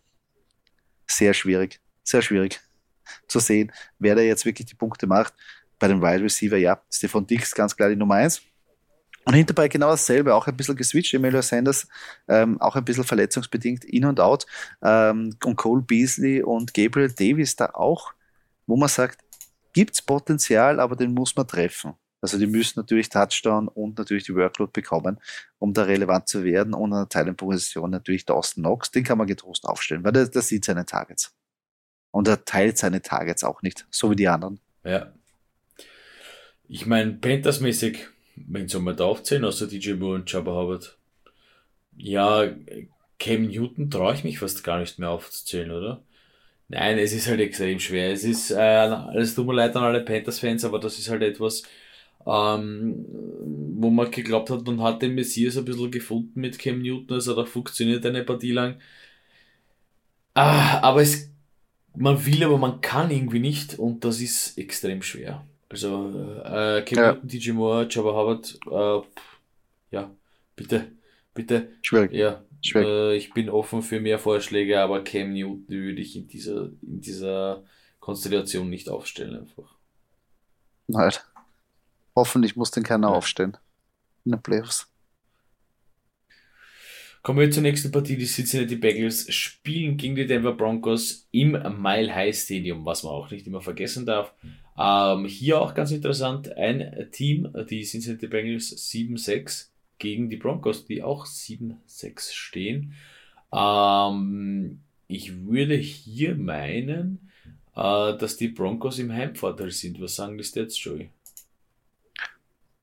sehr 1.07 1.33
schwierig, 1.33 1.81
sehr 2.03 2.21
schwierig 2.21 2.61
zu 3.27 3.39
sehen, 3.39 3.71
wer 3.97 4.15
da 4.15 4.21
jetzt 4.21 4.45
wirklich 4.45 4.67
die 4.67 4.75
Punkte 4.75 5.07
macht 5.07 5.33
bei 5.79 5.87
den 5.87 6.01
Wide 6.01 6.23
Receiver, 6.23 6.57
ja, 6.57 6.81
Stefan 6.91 7.25
Dix 7.25 7.55
ganz 7.55 7.75
klar 7.75 7.89
die 7.89 7.95
Nummer 7.95 8.15
eins. 8.15 8.41
Und 9.25 9.33
hinterbei 9.33 9.67
genau 9.67 9.89
dasselbe, 9.91 10.33
auch 10.33 10.47
ein 10.47 10.57
bisschen 10.57 10.75
geswitcht. 10.75 11.13
Emilio 11.13 11.41
Sanders, 11.41 11.87
ähm, 12.27 12.59
auch 12.61 12.75
ein 12.75 12.85
bisschen 12.85 13.03
verletzungsbedingt 13.03 13.85
in 13.85 14.05
und 14.05 14.19
out. 14.19 14.45
Ähm, 14.81 15.35
und 15.43 15.55
Cole 15.55 15.81
Beasley 15.81 16.41
und 16.41 16.73
Gabriel 16.73 17.11
Davis 17.11 17.55
da 17.55 17.67
auch, 17.73 18.13
wo 18.65 18.75
man 18.75 18.89
sagt, 18.89 19.19
gibt 19.73 19.93
es 19.93 20.01
Potenzial, 20.01 20.79
aber 20.79 20.95
den 20.95 21.13
muss 21.13 21.35
man 21.35 21.47
treffen. 21.47 21.93
Also 22.21 22.37
die 22.37 22.47
müssen 22.47 22.79
natürlich 22.79 23.09
Touchdown 23.09 23.67
und 23.67 23.97
natürlich 23.97 24.25
die 24.25 24.35
Workload 24.35 24.71
bekommen, 24.73 25.19
um 25.57 25.73
da 25.73 25.83
relevant 25.83 26.27
zu 26.27 26.43
werden. 26.43 26.73
Und 26.73 26.91
an 26.93 27.01
der 27.01 27.09
Teilenposition 27.09 27.91
natürlich 27.91 28.25
Dawson 28.25 28.63
Knox, 28.63 28.91
den 28.91 29.03
kann 29.03 29.17
man 29.17 29.27
getrost 29.27 29.65
aufstellen, 29.65 30.03
weil 30.03 30.11
der, 30.11 30.27
der 30.27 30.41
sieht 30.41 30.65
seine 30.65 30.85
Targets. 30.85 31.33
Und 32.11 32.27
er 32.27 32.43
teilt 32.43 32.77
seine 32.77 33.01
Targets 33.01 33.43
auch 33.43 33.61
nicht, 33.61 33.85
so 33.91 34.09
wie 34.11 34.15
die 34.15 34.27
anderen. 34.27 34.59
Ja, 34.83 35.13
ich 36.69 36.85
meine, 36.85 37.13
Panthers-mäßig, 37.13 38.07
wenn 38.35 38.67
soll 38.69 38.81
man 38.81 38.95
da 38.95 39.05
aufzählen, 39.05 39.43
außer 39.43 39.67
DJ 39.67 39.93
Moore 39.93 40.15
und 40.15 40.31
Jabba 40.31 40.51
Hubbard? 40.51 40.97
Ja, 41.97 42.47
Cam 43.19 43.47
Newton 43.47 43.89
traue 43.89 44.13
ich 44.13 44.23
mich 44.23 44.39
fast 44.39 44.63
gar 44.63 44.79
nicht 44.79 44.99
mehr 44.99 45.09
aufzuzählen, 45.09 45.71
oder? 45.71 46.03
Nein, 46.69 46.99
es 46.99 47.13
ist 47.13 47.27
halt 47.27 47.41
extrem 47.41 47.79
schwer. 47.79 48.11
Es 48.13 48.23
ist, 48.23 48.51
äh, 48.51 48.85
es 49.17 49.35
tut 49.35 49.47
mir 49.47 49.53
leid 49.55 49.75
an 49.75 49.83
alle 49.83 50.01
Panthers-Fans, 50.01 50.63
aber 50.63 50.79
das 50.79 50.99
ist 50.99 51.09
halt 51.09 51.23
etwas, 51.23 51.63
ähm, 52.27 53.05
wo 53.79 53.89
man 53.89 54.11
geglaubt 54.11 54.51
hat, 54.51 54.65
man 54.67 54.81
hat 54.83 55.01
den 55.01 55.15
Messias 55.15 55.57
ein 55.57 55.65
bisschen 55.65 55.91
gefunden 55.91 56.39
mit 56.39 56.59
Cam 56.59 56.81
Newton, 56.81 57.17
es 57.17 57.27
hat 57.27 57.37
auch 57.37 57.47
funktioniert 57.47 58.05
eine 58.05 58.23
Partie 58.23 58.51
lang. 58.51 58.79
Ah, 60.33 60.79
aber 60.81 61.01
es, 61.01 61.31
man 61.95 62.25
will, 62.25 62.43
aber 62.43 62.57
man 62.57 62.81
kann 62.81 63.11
irgendwie 63.11 63.39
nicht 63.39 63.77
und 63.79 64.03
das 64.05 64.21
ist 64.21 64.57
extrem 64.57 65.01
schwer. 65.01 65.45
Also, 65.69 66.41
äh, 66.43 66.81
Kevin 66.81 67.03
ja. 67.03 67.13
DJ 67.21 67.51
Moore, 67.51 67.87
Jabba 67.89 68.09
Hubbard, 68.09 68.59
äh, 68.71 69.95
ja, 69.95 70.11
bitte, 70.55 70.91
bitte. 71.33 71.69
Schwierig. 71.81 72.11
Ja, 72.11 72.43
Äh, 72.85 73.15
ich 73.15 73.33
bin 73.33 73.49
offen 73.49 73.81
für 73.81 73.99
mehr 73.99 74.19
Vorschläge, 74.19 74.79
aber 74.81 75.03
Cam 75.03 75.33
Newton 75.33 75.65
würde 75.67 76.01
ich 76.01 76.15
in 76.15 76.27
dieser, 76.27 76.69
in 76.81 77.01
dieser 77.01 77.63
Konstellation 77.99 78.69
nicht 78.69 78.89
aufstellen 78.89 79.39
einfach. 79.39 79.75
Nein. 80.87 81.13
Hoffentlich 82.15 82.55
muss 82.55 82.71
den 82.71 82.83
keiner 82.83 83.09
ja. 83.09 83.13
aufstellen. 83.13 83.57
In 84.25 84.31
den 84.31 84.41
Playoffs. 84.41 84.87
Kommen 87.21 87.39
wir 87.39 87.51
zur 87.51 87.63
nächsten 87.63 87.91
Partie. 87.91 88.17
Die 88.17 88.25
Cincinnati 88.25 88.75
Bengals 88.75 89.31
spielen 89.33 89.97
gegen 89.97 90.15
die 90.15 90.25
Denver 90.25 90.53
Broncos 90.53 91.27
im 91.31 91.51
Mile 91.51 92.13
High 92.13 92.35
Stadium, 92.35 92.85
was 92.85 93.03
man 93.03 93.13
auch 93.13 93.29
nicht 93.29 93.45
immer 93.45 93.61
vergessen 93.61 94.05
darf. 94.05 94.33
Ähm, 94.79 95.25
hier 95.25 95.59
auch 95.59 95.73
ganz 95.73 95.91
interessant, 95.91 96.55
ein 96.55 97.09
Team, 97.11 97.53
die 97.69 97.83
Cincinnati 97.83 98.27
Bengals 98.27 98.71
7-6 98.77 99.67
gegen 99.97 100.29
die 100.29 100.37
Broncos, 100.37 100.85
die 100.85 101.03
auch 101.03 101.25
7-6 101.25 102.31
stehen. 102.31 102.93
Ähm, 103.51 104.79
ich 105.07 105.45
würde 105.45 105.75
hier 105.75 106.35
meinen, 106.35 107.29
äh, 107.75 108.17
dass 108.17 108.37
die 108.37 108.47
Broncos 108.47 108.99
im 108.99 109.11
Heimvorteil 109.11 109.71
sind. 109.71 109.99
Was 109.99 110.15
sagen 110.15 110.37
die 110.37 110.45
Stats, 110.45 110.81
Joey? 110.81 111.09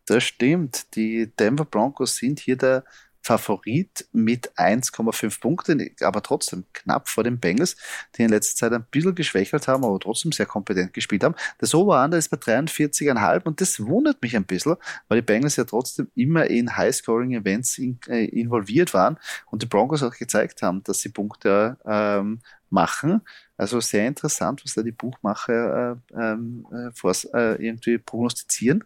Das 0.04 0.22
stimmt. 0.22 0.94
Die 0.96 1.32
Denver 1.38 1.64
Broncos 1.64 2.16
sind 2.16 2.40
hier 2.40 2.56
der 2.56 2.84
Favorit 3.26 4.06
mit 4.12 4.52
1,5 4.56 5.40
Punkten, 5.40 5.90
aber 6.00 6.22
trotzdem 6.22 6.64
knapp 6.72 7.08
vor 7.08 7.24
den 7.24 7.40
Bengals, 7.40 7.76
die 8.14 8.22
in 8.22 8.30
letzter 8.30 8.56
Zeit 8.56 8.72
ein 8.72 8.86
bisschen 8.88 9.16
geschwächelt 9.16 9.66
haben, 9.66 9.84
aber 9.84 9.98
trotzdem 9.98 10.30
sehr 10.30 10.46
kompetent 10.46 10.92
gespielt 10.92 11.24
haben. 11.24 11.34
Das 11.58 11.74
Over-Under 11.74 12.18
ist 12.18 12.28
bei 12.28 12.36
43,5 12.36 13.42
und 13.42 13.60
das 13.60 13.80
wundert 13.84 14.22
mich 14.22 14.36
ein 14.36 14.44
bisschen, 14.44 14.76
weil 15.08 15.20
die 15.20 15.26
Bengals 15.26 15.56
ja 15.56 15.64
trotzdem 15.64 16.08
immer 16.14 16.46
in 16.46 16.76
High-Scoring-Events 16.76 17.78
in, 17.78 17.98
äh, 18.06 18.26
involviert 18.26 18.94
waren 18.94 19.18
und 19.50 19.60
die 19.60 19.66
Broncos 19.66 20.04
auch 20.04 20.14
gezeigt 20.14 20.62
haben, 20.62 20.84
dass 20.84 21.00
sie 21.00 21.08
Punkte 21.08 21.78
ähm, 21.84 22.38
machen. 22.70 23.22
Also 23.56 23.80
sehr 23.80 24.06
interessant, 24.06 24.62
was 24.64 24.74
da 24.74 24.82
die 24.82 24.92
Buchmacher 24.92 25.98
äh, 26.14 26.14
ähm, 26.16 26.64
äh, 26.70 27.10
äh, 27.10 27.66
irgendwie 27.66 27.98
prognostizieren 27.98 28.84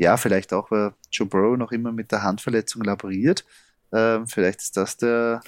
ja, 0.00 0.16
vielleicht 0.16 0.54
auch, 0.54 0.70
weil 0.70 0.94
Joe 1.12 1.28
Burrow 1.28 1.58
noch 1.58 1.72
immer 1.72 1.92
mit 1.92 2.10
der 2.10 2.22
Handverletzung 2.22 2.82
laboriert. 2.82 3.44
Ähm, 3.92 4.26
vielleicht 4.26 4.62
ist 4.62 4.74
das 4.78 4.96
der 4.96 5.42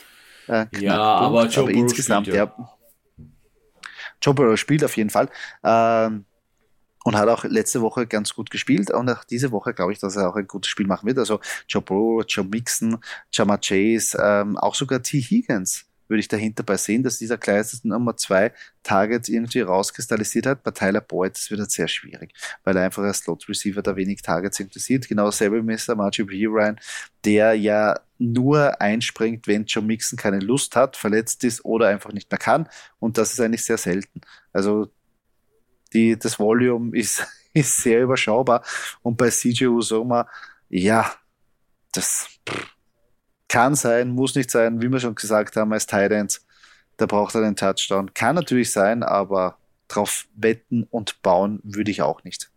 äh, 0.47 0.67
Ja, 0.79 1.01
aber 1.01 1.47
Joe 1.47 1.65
aber 1.65 1.73
Burrow 1.73 1.83
insgesamt, 1.83 2.27
spielt, 2.27 2.37
ja. 2.37 2.55
ja. 2.59 3.27
Joe 4.21 4.35
Burrow 4.35 4.59
spielt 4.59 4.85
auf 4.85 4.95
jeden 4.99 5.09
Fall. 5.09 5.31
Ähm, 5.65 6.27
und 7.05 7.17
hat 7.17 7.29
auch 7.31 7.45
letzte 7.45 7.81
Woche 7.81 8.07
ganz 8.07 8.35
gut 8.35 8.51
gespielt. 8.51 8.91
Und 8.91 9.09
auch 9.09 9.25
diese 9.25 9.53
Woche 9.53 9.73
glaube 9.73 9.93
ich, 9.93 9.99
dass 9.99 10.17
er 10.17 10.29
auch 10.29 10.37
ein 10.37 10.47
gutes 10.47 10.71
Spiel 10.71 10.87
machen 10.87 11.07
wird. 11.07 11.19
Also 11.19 11.41
Joe 11.67 11.83
Burrow, 11.83 12.23
Joe 12.29 12.45
Mixon, 12.45 12.99
Jama 13.33 13.57
Chase, 13.57 14.19
ähm, 14.23 14.59
auch 14.59 14.75
sogar 14.75 15.03
T. 15.03 15.19
Higgins 15.19 15.87
würde 16.13 16.21
ich 16.21 16.29
dahinter 16.29 16.63
bei 16.63 16.77
sehen, 16.77 17.03
dass 17.03 17.19
dieser 17.19 17.39
kleinste 17.39 17.89
Nummer 17.89 18.17
zwei 18.19 18.53
Targets 18.83 19.31
irgendwie 19.31 19.63
rauskristallisiert 19.63 20.45
hat. 20.45 20.63
Bei 20.63 20.71
Tyler 20.71 21.01
Boyd 21.01 21.35
das 21.35 21.51
wird 21.51 21.61
halt 21.61 21.71
sehr 21.71 21.89
schwierig, 21.89 22.35
weil 22.65 22.77
er 22.77 22.85
einfach 22.85 23.03
als 23.03 23.21
Slot 23.21 23.49
Receiver 23.49 23.81
da 23.81 23.97
wenig 23.97 24.21
Targets 24.21 24.61
interessiert. 24.61 25.09
Genau 25.09 25.25
dasselbe 25.25 25.63
mit 25.63 25.89
Margie 25.97 26.25
B. 26.25 26.47
Ryan, 26.47 26.79
der 27.25 27.55
ja 27.55 27.99
nur 28.19 28.81
einspringt, 28.81 29.47
wenn 29.47 29.65
Joe 29.65 29.83
Mixon 29.83 30.19
keine 30.19 30.39
Lust 30.39 30.77
hat, 30.77 30.97
verletzt 30.97 31.43
ist 31.45 31.65
oder 31.65 31.89
einfach 31.89 32.13
nicht 32.13 32.31
mehr 32.31 32.39
kann. 32.39 32.69
Und 32.99 33.17
das 33.17 33.33
ist 33.33 33.41
eigentlich 33.41 33.65
sehr 33.65 33.79
selten. 33.79 34.21
Also 34.53 34.93
die, 35.95 36.19
das 36.19 36.39
Volume 36.39 36.95
ist, 36.97 37.27
ist 37.55 37.79
sehr 37.79 38.03
überschaubar. 38.03 38.63
Und 39.01 39.17
bei 39.17 39.31
CJ 39.31 39.67
Usoma, 39.67 40.29
ja, 40.69 41.11
das, 41.93 42.29
pff, 42.49 42.69
kann 43.53 43.75
sein, 43.75 44.09
muss 44.09 44.35
nicht 44.35 44.51
sein, 44.51 44.81
wie 44.81 44.89
wir 44.89 44.99
schon 44.99 45.15
gesagt 45.15 45.57
haben, 45.57 45.75
als 45.75 45.87
Titans, 45.87 46.47
da 46.97 47.05
braucht 47.05 47.35
er 47.35 47.43
den 47.43 47.55
Touchdown. 47.55 48.15
Kann 48.15 48.35
natürlich 48.35 48.71
sein, 48.71 49.03
aber 49.03 49.59
drauf 49.89 50.27
wetten 50.35 50.85
und 50.85 51.21
bauen 51.21 51.61
würde 51.63 51.91
ich 51.91 52.01
auch 52.01 52.25
nicht. 52.25 52.51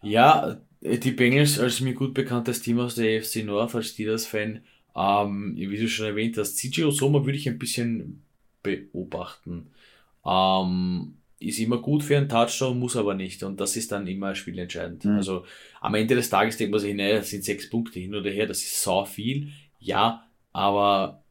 Ja, 0.00 0.56
die 0.80 1.10
Bengals 1.10 1.58
als 1.58 1.80
mir 1.80 1.92
gut 1.92 2.14
bekanntes 2.14 2.62
Team 2.62 2.80
aus 2.80 2.94
der 2.94 3.20
AFC 3.20 3.44
North, 3.44 3.74
als 3.74 3.88
Steelers-Fan, 3.88 4.62
ähm, 4.96 5.52
wie 5.54 5.76
du 5.76 5.86
schon 5.86 6.06
erwähnt 6.06 6.38
hast, 6.38 6.56
CJ 6.56 6.84
Osoma 6.84 7.22
würde 7.26 7.36
ich 7.36 7.46
ein 7.46 7.58
bisschen 7.58 8.22
beobachten. 8.62 9.70
Ähm, 10.24 11.18
ist 11.40 11.58
immer 11.58 11.78
gut 11.78 12.02
für 12.02 12.16
einen 12.16 12.28
Touchdown, 12.28 12.78
muss 12.78 12.96
aber 12.96 13.14
nicht. 13.14 13.42
Und 13.42 13.60
das 13.60 13.76
ist 13.76 13.92
dann 13.92 14.06
immer 14.06 14.34
spielentscheidend. 14.34 15.04
Mhm. 15.04 15.16
Also 15.16 15.44
am 15.80 15.94
Ende 15.94 16.14
des 16.14 16.30
Tages 16.30 16.56
denkt 16.56 16.72
man 16.72 16.80
sich, 16.80 16.94
naja, 16.94 17.18
das 17.18 17.30
sind 17.30 17.44
sechs 17.44 17.70
Punkte 17.70 18.00
hin 18.00 18.14
oder 18.14 18.30
her, 18.30 18.46
das 18.46 18.58
ist 18.58 18.82
so 18.82 19.04
viel. 19.04 19.48
Ja, 19.78 20.26
aber 20.52 21.22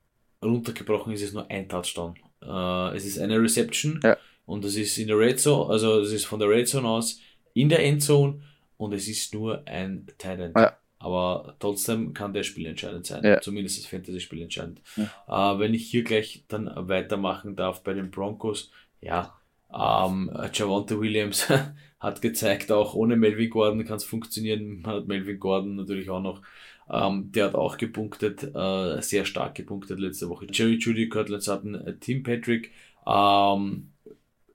runtergebrochen 0.44 1.14
ist 1.14 1.24
es 1.24 1.34
nur 1.34 1.50
ein 1.50 1.68
Touchdown. 1.68 2.16
Äh, 2.42 2.96
es 2.96 3.06
ist 3.06 3.20
eine 3.20 3.42
Reception 3.42 4.00
ja. 4.04 4.18
und 4.46 4.64
das 4.64 4.76
ist 4.76 4.98
in 4.98 5.08
der 5.08 5.18
Red 5.18 5.40
Zone, 5.40 5.70
also 5.72 6.00
es 6.00 6.12
ist 6.12 6.26
von 6.26 6.40
der 6.40 6.50
Red 6.50 6.68
Zone 6.68 6.88
aus 6.88 7.20
in 7.54 7.70
der 7.70 7.84
Endzone 7.84 8.42
und 8.78 8.94
es 8.94 9.08
ist 9.08 9.34
nur 9.34 9.68
ein 9.68 10.06
Titan. 10.18 10.54
Ja. 10.56 10.78
Aber 11.00 11.56
trotzdem 11.60 12.14
kann 12.14 12.34
der 12.34 12.44
Spiel 12.44 12.66
entscheidend 12.66 13.06
sein. 13.06 13.24
Ja. 13.24 13.42
Zumindest 13.42 13.78
das 13.78 13.86
Fantasy-Spiel 13.86 14.42
entscheidend. 14.42 14.82
Äh, 14.98 15.06
wenn 15.28 15.74
ich 15.74 15.90
hier 15.90 16.04
gleich 16.04 16.44
dann 16.48 16.72
weitermachen 16.76 17.56
darf 17.56 17.84
bei 17.84 17.94
den 17.94 18.10
Broncos, 18.10 18.72
ja, 19.02 19.37
ähm, 19.74 20.32
Javante 20.54 21.00
Williams 21.00 21.48
hat 22.00 22.22
gezeigt, 22.22 22.72
auch 22.72 22.94
ohne 22.94 23.16
Melvin 23.16 23.50
Gordon 23.50 23.86
kann 23.86 23.98
es 23.98 24.04
funktionieren. 24.04 24.82
Man 24.82 24.96
hat 24.96 25.08
Melvin 25.08 25.40
Gordon 25.40 25.76
natürlich 25.76 26.10
auch 26.10 26.22
noch. 26.22 26.42
Ähm, 26.90 27.32
der 27.34 27.46
hat 27.46 27.56
auch 27.56 27.78
gepunktet, 27.78 28.44
äh, 28.44 29.02
sehr 29.02 29.26
stark 29.26 29.56
gepunktet 29.56 30.00
letzte 30.00 30.30
Woche. 30.30 30.48
Jerry 30.52 30.78
Judy, 30.78 31.10
Cortland 31.10 31.44
Sutton, 31.44 31.76
äh, 31.76 31.98
Tim 32.00 32.24
Patrick. 32.24 32.72
Ähm, 33.06 33.90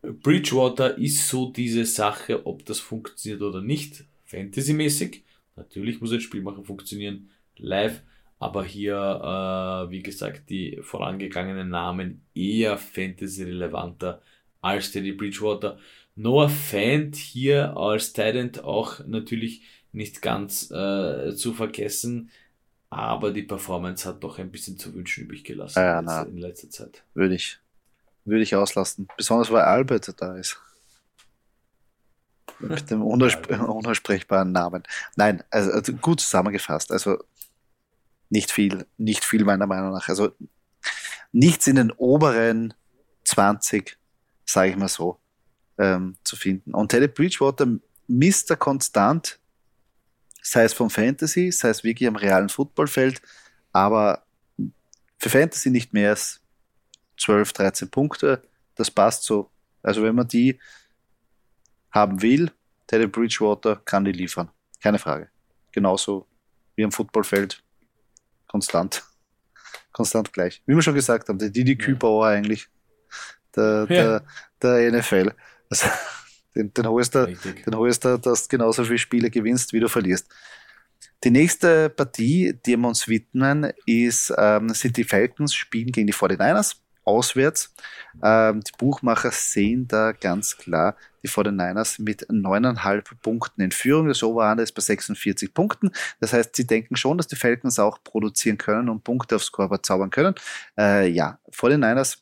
Bridgewater 0.03 0.99
ist 0.99 1.29
so 1.29 1.51
diese 1.53 1.85
Sache, 1.85 2.47
ob 2.47 2.65
das 2.65 2.81
funktioniert 2.81 3.43
oder 3.43 3.61
nicht, 3.61 4.05
fantasymäßig. 4.25 5.23
Natürlich 5.57 6.01
muss 6.01 6.13
ein 6.13 6.21
Spielmacher 6.21 6.65
funktionieren, 6.65 7.31
live, 7.57 8.03
aber 8.39 8.65
hier, 8.65 8.97
äh, 8.97 9.91
wie 9.91 10.03
gesagt, 10.03 10.51
die 10.51 10.79
vorangegangenen 10.83 11.69
Namen 11.69 12.23
eher 12.35 12.79
fantasy-relevanter 12.79 14.21
als 14.63 14.91
Teddy 14.91 15.13
Bridgewater. 15.13 15.79
Noah 16.15 16.49
Fant 16.49 17.17
hier 17.17 17.77
als 17.77 18.13
Talent 18.13 18.65
auch 18.65 19.05
natürlich 19.07 19.63
nicht 19.93 20.23
ganz 20.23 20.71
äh, 20.71 21.35
zu 21.35 21.53
vergessen, 21.53 22.31
aber 22.89 23.31
die 23.31 23.43
Performance 23.43 24.09
hat 24.09 24.23
doch 24.23 24.39
ein 24.39 24.51
bisschen 24.51 24.79
zu 24.79 24.95
wünschen 24.95 25.25
übrig 25.25 25.45
gelassen 25.45 25.79
ja, 25.79 25.99
in, 25.99 26.07
letzter, 26.07 26.27
in 26.27 26.39
letzter 26.39 26.71
Zeit. 26.71 27.05
Würde 27.15 27.35
ich, 27.35 27.59
würde 28.25 28.43
ich 28.43 28.55
auslassen. 28.55 29.09
Besonders 29.17 29.51
weil 29.51 29.63
Albert 29.63 30.15
da 30.21 30.37
ist. 30.37 30.61
Mit 32.59 32.91
dem 32.91 33.03
unauspr 33.03 33.69
unaussprechbaren 33.69 34.53
Namen. 34.53 34.83
Nein, 35.17 35.43
also, 35.51 35.73
also, 35.73 35.93
gut 35.95 36.21
zusammengefasst. 36.21 36.93
Also 36.93 37.19
nicht 38.31 38.51
viel, 38.51 38.87
nicht 38.99 39.25
viel 39.25 39.45
meiner 39.45 39.67
Meinung 39.67 39.93
nach. 39.93 40.09
Also 40.09 40.33
nichts 41.33 41.67
in 41.67 41.77
den 41.77 41.91
oberen 41.93 42.75
20 43.25 43.99
sage 44.53 44.71
ich 44.71 44.77
mal 44.77 44.89
so, 44.89 45.19
ähm, 45.79 46.17
zu 46.25 46.37
finden. 46.37 46.75
Und 46.75 46.91
Teddy 46.91 47.09
Bridgewater 47.09 47.67
misst 48.07 48.51
er 48.51 48.57
konstant, 48.57 49.39
sei 50.43 50.65
es 50.65 50.73
vom 50.73 50.91
Fantasy, 50.91 51.51
sei 51.53 51.71
es 51.71 51.85
wirklich 51.85 52.09
am 52.09 52.17
realen 52.17 52.49
Footballfeld, 52.49 53.23
aber 53.73 54.25
für 55.19 55.31
Fantasy 55.31 55.71
nicht 55.71 55.93
mehr 55.93 56.11
als 56.11 56.41
12, 57.19 57.53
13 57.53 57.91
Punkte, 57.91 58.43
das 58.75 58.91
passt 58.91 59.25
so. 59.25 59.51
Also 59.83 60.03
wenn 60.03 60.15
man 60.15 60.29
die 60.29 60.59
haben 61.91 62.23
will, 62.23 62.51
Teddy 62.87 63.07
Bridgewater 63.07 63.77
kann 63.85 64.05
die 64.05 64.13
liefern. 64.13 64.51
Keine 64.81 64.99
Frage. 64.99 65.31
Genauso 65.71 66.27
wie 66.75 66.85
am 66.85 66.93
Footballfeld. 66.93 67.63
Konstant. 68.49 69.05
Konstant 69.93 70.33
gleich. 70.33 70.63
Wie 70.67 70.75
wir 70.75 70.83
schon 70.83 70.95
gesagt 70.95 71.29
haben, 71.29 71.39
der 71.39 71.51
Didi 71.51 71.77
Kübauer 71.77 72.27
eigentlich 72.27 72.69
der, 73.57 73.87
ja. 73.89 74.21
der, 74.61 74.81
der 74.81 74.99
NFL. 74.99 75.33
Also, 75.71 75.87
den, 76.55 76.73
den 76.73 76.87
holst 76.87 77.15
du, 77.15 77.27
den 77.27 77.75
holst 77.75 78.05
du, 78.05 78.19
dass 78.19 78.49
du 78.49 78.57
genauso 78.57 78.85
viele 78.85 78.99
Spiele 78.99 79.31
gewinnst, 79.31 79.73
wie 79.73 79.81
du 79.81 79.89
verlierst. 79.89 80.29
Die 81.25 81.31
nächste 81.31 81.89
Partie, 81.89 82.59
die 82.67 82.77
wir 82.77 82.89
uns 82.89 83.07
widmen, 83.07 83.73
ist, 83.87 84.33
ähm, 84.37 84.71
sind 84.71 84.97
die 84.97 85.05
Falcons 85.05 85.55
spielen 85.55 85.93
gegen 85.93 86.09
die 86.09 86.15
49ers 86.15 86.77
auswärts. 87.05 87.75
Ähm, 88.23 88.61
die 88.61 88.73
Buchmacher 88.77 89.31
sehen 89.31 89.87
da 89.89 90.13
ganz 90.13 90.57
klar 90.57 90.97
die 91.23 91.29
49ers 91.29 92.03
mit 92.03 92.27
neuneinhalb 92.31 93.11
Punkten 93.23 93.63
in 93.63 93.71
Führung. 93.71 94.09
Das 94.09 94.23
Over-Under 94.23 94.63
ist 94.63 94.73
bei 94.73 94.83
46 94.83 95.55
Punkten. 95.55 95.91
Das 96.21 96.33
heißt, 96.33 96.57
sie 96.57 96.67
denken 96.67 96.97
schon, 96.97 97.17
dass 97.17 97.29
die 97.29 97.37
Falcons 97.37 97.79
auch 97.79 98.03
produzieren 98.03 98.59
können 98.59 98.89
und 98.89 99.05
Punkte 99.05 99.37
aufs 99.37 99.47
Scoreboard 99.47 99.87
zaubern 99.87 100.11
können. 100.11 100.35
Äh, 100.77 101.09
ja, 101.09 101.39
49ers 101.53 102.19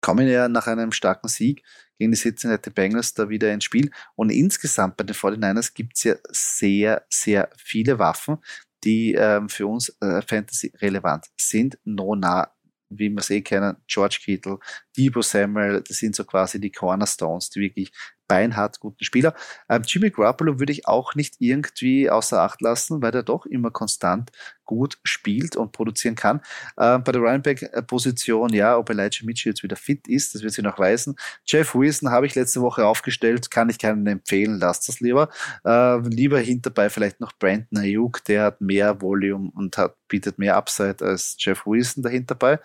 kommen 0.00 0.28
ja 0.28 0.48
nach 0.48 0.66
einem 0.66 0.92
starken 0.92 1.28
Sieg 1.28 1.62
gegen 1.98 2.12
die 2.12 2.18
Cincinnati 2.18 2.70
Bengals 2.70 3.14
da 3.14 3.28
wieder 3.28 3.52
ins 3.52 3.64
Spiel. 3.64 3.90
Und 4.14 4.30
insgesamt 4.30 4.96
bei 4.96 5.04
den 5.04 5.14
49ers 5.14 5.74
gibt 5.74 5.96
es 5.96 6.04
ja 6.04 6.14
sehr, 6.30 7.04
sehr 7.10 7.50
viele 7.56 7.98
Waffen, 7.98 8.38
die 8.84 9.14
ähm, 9.14 9.48
für 9.48 9.66
uns 9.66 9.88
äh, 10.00 10.22
Fantasy 10.22 10.72
relevant 10.80 11.26
sind. 11.36 11.78
Nona, 11.84 12.52
wie 12.90 13.10
wir 13.10 13.30
eh 13.30 13.42
kennen, 13.42 13.76
George 13.86 14.18
Kittle, 14.22 14.58
Debo 14.98 15.22
Samuel, 15.22 15.82
das 15.86 15.98
sind 15.98 16.16
so 16.16 16.24
quasi 16.24 16.60
die 16.60 16.72
Cornerstones, 16.72 17.50
die 17.50 17.60
wirklich 17.60 17.92
beinhart 18.28 18.78
guten 18.78 19.02
Spieler. 19.02 19.34
Ähm, 19.68 19.82
Jimmy 19.86 20.10
Garoppolo 20.10 20.60
würde 20.60 20.72
ich 20.72 20.86
auch 20.86 21.14
nicht 21.14 21.36
irgendwie 21.38 22.10
außer 22.10 22.40
Acht 22.40 22.60
lassen, 22.60 23.02
weil 23.02 23.14
er 23.14 23.22
doch 23.22 23.46
immer 23.46 23.70
konstant 23.70 24.30
gut 24.64 24.98
spielt 25.02 25.56
und 25.56 25.72
produzieren 25.72 26.14
kann. 26.14 26.42
Ähm, 26.78 27.02
bei 27.02 27.12
der 27.12 27.22
Running-Back-Position, 27.22 28.52
ja, 28.52 28.76
ob 28.76 28.90
Elijah 28.90 29.24
Mitchell 29.24 29.52
jetzt 29.52 29.62
wieder 29.62 29.76
fit 29.76 30.06
ist, 30.06 30.34
das 30.34 30.42
wird 30.42 30.52
sich 30.52 30.62
noch 30.62 30.78
weisen. 30.78 31.16
Jeff 31.46 31.74
Wilson 31.74 32.10
habe 32.10 32.26
ich 32.26 32.34
letzte 32.34 32.60
Woche 32.60 32.84
aufgestellt, 32.84 33.50
kann 33.50 33.70
ich 33.70 33.78
keinen 33.78 34.06
empfehlen, 34.06 34.58
lasst 34.58 34.88
das 34.88 35.00
lieber. 35.00 35.30
Äh, 35.64 35.98
lieber 36.08 36.38
hinterbei 36.38 36.90
vielleicht 36.90 37.20
noch 37.20 37.32
Brandon 37.38 37.78
Ayuk, 37.78 38.22
der 38.24 38.42
hat 38.44 38.60
mehr 38.60 39.00
Volume 39.00 39.50
und 39.54 39.78
hat, 39.78 39.96
bietet 40.08 40.38
mehr 40.38 40.56
Upside 40.56 41.02
als 41.02 41.36
Jeff 41.38 41.64
Wilson 41.64 42.02
dahinterbei. 42.02 42.58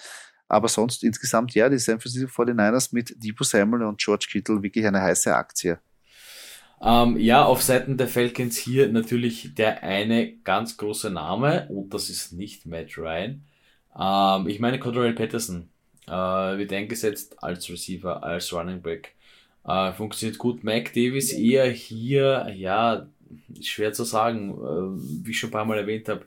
Aber 0.54 0.68
sonst 0.68 1.04
insgesamt, 1.04 1.56
ja, 1.56 1.68
die 1.68 1.80
San 1.80 2.00
Francisco 2.00 2.44
49ers 2.44 2.90
mit 2.92 3.16
Debo 3.18 3.44
Samuel 3.44 3.84
und 3.84 4.00
George 4.00 4.28
Kittle 4.30 4.62
wirklich 4.62 4.86
eine 4.86 5.02
heiße 5.02 5.36
Aktie. 5.36 5.80
Ähm, 6.80 7.18
ja, 7.18 7.44
auf 7.44 7.64
Seiten 7.64 7.98
der 7.98 8.08
Falcons 8.08 8.58
hier 8.58 8.88
natürlich 8.90 9.56
der 9.56 9.82
eine 9.82 10.34
ganz 10.44 10.78
große 10.78 11.10
Name 11.10 11.68
und 11.70 11.92
das 11.92 12.10
ist 12.12 12.34
nicht 12.34 12.68
Matt 12.68 12.98
Ryan. 13.00 13.42
Ähm, 14.00 14.48
ich 14.48 14.60
meine 14.60 14.80
Cordell 14.80 15.14
Patterson 15.14 15.70
äh, 16.06 16.12
wird 16.12 16.72
eingesetzt 16.72 17.42
als 17.42 17.68
Receiver, 17.70 18.22
als 18.22 18.54
Running 18.54 18.82
Back. 18.84 19.16
Äh, 19.66 19.92
funktioniert 19.94 20.38
gut. 20.38 20.64
Mac 20.64 20.94
Davis 20.94 21.34
eher 21.34 21.68
hier, 21.72 22.54
ja, 22.56 23.08
schwer 23.60 23.92
zu 23.92 24.04
sagen, 24.04 24.52
äh, 24.52 25.26
wie 25.26 25.32
ich 25.32 25.40
schon 25.40 25.50
ein 25.50 25.54
paar 25.54 25.66
Mal 25.66 25.80
erwähnt 25.80 26.10
habe, 26.10 26.26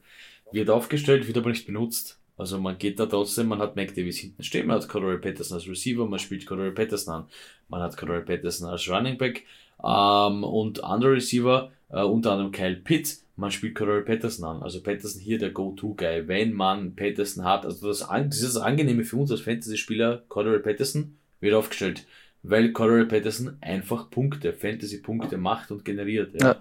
wird 0.51 0.71
aufgestellt, 0.71 1.29
wird 1.29 1.39
aber 1.39 1.51
nicht 1.51 1.67
benutzt. 1.67 2.16
Also 2.37 2.59
man 2.59 2.79
geht 2.79 3.01
da 3.01 3.07
trotzdem, 3.07 3.49
man 3.49 3.61
hat 3.61 3.77
Mac 3.77 3.95
Davis 3.95 4.19
hinten 4.19 4.43
stehen, 4.43 4.67
man 4.67 4.77
hat 4.77 4.89
Cordell 4.89 5.19
Patterson 5.19 5.57
als 5.57 5.69
Receiver, 5.69 6.07
man 6.07 6.19
spielt 6.19 6.47
Cordell 6.47 6.73
Patterson 6.73 7.15
an, 7.15 7.25
man 7.69 7.81
hat 7.81 7.97
Cordell 7.97 8.23
Patterson 8.23 8.69
als 8.69 8.89
Running 8.89 9.17
Back 9.17 9.45
ähm, 9.83 10.45
und 10.45 10.85
andere 10.85 11.13
Receiver, 11.13 11.71
äh, 11.91 12.03
unter 12.03 12.33
anderem 12.33 12.53
Kyle 12.53 12.77
Pitts, 12.77 13.25
man 13.37 13.51
spielt 13.51 13.75
Cordell 13.75 14.03
Patterson 14.03 14.45
an. 14.45 14.63
Also 14.63 14.83
Patterson 14.83 15.21
hier 15.21 15.39
der 15.39 15.51
Go-To-Guy, 15.51 16.27
wenn 16.29 16.53
man 16.53 16.95
Patterson 16.95 17.45
hat. 17.45 17.65
Also 17.65 17.89
das, 17.89 18.01
das 18.09 18.41
ist 18.41 18.57
das 18.57 18.63
Angenehme 18.63 19.05
für 19.05 19.17
uns 19.17 19.31
als 19.31 19.43
Fantasy-Spieler, 19.43 20.23
Cordell 20.29 20.61
Patterson 20.61 21.17
wird 21.41 21.55
aufgestellt, 21.55 22.07
weil 22.43 22.73
Cordell 22.73 23.07
Patterson 23.07 23.57
einfach 23.61 24.11
Punkte, 24.11 24.53
Fantasy-Punkte 24.53 25.37
macht 25.37 25.71
und 25.71 25.85
generiert. 25.85 26.35
Ja. 26.41 26.49
ja. 26.49 26.57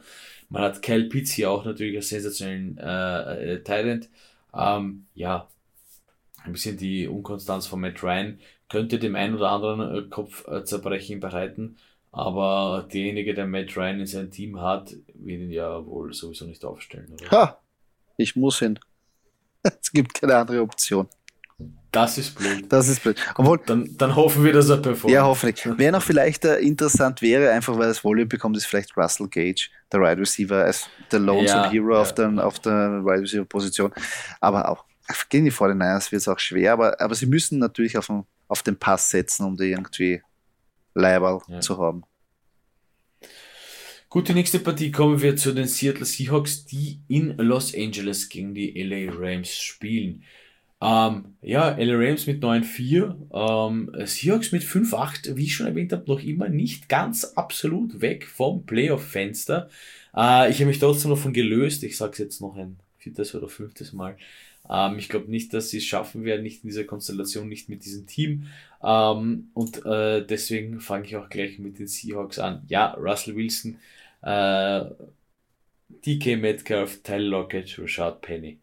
Man 0.50 0.62
hat 0.62 0.82
Kyle 0.82 1.06
Pitts 1.06 1.32
hier 1.32 1.50
auch 1.50 1.66
natürlich 1.66 1.96
als 1.96 2.10
sensationellen 2.10 2.78
äh, 2.78 3.54
äh, 3.54 3.64
Talent. 3.64 4.10
Ähm, 4.54 5.06
ja, 5.16 5.48
ein 6.46 6.54
bisschen 6.54 6.78
die 6.78 7.08
Unkonstanz 7.08 7.68
von 7.68 7.82
Matt 7.82 8.04
Ryan 8.04 8.40
könnte 8.70 9.00
dem 9.00 9.16
einen 9.16 9.36
oder 9.36 9.52
anderen 9.52 10.06
äh, 10.06 10.10
Kopfzerbrechen 10.10 11.20
bereiten, 11.20 11.78
aber 12.12 12.88
derjenige, 12.92 13.34
der 13.34 13.46
Matt 13.46 13.76
Ryan 13.76 14.00
in 14.00 14.06
seinem 14.06 14.32
Team 14.32 14.62
hat, 14.62 14.96
wird 15.14 15.42
ihn 15.42 15.52
ja 15.52 15.86
wohl 15.86 16.14
sowieso 16.14 16.46
nicht 16.46 16.64
aufstellen. 16.64 17.12
Oder? 17.14 17.32
Ha, 17.32 17.62
ich 18.18 18.36
muss 18.36 18.60
hin. 18.60 18.80
Es 19.82 19.92
gibt 19.92 20.14
keine 20.14 20.36
andere 20.36 20.62
Option. 20.62 21.08
Das 21.92 22.18
ist 22.18 22.38
blöd. 22.38 22.66
Das 22.70 22.88
ist 22.88 23.02
blöd. 23.02 23.18
Obwohl, 23.36 23.60
dann, 23.66 23.98
dann 23.98 24.16
hoffen 24.16 24.44
wir, 24.44 24.54
dass 24.54 24.70
er 24.70 24.78
performt. 24.78 25.14
Ja, 25.14 25.24
hoffentlich. 25.24 25.66
Wer 25.78 25.92
noch 25.92 26.02
vielleicht 26.02 26.44
äh, 26.46 26.58
interessant 26.58 27.22
wäre, 27.22 27.52
einfach 27.52 27.74
weil 27.76 27.84
er 27.84 27.88
das 27.88 28.04
Volume 28.04 28.28
bekommt, 28.28 28.58
ist 28.58 28.66
vielleicht 28.66 28.96
Russell 28.98 29.28
Gage, 29.28 29.70
der 29.92 30.02
Wide 30.02 30.20
Receiver, 30.20 30.64
als 30.64 30.88
der 31.12 31.20
Lone 31.20 31.48
ja, 31.48 31.72
Hero 31.72 31.94
ja. 31.94 32.02
auf, 32.02 32.14
der, 32.14 32.46
auf 32.46 32.60
der 32.60 33.04
Wide 33.04 33.22
Receiver 33.22 33.46
Position. 33.46 33.92
Aber 34.42 34.70
auch 34.70 34.84
gegen 35.30 35.46
die 35.46 35.52
49ers 35.52 36.12
wird 36.12 36.22
es 36.22 36.28
auch 36.28 36.40
schwer, 36.40 36.74
aber, 36.74 37.00
aber 37.00 37.16
sie 37.16 37.26
müssen 37.26 37.60
natürlich 37.60 37.98
auf 37.98 38.08
den, 38.08 38.26
auf 38.48 38.64
den 38.64 38.78
Pass 38.78 39.10
setzen, 39.10 39.46
um 39.46 39.58
die 39.58 39.72
irgendwie 39.72 40.22
Leiberl 40.94 41.42
ja. 41.48 41.60
zu 41.60 41.78
haben. 41.78 42.04
Gut, 44.10 44.30
die 44.30 44.34
nächste 44.34 44.60
Partie 44.60 44.92
kommen 44.92 45.22
wir 45.22 45.36
zu 45.36 45.52
den 45.52 45.68
Seattle 45.68 46.06
Seahawks, 46.06 46.66
die 46.66 47.02
in 47.08 47.36
Los 47.38 47.76
Angeles 47.76 48.30
gegen 48.30 48.54
die 48.54 48.82
LA 48.82 49.12
Rams 49.14 49.58
spielen. 49.58 50.24
Ähm, 50.82 51.36
ja, 51.42 51.76
LA 51.78 51.96
Rams 51.96 52.28
mit 52.28 52.44
9-4, 52.44 53.16
ähm, 53.34 53.92
Seahawks 54.06 54.52
mit 54.52 54.64
5-8, 54.64 55.36
wie 55.36 55.44
ich 55.44 55.56
schon 55.56 55.68
erwähnt 55.68 55.92
habe, 55.92 56.06
noch 56.08 56.22
immer 56.22 56.48
nicht 56.48 56.88
ganz 56.88 57.26
absolut 57.36 58.02
weg 58.02 58.26
vom 58.28 58.66
Playoff-Fenster. 58.66 59.70
Äh, 60.16 60.50
ich 60.50 60.58
habe 60.58 60.68
mich 60.68 60.80
trotzdem 60.80 61.12
davon 61.12 61.34
gelöst, 61.34 61.84
ich 61.84 61.98
sage 61.98 62.14
es 62.14 62.18
jetzt 62.20 62.42
noch 62.42 62.56
ein 62.56 62.78
viertes 62.98 63.36
oder 63.36 63.48
fünftes 63.48 63.94
Mal, 63.94 64.18
ähm, 64.70 64.98
ich 65.00 65.10
glaube 65.10 65.30
nicht, 65.30 65.54
dass 65.54 65.70
sie 65.70 65.78
es 65.78 65.86
schaffen 65.86 66.24
werden, 66.26 66.44
nicht 66.44 66.64
in 66.64 66.70
dieser 66.70 66.84
Konstellation, 66.86 67.48
nicht 67.50 67.70
mit 67.70 67.86
diesem 67.86 68.08
Team. 68.08 68.48
Ähm, 68.84 69.50
und 69.54 69.86
äh, 69.86 70.26
deswegen 70.26 70.80
fange 70.80 71.06
ich 71.06 71.16
auch 71.16 71.30
gleich 71.30 71.60
mit 71.60 71.80
den 71.80 71.88
Seahawks 71.88 72.40
an. 72.40 72.64
Ja, 72.68 72.94
Russell 72.94 73.36
Wilson, 73.36 73.80
äh, 74.22 74.86
DK 76.06 76.38
Metcalf, 76.38 77.02
Tyler 77.04 77.30
Lockett, 77.30 77.78
Rashad 77.80 78.22
Penny. 78.22 78.60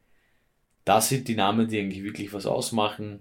Das 0.85 1.09
sind 1.09 1.29
die 1.29 1.35
Namen, 1.37 1.69
die 1.69 1.79
eigentlich 1.79 2.05
wirklich 2.05 2.33
was 2.33 2.47
ausmachen. 2.47 3.21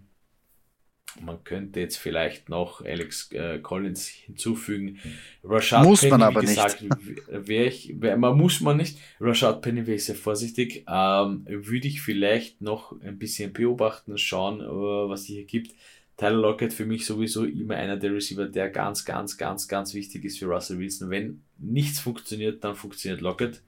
Man 1.20 1.44
könnte 1.44 1.80
jetzt 1.80 1.98
vielleicht 1.98 2.50
noch 2.50 2.86
Alex 2.86 3.32
äh, 3.32 3.60
Collins 3.60 4.08
hinzufügen. 4.08 5.00
Rashad 5.44 5.84
muss 5.84 6.02
Penny, 6.02 6.12
man 6.12 6.22
aber 6.24 6.42
gesagt, 6.42 6.82
nicht. 6.82 6.96
Wär 7.28 7.68
ich, 7.68 7.94
wär, 8.00 8.18
man 8.18 8.38
muss 8.38 8.62
man 8.62 8.78
nicht. 8.78 8.98
Rashad 9.20 9.62
Penny 9.62 9.86
wäre 9.88 9.98
ich 9.98 10.06
sehr 10.06 10.16
vorsichtig. 10.16 10.86
Ähm, 10.88 11.46
würde 11.48 11.88
ich 11.88 12.02
vielleicht 12.02 12.62
noch 12.62 13.00
ein 13.02 13.20
bisschen 13.20 13.52
beobachten, 13.52 14.18
schauen, 14.18 14.62
uh, 14.62 15.10
was 15.10 15.26
hier 15.26 15.44
gibt. 15.44 15.74
Tyler 16.18 16.38
Lockett 16.38 16.72
für 16.72 16.86
mich 16.86 17.06
sowieso 17.06 17.46
immer 17.46 17.76
einer 17.76 17.98
der 17.98 18.14
Receiver, 18.14 18.46
der 18.46 18.70
ganz, 18.70 19.06
ganz, 19.06 19.38
ganz, 19.38 19.68
ganz 19.68 19.94
wichtig 19.96 20.24
ist 20.24 20.38
für 20.38 20.46
Russell 20.46 20.78
Wilson. 20.78 21.10
Wenn 21.10 21.42
nichts 21.58 22.00
funktioniert, 22.00 22.64
dann 22.64 22.76
funktioniert 22.76 23.22
Lockett. 23.22 23.62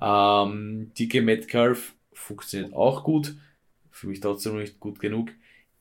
Ähm, 0.00 0.92
DK 0.98 1.22
Metcalf 1.22 1.94
funktioniert 2.12 2.74
auch 2.74 3.02
gut. 3.02 3.34
Für 3.90 4.08
mich 4.08 4.20
trotzdem 4.20 4.58
nicht 4.58 4.78
gut 4.78 5.00
genug. 5.00 5.30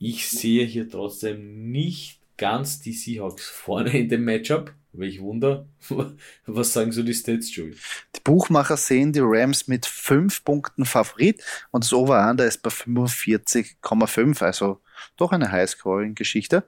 Ich 0.02 0.30
sehe 0.30 0.66
hier 0.66 0.90
trotzdem 0.90 1.72
nicht 1.72 2.22
ganz 2.38 2.80
die 2.80 2.94
Seahawks 2.94 3.50
vorne 3.50 4.00
in 4.00 4.08
dem 4.08 4.24
Matchup. 4.24 4.74
Welch 4.94 5.22
Wunder. 5.22 5.68
Was 6.46 6.72
sagen 6.72 6.94
so 6.94 7.04
die 7.04 7.14
Stats, 7.14 7.54
Joey? 7.54 7.76
Die 8.16 8.22
Buchmacher 8.24 8.78
sehen 8.78 9.12
die 9.12 9.20
Rams 9.22 9.68
mit 9.68 9.86
5 9.86 10.46
Punkten 10.46 10.86
Favorit 10.86 11.44
und 11.72 11.84
das 11.84 11.92
Over-Under 11.92 12.46
ist 12.46 12.64
bei 12.64 12.70
45,5, 12.70 14.42
also 14.42 14.80
doch 15.18 15.34
eine 15.34 15.52
High-Scoring-Geschichte. 15.52 16.64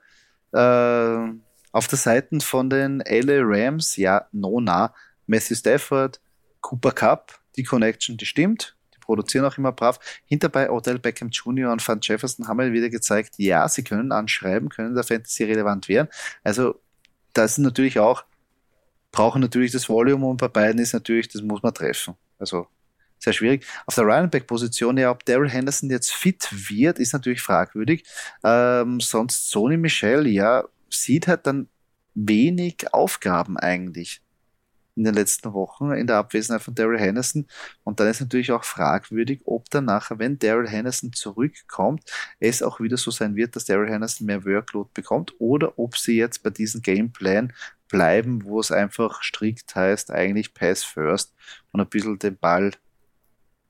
Äh, 0.52 1.34
auf 1.72 1.88
der 1.88 1.98
Seite 1.98 2.42
von 2.42 2.70
den 2.70 3.00
LA 3.00 3.40
Rams, 3.44 3.96
ja, 3.96 4.28
Nona, 4.34 4.94
Matthew 5.26 5.56
Stafford, 5.56 6.20
Cooper 6.60 6.92
Cup, 6.92 7.40
die 7.56 7.64
Connection, 7.64 8.18
die 8.18 8.26
stimmt 8.26 8.76
produzieren 9.12 9.44
auch 9.44 9.58
immer 9.58 9.74
brav. 9.74 10.00
Hinterbei 10.26 10.72
Odell 10.72 10.98
Beckham 10.98 11.30
Jr. 11.30 11.70
und 11.70 11.86
Van 11.86 12.00
Jefferson 12.02 12.48
haben 12.48 12.60
wir 12.60 12.72
wieder 12.72 12.90
gezeigt, 12.90 13.34
ja, 13.38 13.68
sie 13.68 13.84
können 13.84 14.14
anschreiben, 14.14 14.70
können 14.70 14.96
der 14.96 15.04
Fantasy 15.04 15.44
relevant 15.44 15.90
werden. 15.90 16.08
Also 16.46 16.80
das 17.34 17.54
ist 17.54 17.58
natürlich 17.58 18.00
auch, 18.00 18.24
brauchen 19.12 19.42
natürlich 19.42 19.74
das 19.74 19.90
Volume 19.90 20.26
und 20.28 20.38
bei 20.38 20.48
beiden 20.48 20.80
ist 20.80 20.94
natürlich, 20.94 21.28
das 21.28 21.42
muss 21.42 21.62
man 21.62 21.74
treffen. 21.74 22.16
Also 22.40 22.68
sehr 23.20 23.34
schwierig. 23.34 23.66
Auf 23.86 23.96
der 23.96 24.06
Running 24.06 24.30
Back 24.30 24.48
Position, 24.48 24.98
ja, 24.98 25.12
ob 25.12 25.26
Daryl 25.26 25.50
Henderson 25.50 25.90
jetzt 25.90 26.14
fit 26.14 26.48
wird, 26.70 26.98
ist 26.98 27.12
natürlich 27.12 27.42
fragwürdig. 27.42 28.06
Ähm, 28.46 29.02
sonst 29.02 29.50
Sony 29.52 29.76
Michel, 29.76 30.26
ja, 30.26 30.64
sieht 30.90 31.28
halt 31.28 31.46
dann 31.46 31.68
wenig 32.14 32.94
Aufgaben 32.94 33.58
eigentlich 33.58 34.22
in 34.96 35.04
den 35.04 35.14
letzten 35.14 35.54
Wochen 35.54 35.92
in 35.92 36.08
der 36.08 36.18
Abwesenheit 36.18 36.62
von 36.62 36.76
Daryl 36.76 37.00
Hennison. 37.00 37.48
Und 37.84 38.00
dann 38.00 38.08
ist 38.08 38.22
natürlich 38.22 38.52
auch 38.52 38.64
fragwürdig, 38.64 39.42
ob 39.46 39.70
dann 39.70 39.86
nachher, 39.86 40.20
wenn 40.20 40.40
Daryl 40.40 40.70
Hennison 40.70 41.14
zurückkommt, 41.14 42.04
es 42.40 42.62
auch 42.62 42.80
wieder 42.80 42.98
so 42.98 43.12
sein 43.12 43.36
wird, 43.36 43.56
dass 43.56 43.66
Daryl 43.66 43.90
Hennison 43.90 44.28
mehr 44.28 44.46
Workload 44.46 44.90
bekommt 44.94 45.34
oder 45.40 45.78
ob 45.80 45.98
sie 45.98 46.18
jetzt 46.18 46.44
bei 46.44 46.50
diesem 46.50 46.82
Gameplan 46.82 47.54
bleiben, 47.88 48.44
wo 48.46 48.60
es 48.60 48.72
einfach 48.72 49.22
strikt 49.22 49.76
heißt, 49.76 50.12
eigentlich 50.12 50.54
Pass 50.54 50.84
First 50.84 51.34
und 51.72 51.82
ein 51.82 51.90
bisschen 51.90 52.20
den 52.20 52.38
Ball 52.38 52.72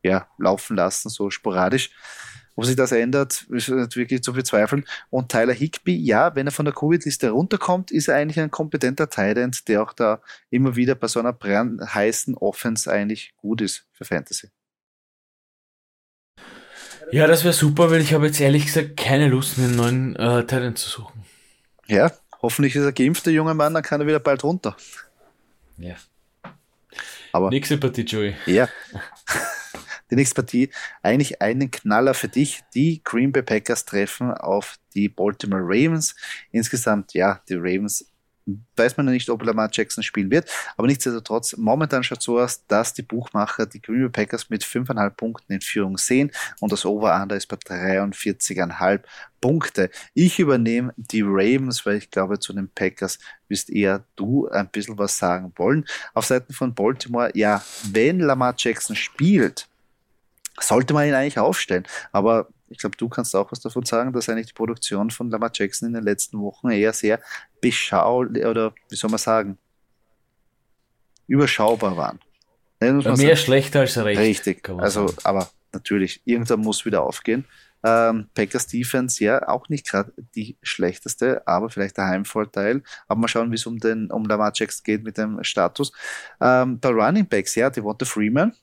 ja, 0.03 0.27
laufen 0.37 0.77
lassen, 0.77 1.09
so 1.09 1.29
sporadisch. 1.29 1.91
Ob 2.55 2.65
sich 2.65 2.75
das 2.75 2.91
ändert, 2.91 3.45
ist 3.49 3.69
wirklich 3.69 4.23
zu 4.23 4.33
bezweifeln. 4.33 4.85
Und 5.09 5.31
Tyler 5.31 5.53
Higby, 5.53 5.95
ja, 5.95 6.35
wenn 6.35 6.47
er 6.47 6.51
von 6.51 6.65
der 6.65 6.73
Covid-Liste 6.73 7.29
runterkommt, 7.29 7.91
ist 7.91 8.07
er 8.07 8.15
eigentlich 8.15 8.39
ein 8.39 8.51
kompetenter 8.51 9.09
Tight 9.09 9.37
der 9.67 9.83
auch 9.83 9.93
da 9.93 10.21
immer 10.49 10.75
wieder 10.75 10.95
bei 10.95 11.07
so 11.07 11.19
einer 11.19 11.37
heißen 11.41 12.35
Offense 12.35 12.91
eigentlich 12.91 13.33
gut 13.37 13.61
ist 13.61 13.85
für 13.93 14.05
Fantasy. 14.05 14.49
Ja, 17.11 17.27
das 17.27 17.43
wäre 17.43 17.53
super, 17.53 17.91
weil 17.91 18.01
ich 18.01 18.13
habe 18.13 18.27
jetzt 18.27 18.39
ehrlich 18.39 18.65
gesagt 18.65 18.95
keine 18.95 19.27
Lust, 19.27 19.57
einen 19.57 19.75
neuen 19.75 20.15
äh, 20.15 20.41
Titan 20.45 20.75
zu 20.75 20.89
suchen. 20.89 21.25
Ja, 21.87 22.11
hoffentlich 22.41 22.75
ist 22.75 22.83
er 22.83 22.93
geimpft, 22.93 23.25
der 23.25 23.33
junge 23.33 23.53
Mann, 23.53 23.73
dann 23.73 23.83
kann 23.83 23.99
er 24.01 24.07
wieder 24.07 24.19
bald 24.19 24.43
runter. 24.43 24.77
Ja. 25.77 25.95
Aber, 27.33 27.49
Nächste 27.49 27.77
Partie, 27.77 28.03
Joey. 28.03 28.35
Ja. 28.45 28.69
die 30.11 30.15
nächste 30.15 30.35
Partie 30.35 30.69
eigentlich 31.01 31.41
einen 31.41 31.71
Knaller 31.71 32.13
für 32.13 32.27
dich. 32.27 32.61
Die 32.75 33.01
Green 33.03 33.31
Bay 33.31 33.41
Packers 33.41 33.85
treffen 33.85 34.31
auf 34.31 34.77
die 34.93 35.09
Baltimore 35.09 35.63
Ravens. 35.63 36.15
Insgesamt, 36.51 37.13
ja, 37.13 37.41
die 37.47 37.55
Ravens 37.55 38.05
weiß 38.75 38.97
man 38.97 39.05
noch 39.05 39.13
nicht, 39.13 39.29
ob 39.29 39.43
Lamar 39.43 39.69
Jackson 39.71 40.03
spielen 40.03 40.31
wird. 40.31 40.49
Aber 40.77 40.87
nichtsdestotrotz, 40.87 41.55
momentan 41.57 42.03
schaut 42.03 42.19
es 42.19 42.25
so 42.25 42.39
aus, 42.39 42.65
dass 42.67 42.93
die 42.93 43.01
Buchmacher 43.03 43.65
die 43.65 43.81
Green 43.81 44.01
Bay 44.01 44.09
Packers 44.09 44.49
mit 44.49 44.63
5,5 44.63 45.09
Punkten 45.11 45.53
in 45.53 45.61
Führung 45.61 45.97
sehen 45.97 46.31
und 46.59 46.71
das 46.71 46.85
Over-Under 46.85 47.35
ist 47.35 47.47
bei 47.47 47.57
43,5 47.57 49.01
Punkte. 49.39 49.89
Ich 50.13 50.39
übernehme 50.39 50.93
die 50.97 51.21
Ravens, 51.23 51.85
weil 51.85 51.97
ich 51.97 52.09
glaube, 52.09 52.39
zu 52.39 52.53
den 52.53 52.69
Packers 52.69 53.19
wirst 53.47 53.69
eher 53.69 54.03
du 54.15 54.47
ein 54.49 54.69
bisschen 54.69 54.97
was 54.97 55.17
sagen 55.17 55.53
wollen. 55.55 55.85
Auf 56.13 56.25
Seiten 56.25 56.53
von 56.53 56.73
Baltimore, 56.73 57.31
ja, 57.35 57.63
wenn 57.91 58.19
Lamar 58.19 58.55
Jackson 58.57 58.95
spielt, 58.95 59.67
sollte 60.59 60.93
man 60.93 61.07
ihn 61.07 61.13
eigentlich 61.13 61.39
aufstellen. 61.39 61.85
Aber 62.11 62.47
ich 62.69 62.77
glaube, 62.77 62.95
du 62.97 63.09
kannst 63.09 63.35
auch 63.35 63.51
was 63.51 63.59
davon 63.59 63.85
sagen, 63.85 64.13
dass 64.13 64.29
eigentlich 64.29 64.47
die 64.47 64.53
Produktion 64.53 65.11
von 65.11 65.29
Lamar 65.29 65.51
Jackson 65.53 65.89
in 65.89 65.93
den 65.93 66.03
letzten 66.03 66.39
Wochen 66.39 66.69
eher 66.69 66.93
sehr 66.93 67.19
beschaulich 67.59 68.45
oder 68.45 68.73
wie 68.89 68.95
soll 68.95 69.09
man 69.09 69.19
sagen, 69.19 69.57
überschaubar 71.27 71.97
waren. 71.97 72.19
Mehr 72.79 73.01
sagen. 73.01 73.37
schlechter 73.37 73.81
als 73.81 73.97
recht. 73.97 74.19
Richtig. 74.19 74.67
Also, 74.69 75.07
sagen. 75.07 75.19
aber 75.23 75.49
natürlich, 75.73 76.21
irgendwann 76.25 76.61
muss 76.61 76.85
wieder 76.85 77.03
aufgehen. 77.03 77.45
Ähm, 77.83 78.27
Packers 78.35 78.67
Defense, 78.67 79.23
ja, 79.23 79.47
auch 79.47 79.67
nicht 79.69 79.87
gerade 79.87 80.13
die 80.35 80.55
schlechteste, 80.61 81.45
aber 81.47 81.69
vielleicht 81.69 81.97
der 81.97 82.07
Heimvorteil. 82.07 82.83
Aber 83.07 83.21
mal 83.21 83.27
schauen, 83.27 83.51
wie 83.51 83.55
es 83.55 83.65
um 83.65 83.79
den 83.79 84.11
um 84.11 84.25
Lamar 84.25 84.51
Jackson 84.53 84.83
geht 84.83 85.03
mit 85.03 85.17
dem 85.17 85.43
Status. 85.43 85.91
Ähm, 86.39 86.79
bei 86.79 86.89
Running 86.89 87.27
Backs, 87.27 87.55
ja, 87.55 87.69
die 87.69 87.75
Devonta 87.75 88.05
Freeman, 88.05 88.53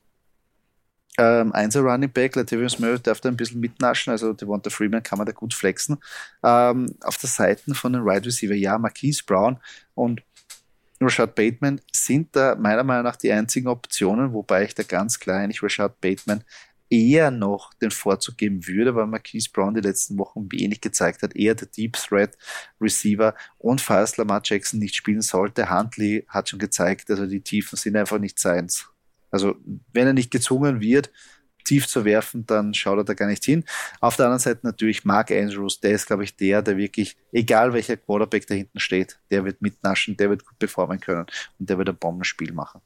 ähm, 1.18 1.52
Einser 1.52 1.80
Running 1.80 2.10
Back, 2.10 2.36
Latavius 2.36 2.78
Murray 2.78 3.00
darf 3.00 3.20
da 3.20 3.28
ein 3.28 3.36
bisschen 3.36 3.60
mitnaschen, 3.60 4.12
also 4.12 4.32
Devonta 4.32 4.70
Freeman 4.70 5.02
kann 5.02 5.18
man 5.18 5.26
da 5.26 5.32
gut 5.32 5.52
flexen. 5.52 5.98
Ähm, 6.44 6.94
auf 7.02 7.18
der 7.18 7.28
Seite 7.28 7.74
von 7.74 7.92
den 7.92 8.04
Wide 8.04 8.26
Receiver, 8.26 8.54
ja, 8.54 8.78
Marquise 8.78 9.22
Brown 9.26 9.58
und 9.94 10.22
Rashad 11.00 11.34
Bateman 11.34 11.80
sind 11.92 12.34
da 12.34 12.54
meiner 12.56 12.84
Meinung 12.84 13.04
nach 13.04 13.16
die 13.16 13.32
einzigen 13.32 13.68
Optionen, 13.68 14.32
wobei 14.32 14.64
ich 14.64 14.74
da 14.74 14.82
ganz 14.84 15.18
klar 15.18 15.40
eigentlich 15.40 15.62
Rashad 15.62 16.00
Bateman 16.00 16.44
eher 16.90 17.30
noch 17.30 17.74
den 17.74 17.90
Vorzug 17.90 18.38
geben 18.38 18.66
würde, 18.66 18.94
weil 18.94 19.06
Marquise 19.06 19.50
Brown 19.52 19.74
die 19.74 19.80
letzten 19.80 20.18
Wochen 20.18 20.50
wenig 20.50 20.80
gezeigt 20.80 21.22
hat, 21.22 21.36
eher 21.36 21.54
der 21.54 21.68
Deep 21.68 21.94
Threat 21.94 22.36
Receiver 22.80 23.34
und 23.58 23.80
falls 23.80 24.16
Lamar 24.16 24.40
Jackson 24.42 24.80
nicht 24.80 24.94
spielen 24.94 25.20
sollte, 25.20 25.70
Huntley 25.70 26.24
hat 26.28 26.48
schon 26.48 26.58
gezeigt, 26.58 27.10
also 27.10 27.26
die 27.26 27.40
Tiefen 27.40 27.76
sind 27.76 27.96
einfach 27.96 28.18
nicht 28.18 28.38
seins. 28.38 28.88
Also 29.30 29.56
wenn 29.92 30.06
er 30.06 30.12
nicht 30.12 30.30
gezwungen 30.30 30.80
wird, 30.80 31.10
tief 31.68 31.86
zu 31.86 32.04
werfen, 32.04 32.46
dann 32.46 32.72
schaut 32.72 32.98
er 32.98 33.04
da 33.04 33.14
gar 33.14 33.28
nicht 33.28 33.44
hin. 33.44 33.64
Auf 34.00 34.16
der 34.16 34.26
anderen 34.26 34.40
Seite 34.40 34.60
natürlich 34.62 35.04
Mark 35.04 35.30
Andrews, 35.30 35.80
der 35.80 35.92
ist, 35.92 36.06
glaube 36.06 36.24
ich, 36.24 36.34
der, 36.34 36.62
der 36.62 36.78
wirklich, 36.78 37.16
egal 37.30 37.74
welcher 37.74 37.98
Quarterback 37.98 38.46
da 38.46 38.54
hinten 38.54 38.80
steht, 38.80 39.18
der 39.30 39.44
wird 39.44 39.60
mitnaschen, 39.60 40.16
der 40.16 40.30
wird 40.30 40.46
gut 40.46 40.58
performen 40.58 40.98
können 40.98 41.26
und 41.58 41.68
der 41.68 41.76
wird 41.76 41.90
ein 41.90 41.96
Bombenspiel 41.96 42.52
machen. 42.52 42.80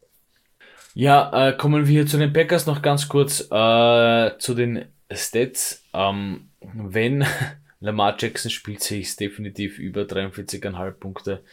Ja, 0.94 1.48
äh, 1.48 1.56
kommen 1.56 1.86
wir 1.86 2.06
zu 2.06 2.18
den 2.18 2.32
Packers 2.32 2.66
noch 2.66 2.82
ganz 2.82 3.08
kurz 3.08 3.40
äh, 3.50 4.38
zu 4.38 4.54
den 4.54 4.84
Stats. 5.10 5.84
Ähm, 5.94 6.48
wenn 6.60 7.24
Lamar 7.80 8.16
Jackson 8.18 8.50
spielt, 8.50 8.82
sehe 8.82 9.00
ich 9.00 9.08
es 9.08 9.16
definitiv 9.16 9.78
über 9.78 10.02
43,5 10.02 10.90
Punkte. 10.92 11.44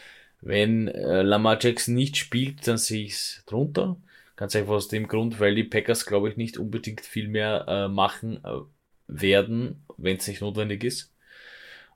Wenn 0.41 0.87
äh, 0.87 1.21
Lamar 1.21 1.57
Jackson 1.61 1.95
nicht 1.95 2.17
spielt, 2.17 2.67
dann 2.67 2.77
sehe 2.77 3.05
ich 3.05 3.13
es 3.13 3.43
drunter. 3.45 3.97
Ganz 4.39 4.55
einfach 4.55 4.75
aus 4.75 4.87
dem 4.87 5.09
Grund, 5.09 5.41
weil 5.41 5.53
die 5.53 5.65
Packers, 5.65 6.05
glaube 6.05 6.29
ich, 6.29 6.37
nicht 6.37 6.57
unbedingt 6.57 7.01
viel 7.01 7.27
mehr 7.27 7.65
äh, 7.67 7.87
machen 7.89 8.41
äh, 8.45 8.59
werden, 9.05 9.83
wenn 9.97 10.15
es 10.15 10.29
nicht 10.29 10.39
notwendig 10.39 10.85
ist. 10.85 11.13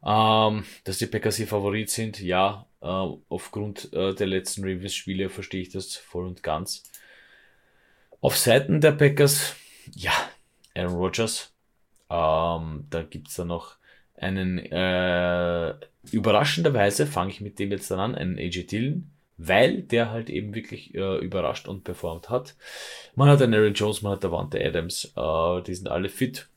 Ähm, 0.06 0.66
dass 0.84 0.98
die 0.98 1.06
Packers 1.06 1.38
hier 1.38 1.48
Favorit 1.48 1.90
sind, 1.90 2.20
ja, 2.20 2.68
äh, 2.82 3.08
aufgrund 3.30 3.94
äh, 3.94 4.14
der 4.14 4.28
letzten 4.28 4.66
Ravens-Spiele 4.66 5.30
verstehe 5.30 5.62
ich 5.62 5.70
das 5.70 5.96
voll 5.96 6.26
und 6.26 6.44
ganz. 6.44 6.84
Auf 8.20 8.38
Seiten 8.38 8.82
der 8.82 8.92
Packers, 8.92 9.56
ja, 9.96 10.12
Aaron 10.76 10.96
Rodgers. 10.96 11.54
Ähm, 12.10 12.88
da 12.90 13.04
gibt's 13.04 13.36
dann 13.36 13.48
noch 13.48 13.78
einen, 14.16 14.58
äh, 14.58 15.76
überraschenderweise 16.12 17.08
fange 17.08 17.32
ich 17.32 17.40
mit 17.40 17.58
dem 17.58 17.72
jetzt 17.72 17.90
dann 17.90 18.02
an, 18.02 18.16
einen 18.16 18.38
AJ 18.38 18.66
Dillon 18.66 19.13
weil 19.38 19.82
der 19.82 20.12
halt 20.12 20.30
eben 20.30 20.54
wirklich 20.54 20.94
äh, 20.96 21.18
überrascht 21.18 21.68
und 21.68 21.84
performt 21.84 22.30
hat. 22.30 22.56
Man 23.16 23.30
hat 23.30 23.42
einen 23.42 23.54
Aaron 23.54 23.74
Jones, 23.74 24.02
man 24.02 24.14
hat 24.14 24.24
Davante 24.24 24.64
Adams, 24.64 25.14
äh, 25.16 25.62
die 25.64 25.76
sind 25.76 25.90
alle 25.90 26.10
fit. 26.10 26.48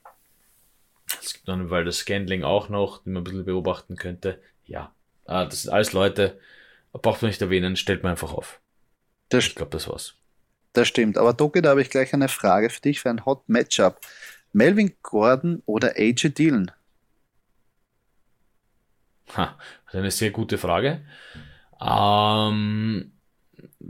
Es 1.20 1.34
gibt 1.34 1.48
dann, 1.48 1.70
weil 1.70 1.84
das 1.84 1.98
Scandling 1.98 2.42
auch 2.42 2.68
noch, 2.68 3.02
den 3.02 3.12
man 3.14 3.20
ein 3.20 3.24
bisschen 3.24 3.44
beobachten 3.44 3.96
könnte. 3.96 4.40
Ja, 4.64 4.92
äh, 5.26 5.44
das 5.44 5.62
sind 5.62 5.72
alles 5.72 5.92
Leute, 5.92 6.38
braucht 6.92 7.22
man 7.22 7.30
nicht 7.30 7.40
erwähnen, 7.40 7.76
stellt 7.76 8.02
man 8.02 8.10
einfach 8.10 8.32
auf. 8.32 8.60
Das 9.28 9.46
ich 9.46 9.54
glaube, 9.54 9.70
das 9.70 9.88
war's. 9.88 10.14
Das 10.72 10.88
stimmt. 10.88 11.16
Aber 11.16 11.32
Doki, 11.32 11.62
da 11.62 11.70
habe 11.70 11.82
ich 11.82 11.90
gleich 11.90 12.12
eine 12.12 12.28
Frage 12.28 12.70
für 12.70 12.80
dich 12.80 13.00
für 13.00 13.10
ein 13.10 13.24
Hot 13.24 13.48
Matchup. 13.48 14.00
Melvin 14.52 14.94
Gordon 15.02 15.62
oder 15.66 15.94
AJ 15.96 16.30
Dillon? 16.30 16.70
Ha, 19.34 19.56
das 19.86 19.94
ist 19.94 19.98
eine 19.98 20.10
sehr 20.10 20.30
gute 20.30 20.58
Frage. 20.58 21.04
Ähm, 21.80 23.12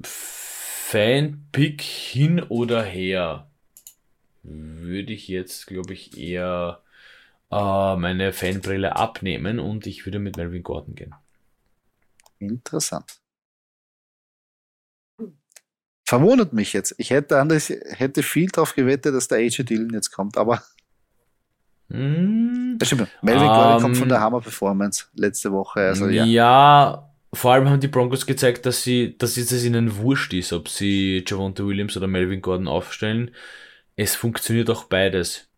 Fanpick 0.02 1.82
hin 1.82 2.42
oder 2.42 2.82
her 2.82 3.48
würde 4.42 5.12
ich 5.12 5.28
jetzt, 5.28 5.66
glaube 5.66 5.92
ich, 5.92 6.16
eher 6.16 6.80
äh, 7.50 7.96
meine 7.96 8.32
Fanbrille 8.32 8.96
abnehmen 8.96 9.58
und 9.58 9.86
ich 9.86 10.04
würde 10.04 10.18
mit 10.18 10.36
Melvin 10.36 10.62
Gordon 10.62 10.94
gehen. 10.94 11.14
Interessant. 12.38 13.20
Verwundert 16.04 16.52
mich 16.52 16.72
jetzt. 16.72 16.94
Ich 16.98 17.10
hätte 17.10 17.40
anders, 17.40 17.68
hätte 17.68 18.22
viel 18.22 18.48
darauf 18.48 18.74
gewettet, 18.74 19.14
dass 19.14 19.26
der 19.26 19.38
AJ 19.38 19.64
Dillon 19.64 19.90
jetzt 19.90 20.12
kommt, 20.12 20.36
aber. 20.36 20.62
Mm, 21.88 22.78
das 22.78 22.88
stimmt. 22.88 23.08
Melvin 23.22 23.48
um, 23.48 23.54
Gordon 23.54 23.82
kommt 23.82 23.96
von 23.96 24.08
der 24.08 24.18
ähm, 24.18 24.24
Hammer 24.24 24.40
Performance 24.40 25.06
letzte 25.14 25.50
Woche. 25.50 25.80
Also, 25.80 26.08
ja. 26.08 26.24
ja, 26.24 27.05
vor 27.36 27.52
allem 27.52 27.68
haben 27.68 27.80
die 27.80 27.88
Broncos 27.88 28.26
gezeigt, 28.26 28.66
dass 28.66 28.82
sie, 28.82 29.16
dass 29.18 29.36
es 29.36 29.64
ihnen 29.64 29.96
wurscht 29.98 30.32
ist, 30.32 30.52
ob 30.52 30.68
sie 30.68 31.24
Javonte 31.26 31.66
Williams 31.66 31.96
oder 31.96 32.06
Melvin 32.06 32.42
Gordon 32.42 32.68
aufstellen. 32.68 33.34
Es 33.96 34.14
funktioniert 34.14 34.70
auch 34.70 34.84
beides. 34.84 35.48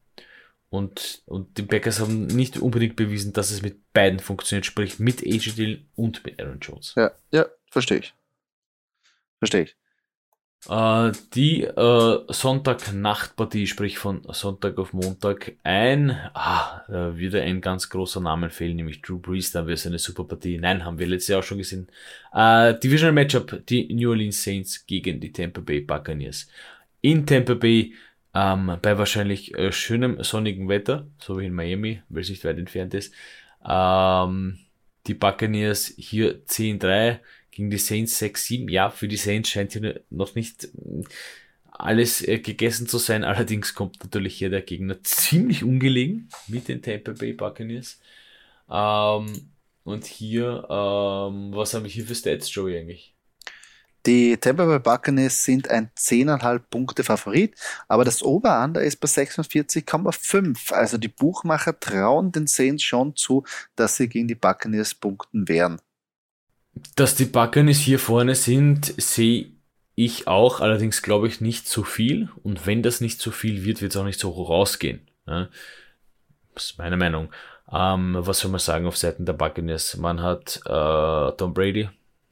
Und, 0.71 1.23
und 1.25 1.57
die 1.57 1.63
Packers 1.63 2.01
haben 2.01 2.27
nicht 2.27 2.59
unbedingt 2.59 2.97
bewiesen, 2.97 3.33
dass 3.33 3.51
es 3.51 3.63
mit 3.63 3.93
beiden 3.93 4.19
funktioniert, 4.19 4.67
sprich 4.67 4.99
mit 4.99 5.23
AJ 5.23 5.53
Dill 5.57 5.87
und 5.97 6.25
mit 6.25 6.41
Aaron 6.41 6.61
Jones. 6.61 6.93
Ja, 6.97 7.13
ja, 7.33 7.47
verstehe 7.71 7.99
ich. 7.99 8.15
Verstehe 9.39 9.63
ich. 9.63 9.77
Äh, 10.67 11.13
die 11.35 11.63
äh, 11.63 12.19
Sonntagnachtpartie, 12.29 13.67
sprich 13.67 13.99
von 13.99 14.23
Sonntag 14.31 14.79
auf 14.79 14.93
Montag, 14.93 15.53
ein, 15.63 16.11
ah, 16.35 16.83
würde 16.89 17.43
ein 17.43 17.61
ganz 17.61 17.89
großer 17.89 18.21
Name 18.21 18.51
fehlen, 18.51 18.77
nämlich 18.77 19.01
Drew 19.03 19.19
Brees, 19.19 19.53
da 19.53 19.67
wäre 19.67 19.75
es 19.75 19.87
eine 19.87 19.99
super 19.99 20.25
Partie. 20.25 20.59
Nein, 20.59 20.85
haben 20.85 20.99
wir 20.99 21.07
letztes 21.07 21.29
Jahr 21.29 21.41
auch 21.41 21.45
schon 21.45 21.59
gesehen. 21.59 21.89
Äh, 22.33 22.79
Divisional 22.79 23.13
Matchup, 23.13 23.63
die 23.67 23.93
New 23.95 24.11
Orleans 24.11 24.43
Saints 24.43 24.85
gegen 24.87 25.21
die 25.21 25.33
Tampa 25.33 25.61
Bay 25.61 25.81
Buccaneers. 25.81 26.49
In 27.01 27.25
Tampa 27.25 27.55
Bay, 27.55 27.95
ähm, 28.35 28.79
bei 28.83 28.99
wahrscheinlich 28.99 29.55
äh, 29.55 29.73
schönem 29.73 30.23
sonnigen 30.23 30.69
Wetter, 30.69 31.07
so 31.19 31.39
wie 31.39 31.47
in 31.47 31.55
Miami, 31.55 32.03
weil 32.09 32.23
es 32.23 32.31
nicht 32.31 32.45
weit 32.45 32.59
entfernt 32.59 32.95
ist. 32.95 33.15
Ähm, 33.67 34.59
die 35.07 35.15
Buccaneers 35.15 35.95
hier 35.97 36.45
10-3 36.47 37.21
gegen 37.59 37.71
die 37.71 37.79
Saints 37.79 38.23
6-7. 38.23 38.71
Ja, 38.71 38.89
für 38.89 39.09
die 39.09 39.17
Saints 39.17 39.51
scheint 39.51 39.73
hier 39.73 40.01
noch 40.11 40.37
nicht 40.37 40.65
äh, 40.65 41.03
alles 41.73 42.27
äh, 42.27 42.39
gegessen 42.39 42.87
zu 42.87 42.99
sein. 42.99 43.25
Allerdings 43.25 43.75
kommt 43.75 43.99
natürlich 44.01 44.37
hier 44.37 44.49
der 44.49 44.63
Gegner 44.63 45.03
ziemlich 45.03 45.65
ungelegen 45.65 46.29
mit 46.47 46.69
den 46.69 46.83
Tampa 46.83 47.13
Bay 47.13 47.33
Buccaneers. 47.33 48.01
Ähm, 48.71 49.51
und 49.83 50.05
hier, 50.05 50.69
ähm, 50.71 51.51
was 51.53 51.75
habe 51.75 51.89
ich 51.89 51.95
hier 51.95 52.05
für 52.05 52.15
Stats, 52.15 52.55
Joey, 52.55 52.79
eigentlich? 52.79 53.17
Die 54.07 54.37
Tampa 54.37 54.65
Bay 54.65 54.79
Buccaneers 54.79 55.43
sind 55.43 55.69
ein 55.69 55.91
10,5 55.99 56.61
Punkte 56.71 57.03
Favorit, 57.03 57.57
aber 57.89 58.05
das 58.05 58.23
Over-Under 58.23 58.83
ist 58.83 59.01
bei 59.01 59.09
46,5. 59.09 60.73
Also 60.73 60.97
die 60.97 61.09
Buchmacher 61.09 61.79
trauen 61.81 62.31
den 62.31 62.47
Saints 62.47 62.85
schon 62.85 63.17
zu, 63.17 63.43
dass 63.75 63.97
sie 63.97 64.09
gegen 64.09 64.29
die 64.29 64.37
Buccaneers 64.37 64.95
punkten 64.95 65.49
werden. 65.49 65.81
Dass 66.97 67.15
die 67.15 67.25
Buccaneers 67.25 67.79
hier 67.79 67.99
vorne 67.99 68.35
sind, 68.35 68.87
sehe 69.01 69.53
ich 69.95 70.29
auch, 70.29 70.61
allerdings 70.61 71.03
glaube 71.03 71.27
ich 71.29 71.41
nicht 71.41 71.67
zu 71.67 71.83
viel. 71.83 72.29
Und 72.43 72.67
wenn 72.67 72.83
das 72.83 73.01
nicht 73.01 73.21
zu 73.21 73.31
viel 73.31 73.65
wird, 73.65 73.83
wird 73.83 73.93
es 73.93 73.97
auch 73.97 74.05
nicht 74.05 74.21
so 74.21 74.35
hoch 74.35 74.51
rausgehen. 74.51 75.01
Ja? 75.27 75.49
Das 76.55 76.71
ist 76.71 76.79
meine 76.79 76.97
Meinung. 76.97 77.31
Ähm, 77.71 78.17
was 78.19 78.41
soll 78.41 78.51
man 78.51 78.61
sagen 78.61 78.87
auf 78.87 78.97
Seiten 78.97 79.27
der 79.27 79.35
Buccaneers? 79.35 79.97
Man 79.97 80.23
hat 80.23 80.61
äh, 80.65 81.37
Tom 81.37 81.53
Brady, 81.53 81.89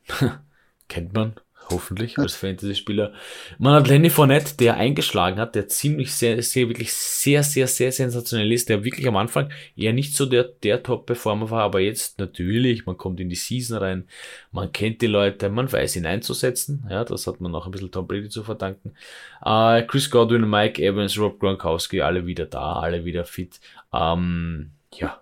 kennt 0.89 1.13
man, 1.13 1.35
hoffentlich 1.71 2.19
als 2.19 2.35
Fantasy-Spieler. 2.35 3.13
Man 3.59 3.75
hat 3.75 3.89
Lenny 3.89 4.11
Fournette, 4.11 4.57
der 4.57 4.77
eingeschlagen 4.77 5.39
hat, 5.39 5.55
der 5.55 5.69
ziemlich 5.69 6.13
sehr, 6.13 6.43
sehr, 6.43 6.69
wirklich 6.69 6.93
sehr, 6.93 7.43
sehr, 7.43 7.67
sehr 7.67 7.93
sensationell 7.93 8.53
ist, 8.53 8.69
der 8.69 8.85
wirklich 8.85 9.07
am 9.07 9.17
Anfang 9.17 9.51
eher 9.77 9.93
nicht 9.93 10.15
so 10.15 10.27
der, 10.27 10.45
der 10.45 10.83
Top-Performer 10.83 11.51
war, 11.51 11.63
aber 11.63 11.81
jetzt 11.81 12.19
natürlich, 12.19 12.87
man 12.87 12.97
kommt 12.97 13.21
in 13.21 13.29
die 13.29 13.37
Season 13.37 13.79
rein, 13.79 14.09
man 14.53 14.73
kennt 14.73 15.03
die 15.03 15.07
Leute, 15.07 15.49
man 15.49 15.71
weiß 15.71 15.97
ihn 15.97 16.07
einzusetzen, 16.07 16.87
ja, 16.91 17.05
das 17.05 17.27
hat 17.27 17.41
man 17.41 17.55
auch 17.55 17.67
ein 17.67 17.73
bisschen 17.73 17.91
Tom 17.91 18.07
Brady 18.07 18.29
zu 18.29 18.43
verdanken. 18.43 18.95
Äh, 19.45 19.83
Chris 19.83 20.11
Godwin, 20.11 20.49
Mike 20.49 20.83
Evans, 20.83 21.19
Rob 21.19 21.39
Gronkowski, 21.39 22.01
alle 22.01 22.27
wieder 22.27 22.47
da, 22.47 22.75
alle 22.75 23.05
wieder 23.05 23.25
fit. 23.25 23.61
Ähm, 23.93 24.71
ja, 24.95 25.21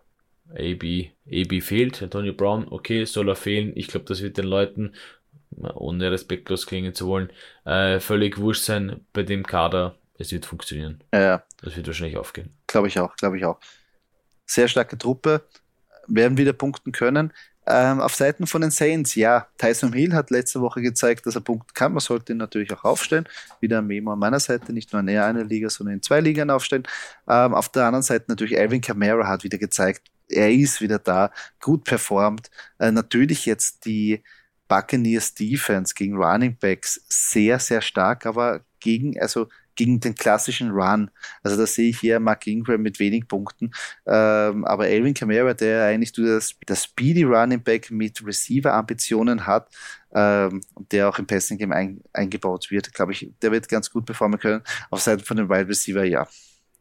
AB, 0.50 1.10
AB 1.30 1.62
fehlt, 1.62 2.02
Antonio 2.02 2.32
Brown, 2.32 2.66
okay, 2.68 3.04
soll 3.04 3.28
er 3.28 3.36
fehlen. 3.36 3.72
Ich 3.74 3.88
glaube, 3.88 4.06
das 4.06 4.22
wird 4.22 4.38
den 4.38 4.46
Leuten 4.46 4.92
ohne 5.56 6.10
respektlos 6.10 6.66
klingen 6.66 6.94
zu 6.94 7.06
wollen, 7.06 7.30
äh, 7.64 8.00
völlig 8.00 8.38
wurscht 8.38 8.64
sein 8.64 9.04
bei 9.12 9.22
dem 9.22 9.46
Kader. 9.46 9.96
Es 10.18 10.30
wird 10.32 10.46
funktionieren. 10.46 11.02
Ja. 11.12 11.42
Das 11.60 11.76
wird 11.76 11.86
wahrscheinlich 11.86 12.16
aufgehen. 12.16 12.50
Glaube 12.66 12.88
ich 12.88 12.98
auch, 12.98 13.16
glaube 13.16 13.36
ich 13.36 13.44
auch. 13.44 13.58
Sehr 14.46 14.68
starke 14.68 14.96
Truppe, 14.98 15.42
werden 16.06 16.36
wieder 16.36 16.52
punkten 16.52 16.92
können. 16.92 17.32
Ähm, 17.66 18.00
auf 18.00 18.14
Seiten 18.14 18.46
von 18.46 18.60
den 18.60 18.70
Saints, 18.70 19.14
ja, 19.14 19.46
Tyson 19.56 19.94
Hill 19.94 20.12
hat 20.12 20.30
letzte 20.30 20.60
Woche 20.60 20.82
gezeigt, 20.82 21.24
dass 21.24 21.34
er 21.34 21.40
punkten 21.40 21.72
kann. 21.72 21.92
Man 21.92 22.00
sollte 22.00 22.32
ihn 22.32 22.38
natürlich 22.38 22.72
auch 22.72 22.84
aufstellen. 22.84 23.26
Wieder 23.60 23.78
ein 23.78 23.86
Memo 23.86 24.12
an 24.12 24.18
meiner 24.18 24.40
Seite, 24.40 24.72
nicht 24.72 24.92
nur 24.92 25.00
in 25.00 25.08
einer 25.08 25.44
Liga, 25.44 25.70
sondern 25.70 25.94
in 25.94 26.02
zwei 26.02 26.20
Ligen 26.20 26.50
aufstellen. 26.50 26.82
Ähm, 27.26 27.54
auf 27.54 27.70
der 27.70 27.86
anderen 27.86 28.02
Seite 28.02 28.26
natürlich 28.28 28.58
Alvin 28.58 28.82
Kamara 28.82 29.26
hat 29.26 29.44
wieder 29.44 29.56
gezeigt, 29.56 30.02
er 30.28 30.50
ist 30.50 30.80
wieder 30.80 30.98
da, 30.98 31.30
gut 31.60 31.84
performt. 31.84 32.50
Äh, 32.78 32.92
natürlich 32.92 33.46
jetzt 33.46 33.86
die 33.86 34.22
Buccaneers 34.68 35.34
Defense 35.34 35.94
gegen 35.94 36.16
Running 36.16 36.56
Backs 36.56 37.04
sehr, 37.08 37.58
sehr 37.58 37.80
stark, 37.80 38.26
aber 38.26 38.60
gegen, 38.80 39.20
also 39.20 39.48
gegen 39.76 39.98
den 39.98 40.14
klassischen 40.14 40.70
Run. 40.70 41.10
Also 41.42 41.56
da 41.56 41.66
sehe 41.66 41.90
ich 41.90 41.98
hier 41.98 42.20
Mark 42.20 42.46
Ingram 42.46 42.82
mit 42.82 43.00
wenig 43.00 43.26
Punkten. 43.26 43.72
Ähm, 44.06 44.64
aber 44.64 44.84
Alvin 44.84 45.14
Kamara, 45.14 45.52
der 45.52 45.86
eigentlich 45.86 46.12
das, 46.12 46.54
das 46.66 46.84
Speedy 46.84 47.24
Running 47.24 47.62
Back 47.62 47.90
mit 47.90 48.24
Receiver-Ambitionen 48.24 49.46
hat 49.46 49.68
ähm, 50.14 50.60
der 50.92 51.08
auch 51.08 51.18
im 51.18 51.26
Passing 51.26 51.58
Game 51.58 51.72
ein, 51.72 52.00
eingebaut 52.12 52.70
wird, 52.70 52.92
glaube 52.92 53.12
ich, 53.12 53.30
der 53.42 53.50
wird 53.50 53.68
ganz 53.68 53.90
gut 53.90 54.06
performen 54.06 54.38
können. 54.38 54.62
Auf 54.90 55.00
Seiten 55.00 55.24
von 55.24 55.36
den 55.36 55.48
Wide 55.48 55.68
Receiver, 55.68 56.04
ja. 56.04 56.26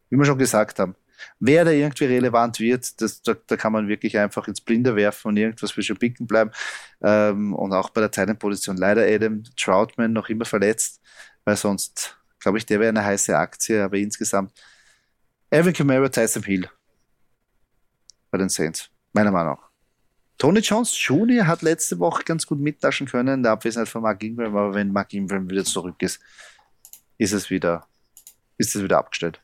Wie 0.08 0.16
wir 0.16 0.24
schon 0.24 0.38
gesagt 0.38 0.78
haben, 0.78 0.94
Wer 1.40 1.64
da 1.64 1.70
irgendwie 1.70 2.04
relevant 2.04 2.60
wird, 2.60 3.00
das, 3.00 3.22
da, 3.22 3.34
da, 3.46 3.56
kann 3.56 3.72
man 3.72 3.88
wirklich 3.88 4.18
einfach 4.18 4.48
ins 4.48 4.60
Blinde 4.60 4.96
werfen 4.96 5.28
und 5.28 5.36
irgendwas 5.36 5.76
wird 5.76 5.86
schon 5.86 5.96
picken 5.96 6.26
bleiben. 6.26 6.50
Ähm, 7.02 7.54
und 7.54 7.72
auch 7.72 7.90
bei 7.90 8.00
der 8.00 8.10
Teilenposition 8.10 8.76
leider 8.76 9.02
Adam 9.02 9.42
Troutman 9.56 10.12
noch 10.12 10.28
immer 10.28 10.44
verletzt, 10.44 11.00
weil 11.44 11.56
sonst, 11.56 12.16
glaube 12.38 12.58
ich, 12.58 12.66
der 12.66 12.80
wäre 12.80 12.90
eine 12.90 13.04
heiße 13.04 13.36
Aktie, 13.36 13.82
aber 13.82 13.96
insgesamt 13.96 14.52
Evan 15.50 15.72
Kamara, 15.72 16.08
Tyson 16.08 16.42
Hill 16.42 16.68
bei 18.30 18.38
den 18.38 18.48
Saints, 18.48 18.90
meiner 19.12 19.30
Meinung 19.30 19.54
nach. 19.54 19.70
Tony 20.38 20.60
Jones 20.60 20.92
Jr. 21.06 21.46
hat 21.46 21.62
letzte 21.62 21.98
Woche 21.98 22.24
ganz 22.24 22.46
gut 22.46 22.58
mitnaschen 22.58 23.06
können, 23.06 23.42
der 23.42 23.52
Abwesenheit 23.52 23.88
von 23.88 24.02
Mark 24.02 24.22
Ingram, 24.22 24.56
aber 24.56 24.74
wenn 24.74 24.92
Mark 24.92 25.12
Ingram 25.14 25.48
wieder 25.48 25.64
zurück 25.64 25.96
ist, 26.00 26.20
ist 27.18 27.32
es 27.32 27.50
wieder, 27.50 27.86
ist 28.58 28.74
es 28.74 28.82
wieder 28.82 28.98
abgestellt. 28.98 29.40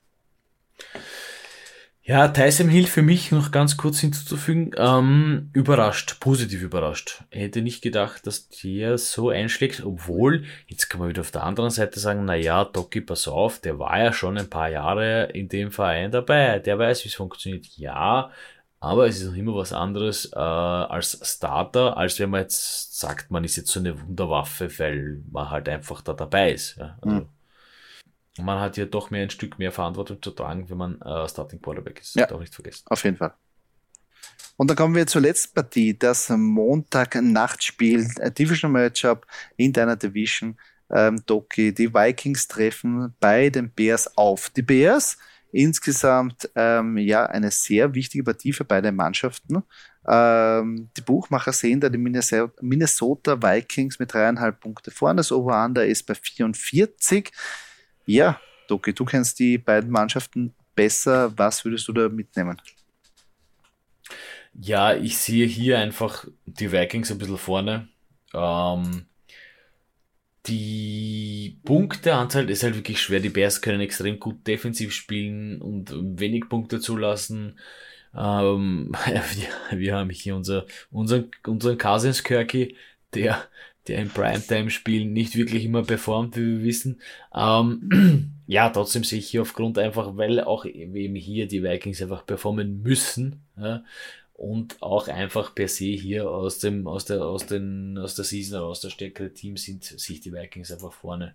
Ja, 2.10 2.26
Tyson 2.26 2.68
Hill 2.68 2.88
für 2.88 3.02
mich 3.02 3.30
noch 3.30 3.52
ganz 3.52 3.76
kurz 3.76 4.00
hinzuzufügen, 4.00 4.72
ähm, 4.76 5.48
überrascht, 5.52 6.18
positiv 6.18 6.60
überrascht. 6.60 7.22
Ich 7.30 7.40
hätte 7.40 7.62
nicht 7.62 7.82
gedacht, 7.82 8.26
dass 8.26 8.48
der 8.48 8.98
so 8.98 9.28
einschlägt, 9.28 9.84
obwohl, 9.84 10.42
jetzt 10.66 10.90
kann 10.90 10.98
man 10.98 11.08
wieder 11.08 11.20
auf 11.20 11.30
der 11.30 11.44
anderen 11.44 11.70
Seite 11.70 12.00
sagen, 12.00 12.24
na 12.24 12.34
ja, 12.34 12.64
Doki, 12.64 13.00
pass 13.00 13.28
auf, 13.28 13.60
der 13.60 13.78
war 13.78 13.96
ja 14.02 14.12
schon 14.12 14.38
ein 14.38 14.50
paar 14.50 14.68
Jahre 14.68 15.26
in 15.34 15.48
dem 15.48 15.70
Verein 15.70 16.10
dabei, 16.10 16.58
der 16.58 16.80
weiß, 16.80 17.04
wie 17.04 17.10
es 17.10 17.14
funktioniert. 17.14 17.66
Ja, 17.76 18.32
aber 18.80 19.06
es 19.06 19.20
ist 19.20 19.28
noch 19.28 19.36
immer 19.36 19.54
was 19.54 19.72
anderes 19.72 20.32
äh, 20.32 20.36
als 20.36 21.20
Starter, 21.22 21.96
als 21.96 22.18
wenn 22.18 22.30
man 22.30 22.40
jetzt 22.40 22.98
sagt, 22.98 23.30
man 23.30 23.44
ist 23.44 23.54
jetzt 23.54 23.70
so 23.70 23.78
eine 23.78 24.02
Wunderwaffe, 24.02 24.68
weil 24.80 25.22
man 25.30 25.48
halt 25.48 25.68
einfach 25.68 26.00
da 26.00 26.14
dabei 26.14 26.54
ist. 26.54 26.76
Ja? 26.76 26.98
Also, 27.02 27.18
mhm 27.18 27.28
man 28.38 28.60
hat 28.60 28.76
ja 28.76 28.86
doch 28.86 29.10
mehr 29.10 29.22
ein 29.22 29.30
Stück 29.30 29.58
mehr 29.58 29.72
Verantwortung 29.72 30.22
zu 30.22 30.30
tragen, 30.30 30.68
wenn 30.70 30.78
man 30.78 31.00
äh, 31.02 31.28
Starting 31.28 31.60
Quarterback 31.60 32.00
ist. 32.00 32.14
Ja, 32.14 32.30
auch 32.30 32.40
nicht 32.40 32.54
vergessen. 32.54 32.84
Auf 32.86 33.04
jeden 33.04 33.16
Fall. 33.16 33.34
Und 34.56 34.68
dann 34.68 34.76
kommen 34.76 34.94
wir 34.94 35.06
zur 35.06 35.22
letzten 35.22 35.54
Partie, 35.54 35.98
das 35.98 36.28
Montag-Nachtspiel, 36.28 38.06
Division 38.38 38.72
Matchup 38.72 39.26
in 39.56 39.72
deiner 39.72 39.96
Division. 39.96 40.58
Ähm, 40.92 41.22
Doki, 41.24 41.72
die 41.72 41.94
Vikings 41.94 42.46
treffen 42.48 43.14
bei 43.20 43.48
den 43.48 43.70
Bears 43.70 44.16
auf. 44.18 44.50
Die 44.50 44.62
Bears 44.62 45.16
insgesamt 45.52 46.50
ähm, 46.54 46.98
ja 46.98 47.26
eine 47.26 47.50
sehr 47.50 47.94
wichtige 47.94 48.24
Partie 48.24 48.52
für 48.52 48.64
beide 48.64 48.92
Mannschaften. 48.92 49.62
Ähm, 50.06 50.90
die 50.96 51.00
Buchmacher 51.00 51.52
sehen 51.52 51.80
da 51.80 51.88
die 51.88 51.98
Minnesota 51.98 53.42
Vikings 53.42 53.98
mit 53.98 54.12
dreieinhalb 54.12 54.60
Punkte 54.60 54.90
vorne. 54.90 55.18
Das 55.18 55.32
Over-Under 55.32 55.86
ist 55.86 56.04
bei 56.04 56.14
44. 56.14 57.30
Ja, 58.10 58.40
Doki, 58.66 58.92
du 58.92 59.04
kennst 59.04 59.38
die 59.38 59.56
beiden 59.56 59.88
Mannschaften 59.88 60.52
besser. 60.74 61.32
Was 61.38 61.64
würdest 61.64 61.86
du 61.86 61.92
da 61.92 62.08
mitnehmen? 62.08 62.60
Ja, 64.52 64.96
ich 64.96 65.16
sehe 65.16 65.46
hier 65.46 65.78
einfach 65.78 66.26
die 66.44 66.72
Vikings 66.72 67.12
ein 67.12 67.18
bisschen 67.18 67.38
vorne. 67.38 67.86
Ähm, 68.34 69.06
die 70.46 71.60
Punkteanzahl 71.64 72.50
ist 72.50 72.64
halt 72.64 72.74
wirklich 72.74 73.00
schwer. 73.00 73.20
Die 73.20 73.28
Bears 73.28 73.62
können 73.62 73.80
extrem 73.80 74.18
gut 74.18 74.44
defensiv 74.44 74.92
spielen 74.92 75.62
und 75.62 75.92
wenig 76.18 76.48
Punkte 76.48 76.80
zulassen. 76.80 77.60
Ähm, 78.12 78.90
wir, 79.70 79.94
haben 79.94 80.10
hier 80.10 80.34
unser, 80.34 80.66
unseren, 80.90 81.30
unseren 81.46 81.78
Cousins 81.78 82.24
Kirky, 82.24 82.76
der 83.14 83.44
der 83.90 83.98
im 83.98 84.08
Primetime-Spielen 84.08 85.12
nicht 85.12 85.36
wirklich 85.36 85.64
immer 85.64 85.82
performt, 85.82 86.36
wie 86.36 86.58
wir 86.58 86.62
wissen. 86.62 87.00
Ähm, 87.34 88.32
ja, 88.46 88.70
trotzdem 88.70 89.04
sehe 89.04 89.18
ich 89.18 89.28
hier 89.28 89.42
aufgrund 89.42 89.78
einfach, 89.78 90.16
weil 90.16 90.40
auch 90.40 90.64
eben 90.64 91.16
hier 91.16 91.48
die 91.48 91.62
Vikings 91.62 92.00
einfach 92.00 92.24
performen 92.24 92.82
müssen. 92.82 93.42
Ja, 93.60 93.82
und 94.34 94.80
auch 94.80 95.08
einfach 95.08 95.54
per 95.54 95.68
se 95.68 95.84
hier 95.84 96.30
aus 96.30 96.60
dem, 96.60 96.86
aus 96.86 97.04
der, 97.04 97.20
aus 97.20 97.44
den, 97.44 97.98
aus 97.98 98.14
der 98.14 98.24
Season 98.24 98.60
oder 98.60 98.70
aus 98.70 98.80
der 98.80 98.88
stärkere 98.88 99.34
Team 99.34 99.58
sind 99.58 99.84
sich 99.84 100.20
die 100.20 100.32
Vikings 100.32 100.72
einfach 100.72 100.94
vorne. 100.94 101.34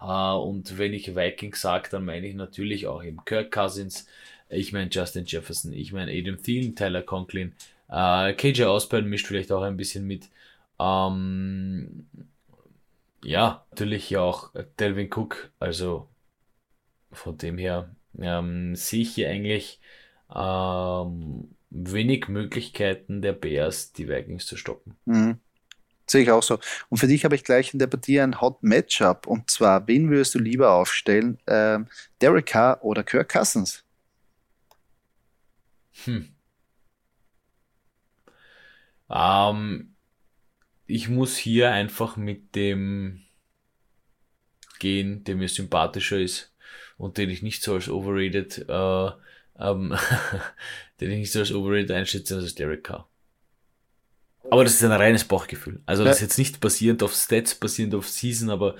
Uh, 0.00 0.36
und 0.36 0.78
wenn 0.78 0.92
ich 0.92 1.16
Vikings 1.16 1.60
sage, 1.60 1.88
dann 1.90 2.04
meine 2.04 2.28
ich 2.28 2.36
natürlich 2.36 2.86
auch 2.86 3.02
eben 3.02 3.24
Kirk 3.24 3.50
Cousins, 3.50 4.06
ich 4.48 4.72
meine 4.72 4.88
Justin 4.88 5.24
Jefferson, 5.24 5.72
ich 5.72 5.92
meine 5.92 6.12
Adam 6.12 6.40
Thielen, 6.40 6.76
Tyler 6.76 7.02
Conklin, 7.02 7.54
uh, 7.90 8.32
KJ 8.36 8.64
Osborne 8.64 9.08
mischt 9.08 9.26
vielleicht 9.26 9.50
auch 9.50 9.62
ein 9.62 9.76
bisschen 9.76 10.06
mit. 10.06 10.28
Ähm, 10.78 12.08
ja, 13.22 13.64
natürlich 13.70 14.10
ja 14.10 14.20
auch 14.20 14.52
Delvin 14.78 15.10
Cook, 15.12 15.50
also 15.58 16.08
von 17.12 17.38
dem 17.38 17.58
her 17.58 17.94
ähm, 18.18 18.74
sehe 18.76 19.02
ich 19.02 19.14
hier 19.14 19.30
eigentlich 19.30 19.80
ähm, 20.34 21.54
wenig 21.70 22.28
Möglichkeiten 22.28 23.22
der 23.22 23.32
Bears, 23.32 23.92
die 23.92 24.08
Vikings 24.08 24.46
zu 24.46 24.56
stoppen. 24.56 24.96
Mhm. 25.04 25.40
Sehe 26.06 26.22
ich 26.22 26.30
auch 26.30 26.42
so. 26.42 26.58
Und 26.90 26.98
für 26.98 27.06
dich 27.06 27.24
habe 27.24 27.34
ich 27.34 27.44
gleich 27.44 27.72
in 27.72 27.78
der 27.78 27.86
Partie 27.86 28.20
ein 28.20 28.40
Hot 28.40 28.62
Matchup. 28.62 29.26
Und 29.26 29.50
zwar, 29.50 29.86
wen 29.88 30.10
würdest 30.10 30.34
du 30.34 30.38
lieber 30.38 30.72
aufstellen? 30.72 31.38
Ähm, 31.46 31.86
Derek 32.20 32.46
Carr 32.46 32.84
oder 32.84 33.02
Kirk 33.02 33.30
Cousins? 33.30 33.84
Hm. 36.04 36.28
Ähm, 39.08 39.93
ich 40.86 41.08
muss 41.08 41.36
hier 41.36 41.70
einfach 41.70 42.16
mit 42.16 42.54
dem 42.54 43.22
gehen, 44.78 45.24
der 45.24 45.36
mir 45.36 45.48
sympathischer 45.48 46.18
ist 46.18 46.52
und 46.98 47.16
den 47.18 47.30
ich 47.30 47.42
nicht 47.42 47.62
so 47.62 47.74
als 47.74 47.88
overrated, 47.88 48.66
äh, 48.68 49.10
ähm, 49.58 49.96
den 51.00 51.10
ich 51.10 51.18
nicht 51.18 51.32
so 51.32 51.40
als 51.40 51.52
overrated 51.52 51.90
einschätze, 51.90 52.36
das 52.36 52.44
ist 52.44 52.58
Derek 52.58 52.84
Carr. 52.84 53.08
Aber 54.50 54.64
das 54.64 54.74
ist 54.74 54.84
ein 54.84 54.92
reines 54.92 55.24
Bauchgefühl. 55.24 55.80
Also 55.86 56.04
das 56.04 56.16
ist 56.16 56.22
jetzt 56.22 56.38
nicht 56.38 56.60
basierend 56.60 57.02
auf 57.02 57.14
Stats, 57.14 57.54
basierend 57.54 57.94
auf 57.94 58.08
Season, 58.08 58.50
aber 58.50 58.76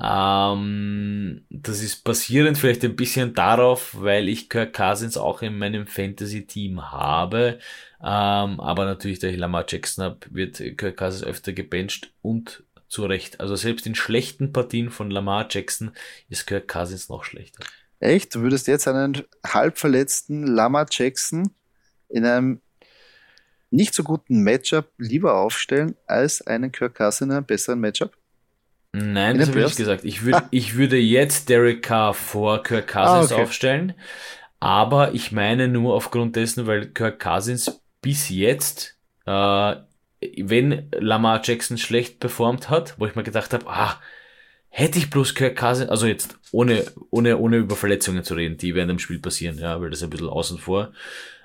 ähm, 0.00 1.44
das 1.50 1.82
ist 1.82 2.04
basierend 2.04 2.58
vielleicht 2.58 2.84
ein 2.84 2.96
bisschen 2.96 3.34
darauf, 3.34 4.00
weil 4.00 4.28
ich 4.28 4.48
Kirk 4.48 4.72
Cousins 4.72 5.16
auch 5.16 5.42
in 5.42 5.58
meinem 5.58 5.86
Fantasy-Team 5.86 6.90
habe. 6.90 7.58
Ähm, 8.00 8.60
aber 8.60 8.84
natürlich, 8.84 9.18
da 9.18 9.28
ich 9.28 9.36
Lamar 9.36 9.64
Jackson 9.68 10.04
habe, 10.04 10.18
wird 10.30 10.56
Kirk 10.76 10.96
Cousins 10.96 11.24
öfter 11.24 11.52
gebencht 11.52 12.12
und 12.22 12.64
zu 12.88 13.04
Recht. 13.06 13.40
Also 13.40 13.56
selbst 13.56 13.86
in 13.86 13.94
schlechten 13.94 14.52
Partien 14.52 14.90
von 14.90 15.10
Lamar 15.10 15.46
Jackson 15.50 15.92
ist 16.28 16.46
Kirk 16.46 16.68
Cousins 16.68 17.08
noch 17.08 17.24
schlechter. 17.24 17.64
Echt? 18.00 18.34
Du 18.34 18.40
würdest 18.40 18.66
jetzt 18.66 18.88
einen 18.88 19.22
halbverletzten 19.46 20.46
Lamar 20.46 20.86
Jackson 20.90 21.50
in 22.08 22.26
einem 22.26 22.60
nicht 23.70 23.94
so 23.94 24.02
guten 24.02 24.42
Matchup 24.42 24.90
lieber 24.98 25.36
aufstellen 25.36 25.96
als 26.06 26.42
einen 26.46 26.72
Kirk 26.72 26.96
Cousins 26.96 27.20
in 27.22 27.32
einem 27.32 27.46
besseren 27.46 27.80
Matchup? 27.80 28.16
Nein, 28.92 29.38
das 29.38 29.48
habe 29.48 29.60
ich 29.60 29.66
nicht 29.66 29.76
gesagt. 29.76 30.04
Ich, 30.04 30.24
würd, 30.24 30.34
ah. 30.34 30.48
ich 30.50 30.76
würde 30.76 30.98
jetzt 30.98 31.48
Derek 31.48 31.82
Carr 31.82 32.12
vor 32.12 32.62
Kirk 32.62 32.88
Cousins 32.88 33.32
ah, 33.32 33.34
okay. 33.34 33.42
aufstellen, 33.42 33.94
aber 34.60 35.14
ich 35.14 35.32
meine 35.32 35.66
nur 35.68 35.94
aufgrund 35.94 36.36
dessen, 36.36 36.66
weil 36.66 36.86
Kirk 36.86 37.18
Cousins 37.18 37.80
bis 38.02 38.28
jetzt, 38.28 38.98
äh, 39.24 39.76
wenn 40.36 40.88
Lamar 40.92 41.40
Jackson 41.42 41.78
schlecht 41.78 42.20
performt 42.20 42.68
hat, 42.68 42.94
wo 42.98 43.06
ich 43.06 43.14
mir 43.14 43.22
gedacht 43.22 43.54
habe, 43.54 43.66
ah, 43.66 43.98
hätte 44.68 44.98
ich 44.98 45.08
bloß 45.08 45.34
Kirk 45.34 45.56
Cousins, 45.56 45.88
also 45.88 46.06
jetzt 46.06 46.38
ohne, 46.50 46.84
ohne, 47.10 47.38
ohne 47.38 47.56
über 47.56 47.76
Verletzungen 47.76 48.24
zu 48.24 48.34
reden, 48.34 48.58
die 48.58 48.74
während 48.74 48.90
dem 48.90 48.98
Spiel 48.98 49.20
passieren, 49.20 49.58
ja, 49.58 49.80
weil 49.80 49.88
das 49.88 50.00
ist 50.00 50.04
ein 50.04 50.10
bisschen 50.10 50.28
außen 50.28 50.58
vor. 50.58 50.92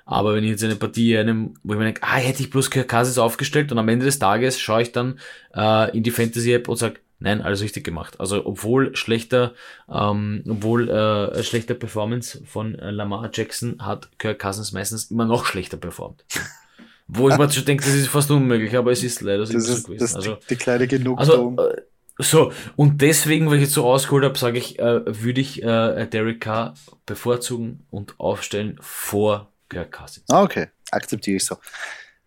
Aber 0.04 0.34
wenn 0.34 0.44
ich 0.44 0.50
jetzt 0.50 0.64
eine 0.64 0.76
Partie 0.76 1.18
einem, 1.18 1.54
wo 1.62 1.74
ich 1.74 1.78
mir 1.78 1.84
denke, 1.84 2.02
ah, 2.02 2.16
hätte 2.16 2.42
ich 2.42 2.50
bloß 2.50 2.70
Kirk 2.70 2.88
Cousins 2.88 3.18
aufgestellt 3.18 3.72
und 3.72 3.78
am 3.78 3.88
Ende 3.88 4.06
des 4.06 4.18
Tages 4.18 4.60
schaue 4.60 4.82
ich 4.82 4.92
dann 4.92 5.18
äh, 5.54 5.96
in 5.96 6.02
die 6.02 6.10
Fantasy-App 6.10 6.68
und 6.68 6.76
sage, 6.76 7.00
nein, 7.18 7.42
alles 7.42 7.62
richtig 7.62 7.84
gemacht. 7.84 8.20
Also 8.20 8.44
obwohl 8.46 8.94
schlechter, 8.96 9.52
ähm, 9.92 10.42
obwohl 10.48 10.88
äh, 10.88 11.42
schlechter 11.42 11.74
Performance 11.74 12.42
von 12.46 12.74
äh, 12.74 12.90
Lamar 12.90 13.30
Jackson 13.32 13.84
hat 13.84 14.08
Kirk 14.18 14.38
Cousins 14.38 14.72
meistens 14.72 15.10
immer 15.10 15.24
noch 15.24 15.44
schlechter 15.44 15.76
performt. 15.76 16.24
Wo 17.08 17.30
ich 17.30 17.38
mir 17.38 17.50
schon 17.50 17.64
denke, 17.64 17.84
das 17.84 17.94
ist 17.94 18.08
fast 18.08 18.30
unmöglich, 18.30 18.76
aber 18.76 18.92
es 18.92 19.02
ist 19.02 19.22
leider 19.22 19.46
so 19.46 19.54
gewesen. 19.54 19.96
Das 19.98 20.10
ist 20.10 20.16
also, 20.16 20.36
die 20.50 20.56
kleine 20.56 20.86
Genugtuung. 20.86 21.58
Also, 21.58 21.70
äh, 21.70 21.82
so, 22.18 22.52
und 22.76 23.00
deswegen, 23.00 23.48
weil 23.48 23.56
ich 23.56 23.62
jetzt 23.62 23.74
so 23.74 23.86
ausgeholt 23.86 24.24
habe, 24.24 24.36
sage 24.36 24.58
ich, 24.58 24.78
äh, 24.78 25.22
würde 25.22 25.40
ich 25.40 25.62
äh, 25.62 26.06
Derek 26.06 26.40
Carr 26.40 26.74
bevorzugen 27.06 27.86
und 27.90 28.18
aufstellen 28.18 28.76
vor 28.80 29.50
Kirk 29.68 29.92
Cousins. 29.92 30.26
Ah, 30.28 30.42
okay, 30.42 30.66
akzeptiere 30.90 31.36
ich 31.36 31.44
so. 31.44 31.56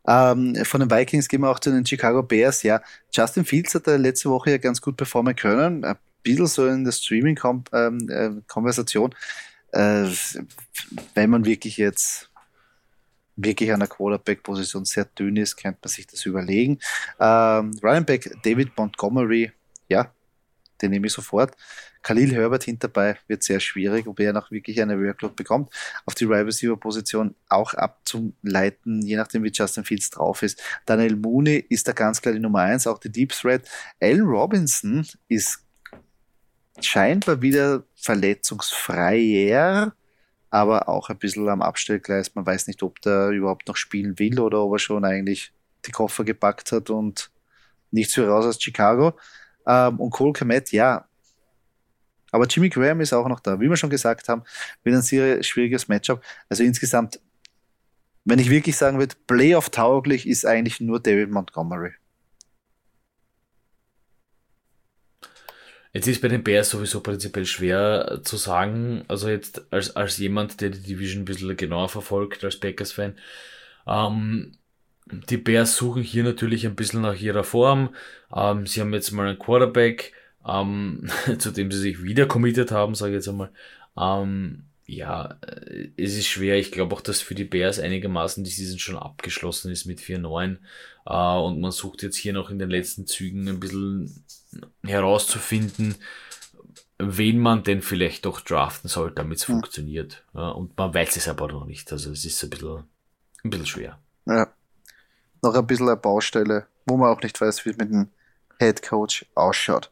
Ähm, 0.08 0.56
von 0.66 0.80
den 0.80 0.90
Vikings 0.90 1.28
gehen 1.28 1.42
wir 1.42 1.50
auch 1.50 1.60
zu 1.60 1.70
den 1.72 1.86
Chicago 1.86 2.24
Bears. 2.24 2.64
Ja, 2.64 2.82
Justin 3.12 3.46
Fields 3.46 3.76
hat 3.76 3.86
letzte 3.88 4.30
Woche 4.30 4.52
ja 4.52 4.58
ganz 4.58 4.82
gut 4.82 4.96
performen 4.98 5.36
können. 5.36 5.84
Ein 5.84 5.98
bisschen 6.24 6.48
so 6.48 6.68
in 6.68 6.84
der 6.84 6.92
Streaming-Konversation. 6.92 9.16
Ähm, 9.74 10.08
äh, 10.08 10.10
wenn 11.14 11.30
man 11.30 11.46
wirklich 11.46 11.78
jetzt 11.78 12.32
wirklich 13.36 13.72
an 13.72 13.80
der 13.80 13.90
Quarterback-Position 13.90 14.86
sehr 14.86 15.06
dünn 15.06 15.38
ist, 15.38 15.56
könnte 15.56 15.80
man 15.84 15.90
sich 15.90 16.08
das 16.08 16.26
überlegen. 16.26 16.80
Ähm, 17.20 17.72
Running 17.82 18.06
Back 18.06 18.30
David 18.44 18.78
Montgomery, 18.78 19.52
ja, 19.88 20.12
den 20.82 20.92
nehme 20.92 21.08
ich 21.08 21.14
sofort. 21.14 21.56
Khalil 22.04 22.34
Herbert 22.34 22.64
hinterbei 22.64 23.18
wird 23.28 23.44
sehr 23.44 23.60
schwierig, 23.60 24.08
ob 24.08 24.20
er 24.20 24.34
noch 24.34 24.52
wirklich 24.52 24.82
eine 24.82 25.00
Workload 25.00 25.36
bekommt. 25.36 25.70
Auf 26.06 26.16
die 26.16 26.28
Wide 26.28 26.46
Receiver 26.46 26.78
Position 26.78 27.36
auch 27.48 27.74
abzuleiten, 27.74 29.02
je 29.02 29.16
nachdem 29.16 29.44
wie 29.44 29.52
Justin 29.54 29.84
Fields 29.84 30.10
drauf 30.10 30.42
ist. 30.42 30.62
Daniel 30.86 31.16
Mooney 31.16 31.66
ist 31.70 31.88
da 31.88 31.92
ganz 31.92 32.22
klar 32.22 32.34
die 32.34 32.40
Nummer 32.40 32.62
eins, 32.62 32.88
auch 32.88 32.98
die 32.98 33.12
Deep 33.12 33.32
Threat. 33.32 33.68
Allen 34.02 34.22
Robinson 34.22 35.06
ist 35.28 35.64
scheinbar 36.80 37.42
wieder 37.42 37.84
verletzungsfreier, 37.96 39.94
aber 40.50 40.90
auch 40.90 41.10
ein 41.10 41.18
bisschen 41.18 41.48
am 41.50 41.62
Abstellgleis. 41.62 42.34
Man 42.36 42.46
weiß 42.46 42.68
nicht, 42.68 42.84
ob 42.84 43.00
der 43.02 43.30
überhaupt 43.30 43.68
noch 43.68 43.76
spielen 43.76 44.18
will 44.20 44.40
oder 44.40 44.62
ob 44.62 44.74
er 44.74 44.80
schon 44.80 45.06
eigentlich 45.06 45.54
die 45.86 45.92
Koffer 45.92 46.24
gepackt 46.24 46.72
hat 46.72 46.90
und 46.90 47.32
nichts 47.92 48.14
für 48.14 48.28
raus 48.28 48.46
aus 48.46 48.62
Chicago. 48.62 49.14
Ähm, 49.66 50.00
und 50.00 50.12
Cole 50.12 50.34
Komet, 50.34 50.72
ja. 50.72 51.08
Aber 52.32 52.48
Jimmy 52.48 52.70
Graham 52.70 53.02
ist 53.02 53.14
auch 53.14 53.28
noch 53.28 53.40
da. 53.40 53.60
Wie 53.60 53.70
wir 53.70 53.78
schon 53.78 53.90
gesagt 53.90 54.30
haben, 54.30 54.44
wird 54.84 54.96
ein 54.96 55.02
sehr 55.02 55.44
schwieriges 55.44 55.88
Matchup. 55.88 56.24
Also 56.50 56.64
insgesamt, 56.64 57.20
wenn 58.26 58.40
ich 58.40 58.50
wirklich 58.50 58.78
sagen 58.78 59.00
würde, 59.00 59.16
Playoff-tauglich 59.28 60.28
ist 60.28 60.46
eigentlich 60.46 60.80
nur 60.80 61.00
David 61.00 61.30
Montgomery. 61.30 61.94
Jetzt 65.94 66.08
ist 66.08 66.22
bei 66.22 66.30
den 66.30 66.44
Bears 66.44 66.70
sowieso 66.70 67.02
prinzipiell 67.02 67.46
schwer 67.46 68.22
zu 68.24 68.38
sagen, 68.38 69.04
also 69.10 69.28
jetzt 69.28 69.74
als, 69.74 69.94
als 69.96 70.18
jemand, 70.18 70.62
der 70.62 70.70
die 70.70 70.80
Division 70.82 71.24
ein 71.24 71.26
bisschen 71.26 71.58
genauer 71.58 71.90
verfolgt, 71.90 72.46
als 72.46 72.60
Packers-Fan. 72.60 73.18
Ähm, 73.86 74.54
die 75.06 75.38
Bears 75.38 75.76
suchen 75.76 76.02
hier 76.02 76.24
natürlich 76.24 76.66
ein 76.66 76.76
bisschen 76.76 77.02
nach 77.02 77.20
ihrer 77.20 77.44
Form. 77.44 77.94
Ähm, 78.34 78.66
sie 78.68 78.80
haben 78.80 78.94
jetzt 78.94 79.12
mal 79.12 79.28
einen 79.28 79.40
Quarterback, 79.40 80.14
ähm, 80.48 81.10
zu 81.38 81.52
dem 81.52 81.72
sie 81.72 81.80
sich 81.80 82.04
wieder 82.04 82.26
committed 82.26 82.72
haben, 82.72 82.96
sage 82.96 83.12
ich 83.12 83.16
jetzt 83.18 83.30
einmal. 83.30 83.52
Ähm, 83.98 84.64
ja, 84.86 85.38
äh, 85.42 85.90
es 85.98 86.18
ist 86.18 86.28
schwer. 86.28 86.58
Ich 86.58 86.72
glaube 86.72 86.96
auch, 86.96 87.02
dass 87.02 87.22
für 87.22 87.36
die 87.36 87.44
Bears 87.44 87.80
einigermaßen 87.80 88.44
die 88.44 88.50
Season 88.50 88.80
schon 88.80 88.98
abgeschlossen 88.98 89.72
ist 89.72 89.86
mit 89.86 90.00
4-9. 90.00 90.58
Äh, 91.06 91.40
und 91.40 91.60
man 91.60 91.72
sucht 91.72 92.04
jetzt 92.04 92.18
hier 92.18 92.34
noch 92.34 92.50
in 92.50 92.60
den 92.60 92.70
letzten 92.70 93.08
Zügen 93.08 93.48
ein 93.48 93.60
bisschen 93.60 94.24
herauszufinden, 94.84 95.96
wen 96.98 97.40
man 97.40 97.64
denn 97.64 97.82
vielleicht 97.82 98.26
doch 98.26 98.42
draften 98.42 98.90
soll, 98.90 99.12
damit 99.12 99.40
es 99.40 99.48
ja. 99.48 99.54
funktioniert. 99.54 100.24
Ja, 100.34 100.50
und 100.50 100.78
man 100.78 100.94
weiß 100.94 101.16
es 101.16 101.28
aber 101.28 101.48
noch 101.48 101.66
nicht. 101.66 101.92
Also 101.92 102.12
es 102.12 102.26
ist 102.26 102.44
ein 102.44 102.50
bisschen, 102.50 102.84
ein 103.44 103.50
bisschen 103.50 103.66
schwer. 103.66 104.00
Ja 104.26 104.52
noch 105.42 105.56
ein 105.56 105.68
bisschen 105.68 105.88
eine 105.88 105.98
Baustelle, 105.98 106.68
wo 106.86 106.98
man 106.98 107.10
auch 107.10 107.22
nicht 107.22 107.40
weiß, 107.40 107.66
wie 107.66 107.72
es 107.72 107.78
mit 107.78 107.90
dem 107.90 108.10
Head 108.60 108.82
Coach 108.82 109.26
ausschaut. 109.36 109.92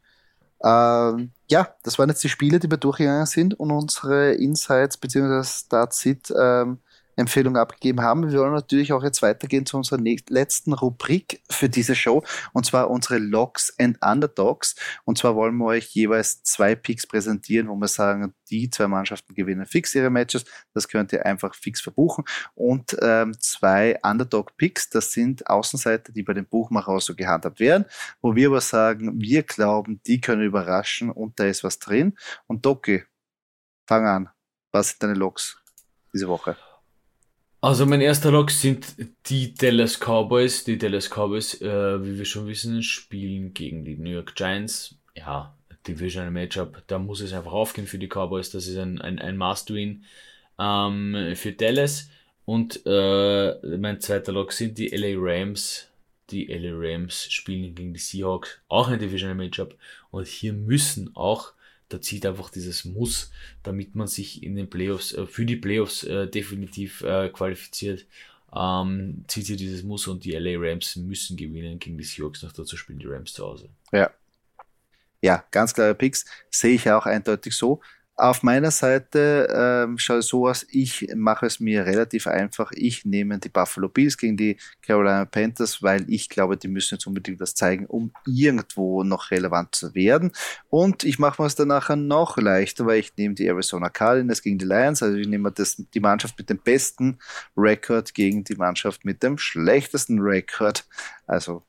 Ähm, 0.63 1.31
ja, 1.49 1.75
das 1.83 1.97
waren 1.99 2.09
jetzt 2.09 2.23
die 2.23 2.29
Spiele, 2.29 2.59
die 2.59 2.69
wir 2.69 2.77
durchgegangen 2.77 3.25
sind 3.25 3.59
und 3.59 3.71
unsere 3.71 4.33
Insights 4.33 4.97
bzw. 4.97 5.43
Start-Sit 5.43 6.33
ähm, 6.37 6.79
Empfehlung 7.19 7.57
abgegeben 7.57 8.01
haben. 8.01 8.31
Wir 8.31 8.39
wollen 8.39 8.53
natürlich 8.53 8.93
auch 8.93 9.03
jetzt 9.03 9.21
weitergehen 9.21 9.65
zu 9.65 9.77
unserer 9.77 10.01
letzten 10.01 10.73
Rubrik 10.73 11.41
für 11.49 11.69
diese 11.69 11.95
Show 11.95 12.23
und 12.53 12.65
zwar 12.65 12.89
unsere 12.89 13.19
Logs 13.19 13.73
and 13.79 13.97
Underdogs. 14.03 14.75
Und 15.05 15.17
zwar 15.17 15.35
wollen 15.35 15.57
wir 15.57 15.65
euch 15.65 15.87
jeweils 15.95 16.43
zwei 16.43 16.75
Picks 16.75 17.07
präsentieren, 17.07 17.67
wo 17.67 17.75
wir 17.75 17.87
sagen, 17.87 18.33
die 18.49 18.69
zwei 18.69 18.87
Mannschaften 18.87 19.33
gewinnen 19.33 19.65
fix 19.65 19.95
ihre 19.95 20.09
Matches. 20.09 20.45
Das 20.73 20.87
könnt 20.87 21.13
ihr 21.13 21.25
einfach 21.25 21.55
fix 21.55 21.81
verbuchen. 21.81 22.25
Und 22.55 22.97
ähm, 23.01 23.39
zwei 23.39 23.99
Underdog-Picks, 24.03 24.89
das 24.89 25.11
sind 25.11 25.47
Außenseiter, 25.47 26.11
die 26.11 26.23
bei 26.23 26.33
den 26.33 26.45
Buchmacher 26.45 26.89
auch 26.89 27.01
so 27.01 27.15
gehandhabt 27.15 27.59
werden, 27.59 27.85
wo 28.21 28.35
wir 28.35 28.49
aber 28.49 28.61
sagen, 28.61 29.19
wir 29.21 29.43
glauben, 29.43 30.01
die 30.05 30.21
können 30.21 30.43
überraschen 30.43 31.11
und 31.11 31.39
da 31.39 31.45
ist 31.45 31.63
was 31.63 31.79
drin. 31.79 32.17
Und 32.47 32.65
Doki, 32.65 33.03
fang 33.87 34.05
an. 34.05 34.29
Was 34.71 34.89
sind 34.89 35.03
deine 35.03 35.15
Logs 35.15 35.57
diese 36.13 36.27
Woche? 36.27 36.68
Also 37.61 37.85
mein 37.85 37.99
erster 37.99 38.31
Lock 38.31 38.51
sind 38.51 38.95
die 39.25 39.53
Dallas 39.53 39.99
Cowboys. 39.99 40.63
Die 40.63 40.77
Dallas 40.77 41.09
Cowboys, 41.09 41.61
äh, 41.61 42.03
wie 42.03 42.17
wir 42.17 42.25
schon 42.25 42.47
wissen, 42.47 42.81
spielen 42.83 43.53
gegen 43.53 43.83
die 43.83 43.97
New 43.97 44.11
York 44.11 44.33
Giants. 44.35 44.95
Ja, 45.13 45.53
Divisional 45.85 46.31
Matchup. 46.31 46.81
Da 46.87 46.99
muss 46.99 47.19
es 47.19 47.33
einfach 47.33 47.51
aufgehen 47.51 47.85
für 47.85 47.97
die 47.97 48.07
Cowboys. 48.07 48.51
Das 48.51 48.67
ist 48.67 48.77
ein, 48.77 49.01
ein, 49.01 49.19
ein 49.19 49.37
Must-Win 49.37 50.05
ähm, 50.57 51.33
für 51.35 51.51
Dallas. 51.51 52.09
Und 52.45 52.81
äh, 52.85 53.77
mein 53.77 53.99
zweiter 53.99 54.31
Lock 54.31 54.53
sind 54.53 54.77
die 54.77 54.87
LA 54.87 55.15
Rams. 55.17 55.87
Die 56.29 56.45
LA 56.45 56.71
Rams 56.75 57.29
spielen 57.29 57.75
gegen 57.75 57.93
die 57.93 57.99
Seahawks. 57.99 58.61
Auch 58.69 58.87
ein 58.87 58.99
Divisional 58.99 59.35
Matchup. 59.35 59.75
Und 60.11 60.27
hier 60.27 60.53
müssen 60.53 61.13
auch 61.13 61.51
da 61.89 61.99
zieht 61.99 62.25
einfach 62.25 62.49
dieses 62.49 62.85
Muss, 62.85 63.31
damit 63.63 63.95
man 63.95 64.07
sich 64.07 64.43
in 64.43 64.55
den 64.55 64.69
Playoffs, 64.69 65.13
äh, 65.13 65.25
für 65.25 65.45
die 65.45 65.55
Playoffs 65.55 66.03
äh, 66.03 66.27
definitiv 66.27 67.01
äh, 67.01 67.29
qualifiziert, 67.29 68.05
ähm, 68.55 69.25
zieht 69.27 69.47
sie 69.47 69.55
dieses 69.55 69.83
Muss 69.83 70.07
und 70.07 70.23
die 70.23 70.31
LA 70.31 70.57
Rams 70.57 70.95
müssen 70.95 71.35
gewinnen 71.35 71.79
gegen 71.79 71.97
die 71.97 72.03
Seahawks. 72.03 72.43
Noch 72.43 72.53
dazu 72.53 72.77
spielen 72.77 72.99
die 72.99 73.07
Rams 73.07 73.33
zu 73.33 73.45
Hause. 73.45 73.69
Ja. 73.91 74.11
Ja, 75.21 75.43
ganz 75.51 75.73
klare 75.73 75.95
Picks. 75.95 76.25
Sehe 76.49 76.75
ich 76.75 76.89
auch 76.89 77.05
eindeutig 77.05 77.53
so. 77.53 77.81
Auf 78.19 78.43
meiner 78.43 78.69
Seite 78.69 79.47
ähm, 79.49 79.97
schaut 79.97 80.17
es 80.17 80.27
so 80.27 80.45
aus, 80.45 80.67
ich 80.69 81.07
mache 81.15 81.45
es 81.45 81.61
mir 81.61 81.85
relativ 81.85 82.27
einfach. 82.27 82.73
Ich 82.75 83.05
nehme 83.05 83.39
die 83.39 83.47
Buffalo 83.47 83.87
Bills 83.87 84.17
gegen 84.17 84.35
die 84.35 84.57
Carolina 84.81 85.23
Panthers, 85.23 85.81
weil 85.81 86.03
ich 86.11 86.27
glaube, 86.27 86.57
die 86.57 86.67
müssen 86.67 86.95
jetzt 86.95 87.07
unbedingt 87.07 87.39
das 87.39 87.55
zeigen, 87.55 87.85
um 87.85 88.11
irgendwo 88.27 89.03
noch 89.03 89.31
relevant 89.31 89.73
zu 89.73 89.95
werden. 89.95 90.33
Und 90.69 91.05
ich 91.05 91.17
mache 91.17 91.41
mir 91.41 91.45
es 91.45 91.55
dann 91.55 91.69
nachher 91.69 91.95
noch 91.95 92.35
leichter, 92.35 92.85
weil 92.85 92.99
ich 92.99 93.15
nehme 93.15 93.35
die 93.35 93.47
Arizona 93.47 93.87
Cardinals 93.87 94.41
gegen 94.41 94.57
die 94.57 94.65
Lions. 94.65 95.01
Also 95.01 95.15
ich 95.15 95.27
nehme 95.27 95.49
das, 95.53 95.77
die 95.77 96.01
Mannschaft 96.01 96.37
mit 96.37 96.49
dem 96.49 96.57
besten 96.57 97.19
Rekord 97.55 98.13
gegen 98.13 98.43
die 98.43 98.55
Mannschaft 98.55 99.05
mit 99.05 99.23
dem 99.23 99.37
schlechtesten 99.37 100.19
Rekord. 100.19 100.85
Also 101.25 101.63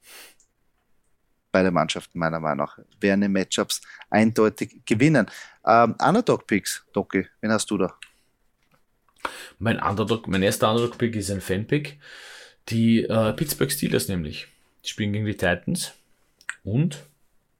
beide 1.52 1.70
Mannschaften 1.70 2.18
meiner 2.18 2.40
Meinung 2.40 2.66
nach 2.66 2.78
werden 3.00 3.22
in 3.22 3.32
Matchups 3.32 3.80
eindeutig 4.10 4.82
gewinnen. 4.84 5.26
Ähm, 5.66 5.94
Underdog-Picks, 6.00 6.84
Doki, 6.92 7.26
wen 7.40 7.52
hast 7.52 7.70
du 7.70 7.78
da? 7.78 7.94
Mein 9.58 9.80
Underdog, 9.80 10.26
mein 10.28 10.42
erster 10.42 10.70
Underdog-Pick 10.70 11.16
ist 11.16 11.30
ein 11.30 11.40
Fan-Pick. 11.40 11.98
Die 12.68 13.04
äh, 13.04 13.32
Pittsburgh 13.32 13.70
Steelers 13.70 14.08
nämlich. 14.08 14.48
Die 14.84 14.88
spielen 14.88 15.12
gegen 15.12 15.26
die 15.26 15.36
Titans. 15.36 15.92
Und 16.64 17.04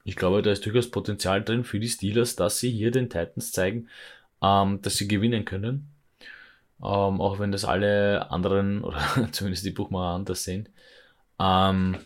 ich 0.05 0.16
glaube, 0.16 0.43
da 0.43 0.51
ist 0.51 0.64
durchaus 0.64 0.91
Potenzial 0.91 1.43
drin 1.43 1.64
für 1.64 1.80
die 1.80 1.88
Steelers, 1.88 2.36
dass 2.36 2.59
sie 2.59 2.70
hier 2.70 2.91
den 2.91 3.11
Titans 3.11 3.53
zeigen, 3.53 3.88
ähm, 4.43 4.80
dass 4.82 4.97
sie 4.97 5.09
gewinnen 5.09 5.45
können. 5.45 5.91
Ähm, 6.82 7.20
auch 7.20 7.38
wenn 7.38 7.53
das 7.53 7.64
alle 7.64 8.30
anderen, 8.30 8.82
oder 8.82 9.01
zumindest 9.32 9.64
die 9.66 9.70
Buchmacher 9.70 10.14
anders 10.14 10.45
sehen. 10.45 10.68
Ähm, 11.38 11.99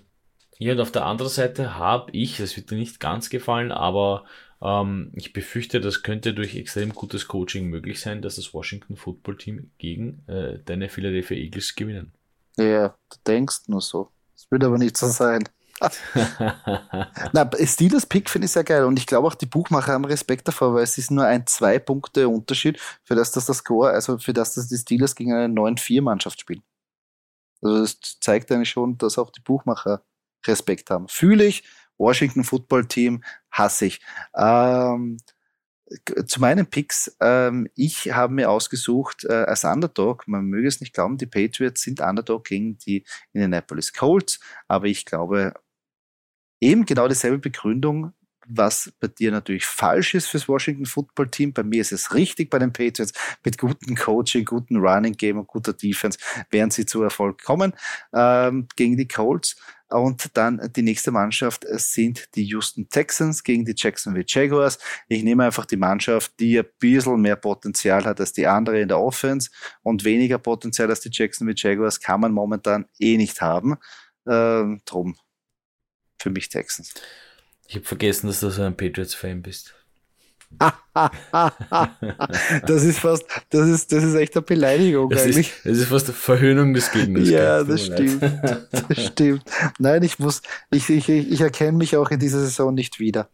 Ja, 0.58 0.72
und 0.72 0.80
auf 0.80 0.92
der 0.92 1.04
anderen 1.04 1.30
Seite 1.30 1.76
habe 1.76 2.10
ich, 2.12 2.36
das 2.36 2.56
wird 2.56 2.70
dir 2.70 2.76
nicht 2.76 3.00
ganz 3.00 3.28
gefallen, 3.28 3.72
aber 3.72 4.24
ähm, 4.62 5.10
ich 5.14 5.32
befürchte, 5.32 5.80
das 5.80 6.02
könnte 6.02 6.32
durch 6.32 6.56
extrem 6.56 6.94
gutes 6.94 7.28
Coaching 7.28 7.68
möglich 7.68 8.00
sein, 8.00 8.22
dass 8.22 8.36
das 8.36 8.54
Washington 8.54 8.96
Football 8.96 9.36
Team 9.36 9.70
gegen 9.78 10.22
äh, 10.28 10.58
deine 10.64 10.88
Philadelphia 10.88 11.36
Eagles 11.36 11.74
gewinnen. 11.74 12.12
Ja, 12.56 12.88
du 12.88 13.16
denkst 13.26 13.62
nur 13.66 13.80
so. 13.80 14.10
Es 14.34 14.50
wird 14.50 14.64
aber 14.64 14.78
nicht 14.78 14.96
so 14.96 15.08
sein. 15.08 15.44
Na, 17.32 17.50
Steelers 17.64 18.06
Pick 18.06 18.30
finde 18.30 18.46
ich 18.46 18.52
sehr 18.52 18.64
geil 18.64 18.84
und 18.84 18.96
ich 18.98 19.06
glaube 19.06 19.26
auch 19.26 19.34
die 19.34 19.46
Buchmacher 19.46 19.92
haben 19.92 20.04
Respekt 20.04 20.46
davor, 20.46 20.72
weil 20.72 20.84
es 20.84 20.96
ist 20.98 21.10
nur 21.10 21.24
ein 21.24 21.46
zwei 21.46 21.80
Punkte 21.80 22.28
Unterschied, 22.28 22.80
für 23.02 23.16
das 23.16 23.32
das, 23.32 23.46
das 23.46 23.58
Score, 23.58 23.90
also 23.90 24.18
für 24.18 24.32
das 24.32 24.54
dass 24.54 24.68
die 24.68 24.76
Steelers 24.76 25.16
gegen 25.16 25.34
eine 25.34 25.52
9-4 25.52 26.00
Mannschaft 26.00 26.40
spielen. 26.40 26.62
Also 27.60 27.80
das 27.80 27.98
zeigt 28.20 28.52
eigentlich 28.52 28.70
schon, 28.70 28.96
dass 28.98 29.18
auch 29.18 29.30
die 29.30 29.40
Buchmacher 29.40 30.02
Respekt 30.46 30.90
haben. 30.90 31.08
Fühle 31.08 31.44
ich, 31.44 31.64
Washington 31.98 32.44
Football 32.44 32.86
Team 32.86 33.22
hasse 33.50 33.86
ich. 33.86 34.00
Ähm, 34.36 35.18
zu 36.26 36.40
meinen 36.40 36.66
Picks, 36.66 37.14
ähm, 37.20 37.68
ich 37.74 38.12
habe 38.12 38.32
mir 38.32 38.50
ausgesucht 38.50 39.24
äh, 39.24 39.32
als 39.32 39.64
Underdog, 39.64 40.26
man 40.26 40.46
möge 40.46 40.66
es 40.66 40.80
nicht 40.80 40.94
glauben, 40.94 41.18
die 41.18 41.26
Patriots 41.26 41.82
sind 41.82 42.00
Underdog 42.00 42.44
gegen 42.44 42.78
die 42.78 43.04
Indianapolis 43.32 43.92
Colts, 43.92 44.40
aber 44.66 44.86
ich 44.86 45.04
glaube, 45.04 45.54
eben 46.60 46.86
genau 46.86 47.06
dieselbe 47.06 47.38
Begründung, 47.38 48.12
was 48.46 48.92
bei 49.00 49.08
dir 49.08 49.30
natürlich 49.30 49.66
falsch 49.66 50.14
ist 50.14 50.26
fürs 50.26 50.48
Washington 50.48 50.86
Football 50.86 51.30
Team. 51.30 51.52
Bei 51.52 51.62
mir 51.62 51.80
ist 51.80 51.92
es 51.92 52.14
richtig 52.14 52.50
bei 52.50 52.58
den 52.58 52.72
Patriots. 52.72 53.12
Mit 53.42 53.58
gutem 53.58 53.96
Coaching, 53.96 54.44
gutem 54.44 54.76
Running 54.78 55.14
Game 55.14 55.38
und 55.38 55.46
guter 55.46 55.72
Defense 55.72 56.18
werden 56.50 56.70
sie 56.70 56.86
zu 56.86 57.02
Erfolg 57.02 57.42
kommen 57.42 57.72
ähm, 58.12 58.68
gegen 58.76 58.96
die 58.96 59.08
Colts. 59.08 59.56
Und 59.94 60.36
dann 60.36 60.60
die 60.74 60.82
nächste 60.82 61.12
Mannschaft 61.12 61.64
sind 61.68 62.34
die 62.34 62.44
Houston 62.44 62.88
Texans 62.88 63.44
gegen 63.44 63.64
die 63.64 63.74
Jacksonville 63.76 64.24
Jaguars. 64.26 64.78
Ich 65.08 65.22
nehme 65.22 65.44
einfach 65.44 65.66
die 65.66 65.76
Mannschaft, 65.76 66.32
die 66.40 66.58
ein 66.58 66.66
bisschen 66.80 67.20
mehr 67.20 67.36
Potenzial 67.36 68.04
hat 68.04 68.18
als 68.18 68.32
die 68.32 68.46
andere 68.46 68.80
in 68.80 68.88
der 68.88 68.98
Offense 68.98 69.50
und 69.82 70.04
weniger 70.04 70.38
Potenzial 70.38 70.90
als 70.90 71.00
die 71.00 71.10
Jacksonville 71.12 71.56
Jaguars 71.56 72.00
kann 72.00 72.20
man 72.20 72.32
momentan 72.32 72.86
eh 72.98 73.16
nicht 73.16 73.40
haben. 73.40 73.76
Ähm, 74.26 74.82
drum 74.84 75.16
für 76.18 76.30
mich 76.30 76.48
Texans. 76.48 76.92
Ich 77.68 77.76
habe 77.76 77.84
vergessen, 77.84 78.26
dass 78.26 78.40
du 78.40 78.50
so 78.50 78.62
ein 78.62 78.76
Patriots-Fan 78.76 79.42
bist. 79.42 79.74
das 82.66 82.84
ist 82.84 83.00
fast, 83.00 83.24
das 83.50 83.68
ist, 83.68 83.92
das 83.92 84.04
ist 84.04 84.14
echt 84.14 84.36
eine 84.36 84.42
Beleidigung 84.42 85.10
das 85.10 85.22
eigentlich. 85.22 85.48
Ist, 85.48 85.66
das 85.66 85.78
ist 85.78 85.88
fast 85.88 86.06
eine 86.06 86.14
Verhöhnung 86.14 86.72
des 86.74 86.90
Gegners. 86.90 87.28
ja, 87.28 87.64
das 87.64 87.86
stimmt. 87.86 88.22
Das 88.88 89.06
stimmt. 89.06 89.42
Nein, 89.78 90.02
ich 90.02 90.18
muss, 90.18 90.42
ich, 90.70 90.90
ich, 90.90 91.08
ich 91.08 91.40
erkenne 91.40 91.78
mich 91.78 91.96
auch 91.96 92.10
in 92.10 92.18
dieser 92.18 92.40
Saison 92.40 92.74
nicht 92.74 93.00
wieder. 93.00 93.30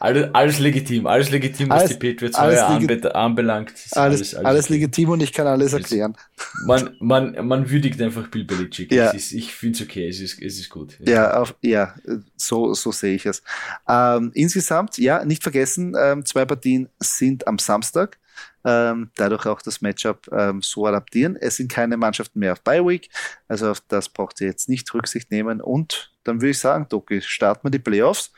Alles, 0.00 0.34
alles 0.34 0.58
legitim, 0.58 1.06
alles 1.06 1.30
legitim, 1.30 1.68
was 1.68 1.82
alles, 1.82 1.98
die 1.98 2.12
Patriots 2.12 2.40
heuer 2.40 2.66
anbe 2.66 3.14
anbelangt. 3.14 3.72
Alles, 3.92 4.34
alles, 4.34 4.34
alles, 4.34 4.68
legitim 4.70 5.10
und 5.10 5.22
ich 5.22 5.32
kann 5.32 5.46
alles 5.46 5.74
erklären. 5.74 6.16
Man, 6.64 6.96
man, 7.00 7.46
man 7.46 7.70
würdigt 7.70 8.00
einfach 8.00 8.28
Bill 8.28 8.44
Belichick. 8.44 8.90
Ja. 8.90 9.10
Ist, 9.10 9.32
ich 9.32 9.54
finde 9.54 9.76
es 9.76 9.82
okay, 9.82 10.08
es 10.08 10.20
ist, 10.20 10.40
es 10.40 10.58
ist 10.58 10.70
gut. 10.70 10.98
Ja, 11.00 11.34
auf, 11.34 11.54
ja 11.60 11.94
so, 12.36 12.72
so 12.72 12.92
sehe 12.92 13.14
ich 13.14 13.26
es. 13.26 13.42
Ähm, 13.86 14.30
insgesamt, 14.34 14.96
ja, 14.96 15.24
nicht 15.24 15.42
vergessen, 15.42 15.94
ähm, 16.00 16.24
zwei 16.24 16.46
Partien 16.46 16.88
sind 16.98 17.46
am 17.46 17.58
Samstag. 17.58 18.18
Ähm, 18.64 19.10
dadurch 19.16 19.46
auch 19.46 19.60
das 19.60 19.80
Matchup 19.80 20.28
ähm, 20.32 20.62
so 20.62 20.86
adaptieren. 20.86 21.36
Es 21.36 21.56
sind 21.56 21.70
keine 21.70 21.96
Mannschaften 21.96 22.38
mehr 22.38 22.52
auf 22.52 22.62
Bye 22.62 22.86
Week, 22.86 23.10
also 23.48 23.70
auf 23.70 23.80
das 23.88 24.08
braucht 24.08 24.40
ihr 24.40 24.48
jetzt 24.48 24.68
nicht 24.68 24.92
Rücksicht 24.94 25.30
nehmen. 25.30 25.60
Und 25.60 26.12
dann 26.24 26.40
würde 26.40 26.50
ich 26.50 26.58
sagen, 26.58 26.86
Doki, 26.88 27.20
starten 27.22 27.66
wir 27.66 27.70
die 27.70 27.78
Playoffs 27.78 28.32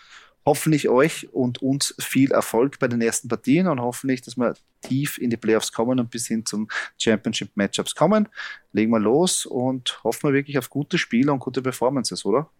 hoffentlich 0.44 0.88
euch 0.88 1.32
und 1.32 1.62
uns 1.62 1.94
viel 1.98 2.32
Erfolg 2.32 2.78
bei 2.78 2.88
den 2.88 3.00
ersten 3.00 3.28
Partien 3.28 3.68
und 3.68 3.80
hoffentlich, 3.80 4.22
dass 4.22 4.36
wir 4.36 4.54
tief 4.80 5.18
in 5.18 5.30
die 5.30 5.36
Playoffs 5.36 5.72
kommen 5.72 6.00
und 6.00 6.10
bis 6.10 6.26
hin 6.26 6.44
zum 6.44 6.68
Championship 6.98 7.50
Matchups 7.54 7.94
kommen. 7.94 8.28
Legen 8.72 8.90
wir 8.90 9.00
los 9.00 9.46
und 9.46 10.02
hoffen 10.04 10.28
wir 10.28 10.34
wirklich 10.34 10.58
auf 10.58 10.70
gute 10.70 10.98
Spiele 10.98 11.32
und 11.32 11.38
gute 11.38 11.62
Performances, 11.62 12.24
oder? 12.24 12.50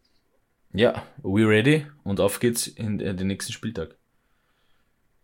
Ja, 0.73 1.03
we 1.23 1.47
ready 1.47 1.87
und 2.05 2.21
auf 2.21 2.41
geht's 2.41 2.67
in 2.67 2.99
den 2.99 3.27
nächsten 3.27 3.53
Spieltag. 3.53 3.97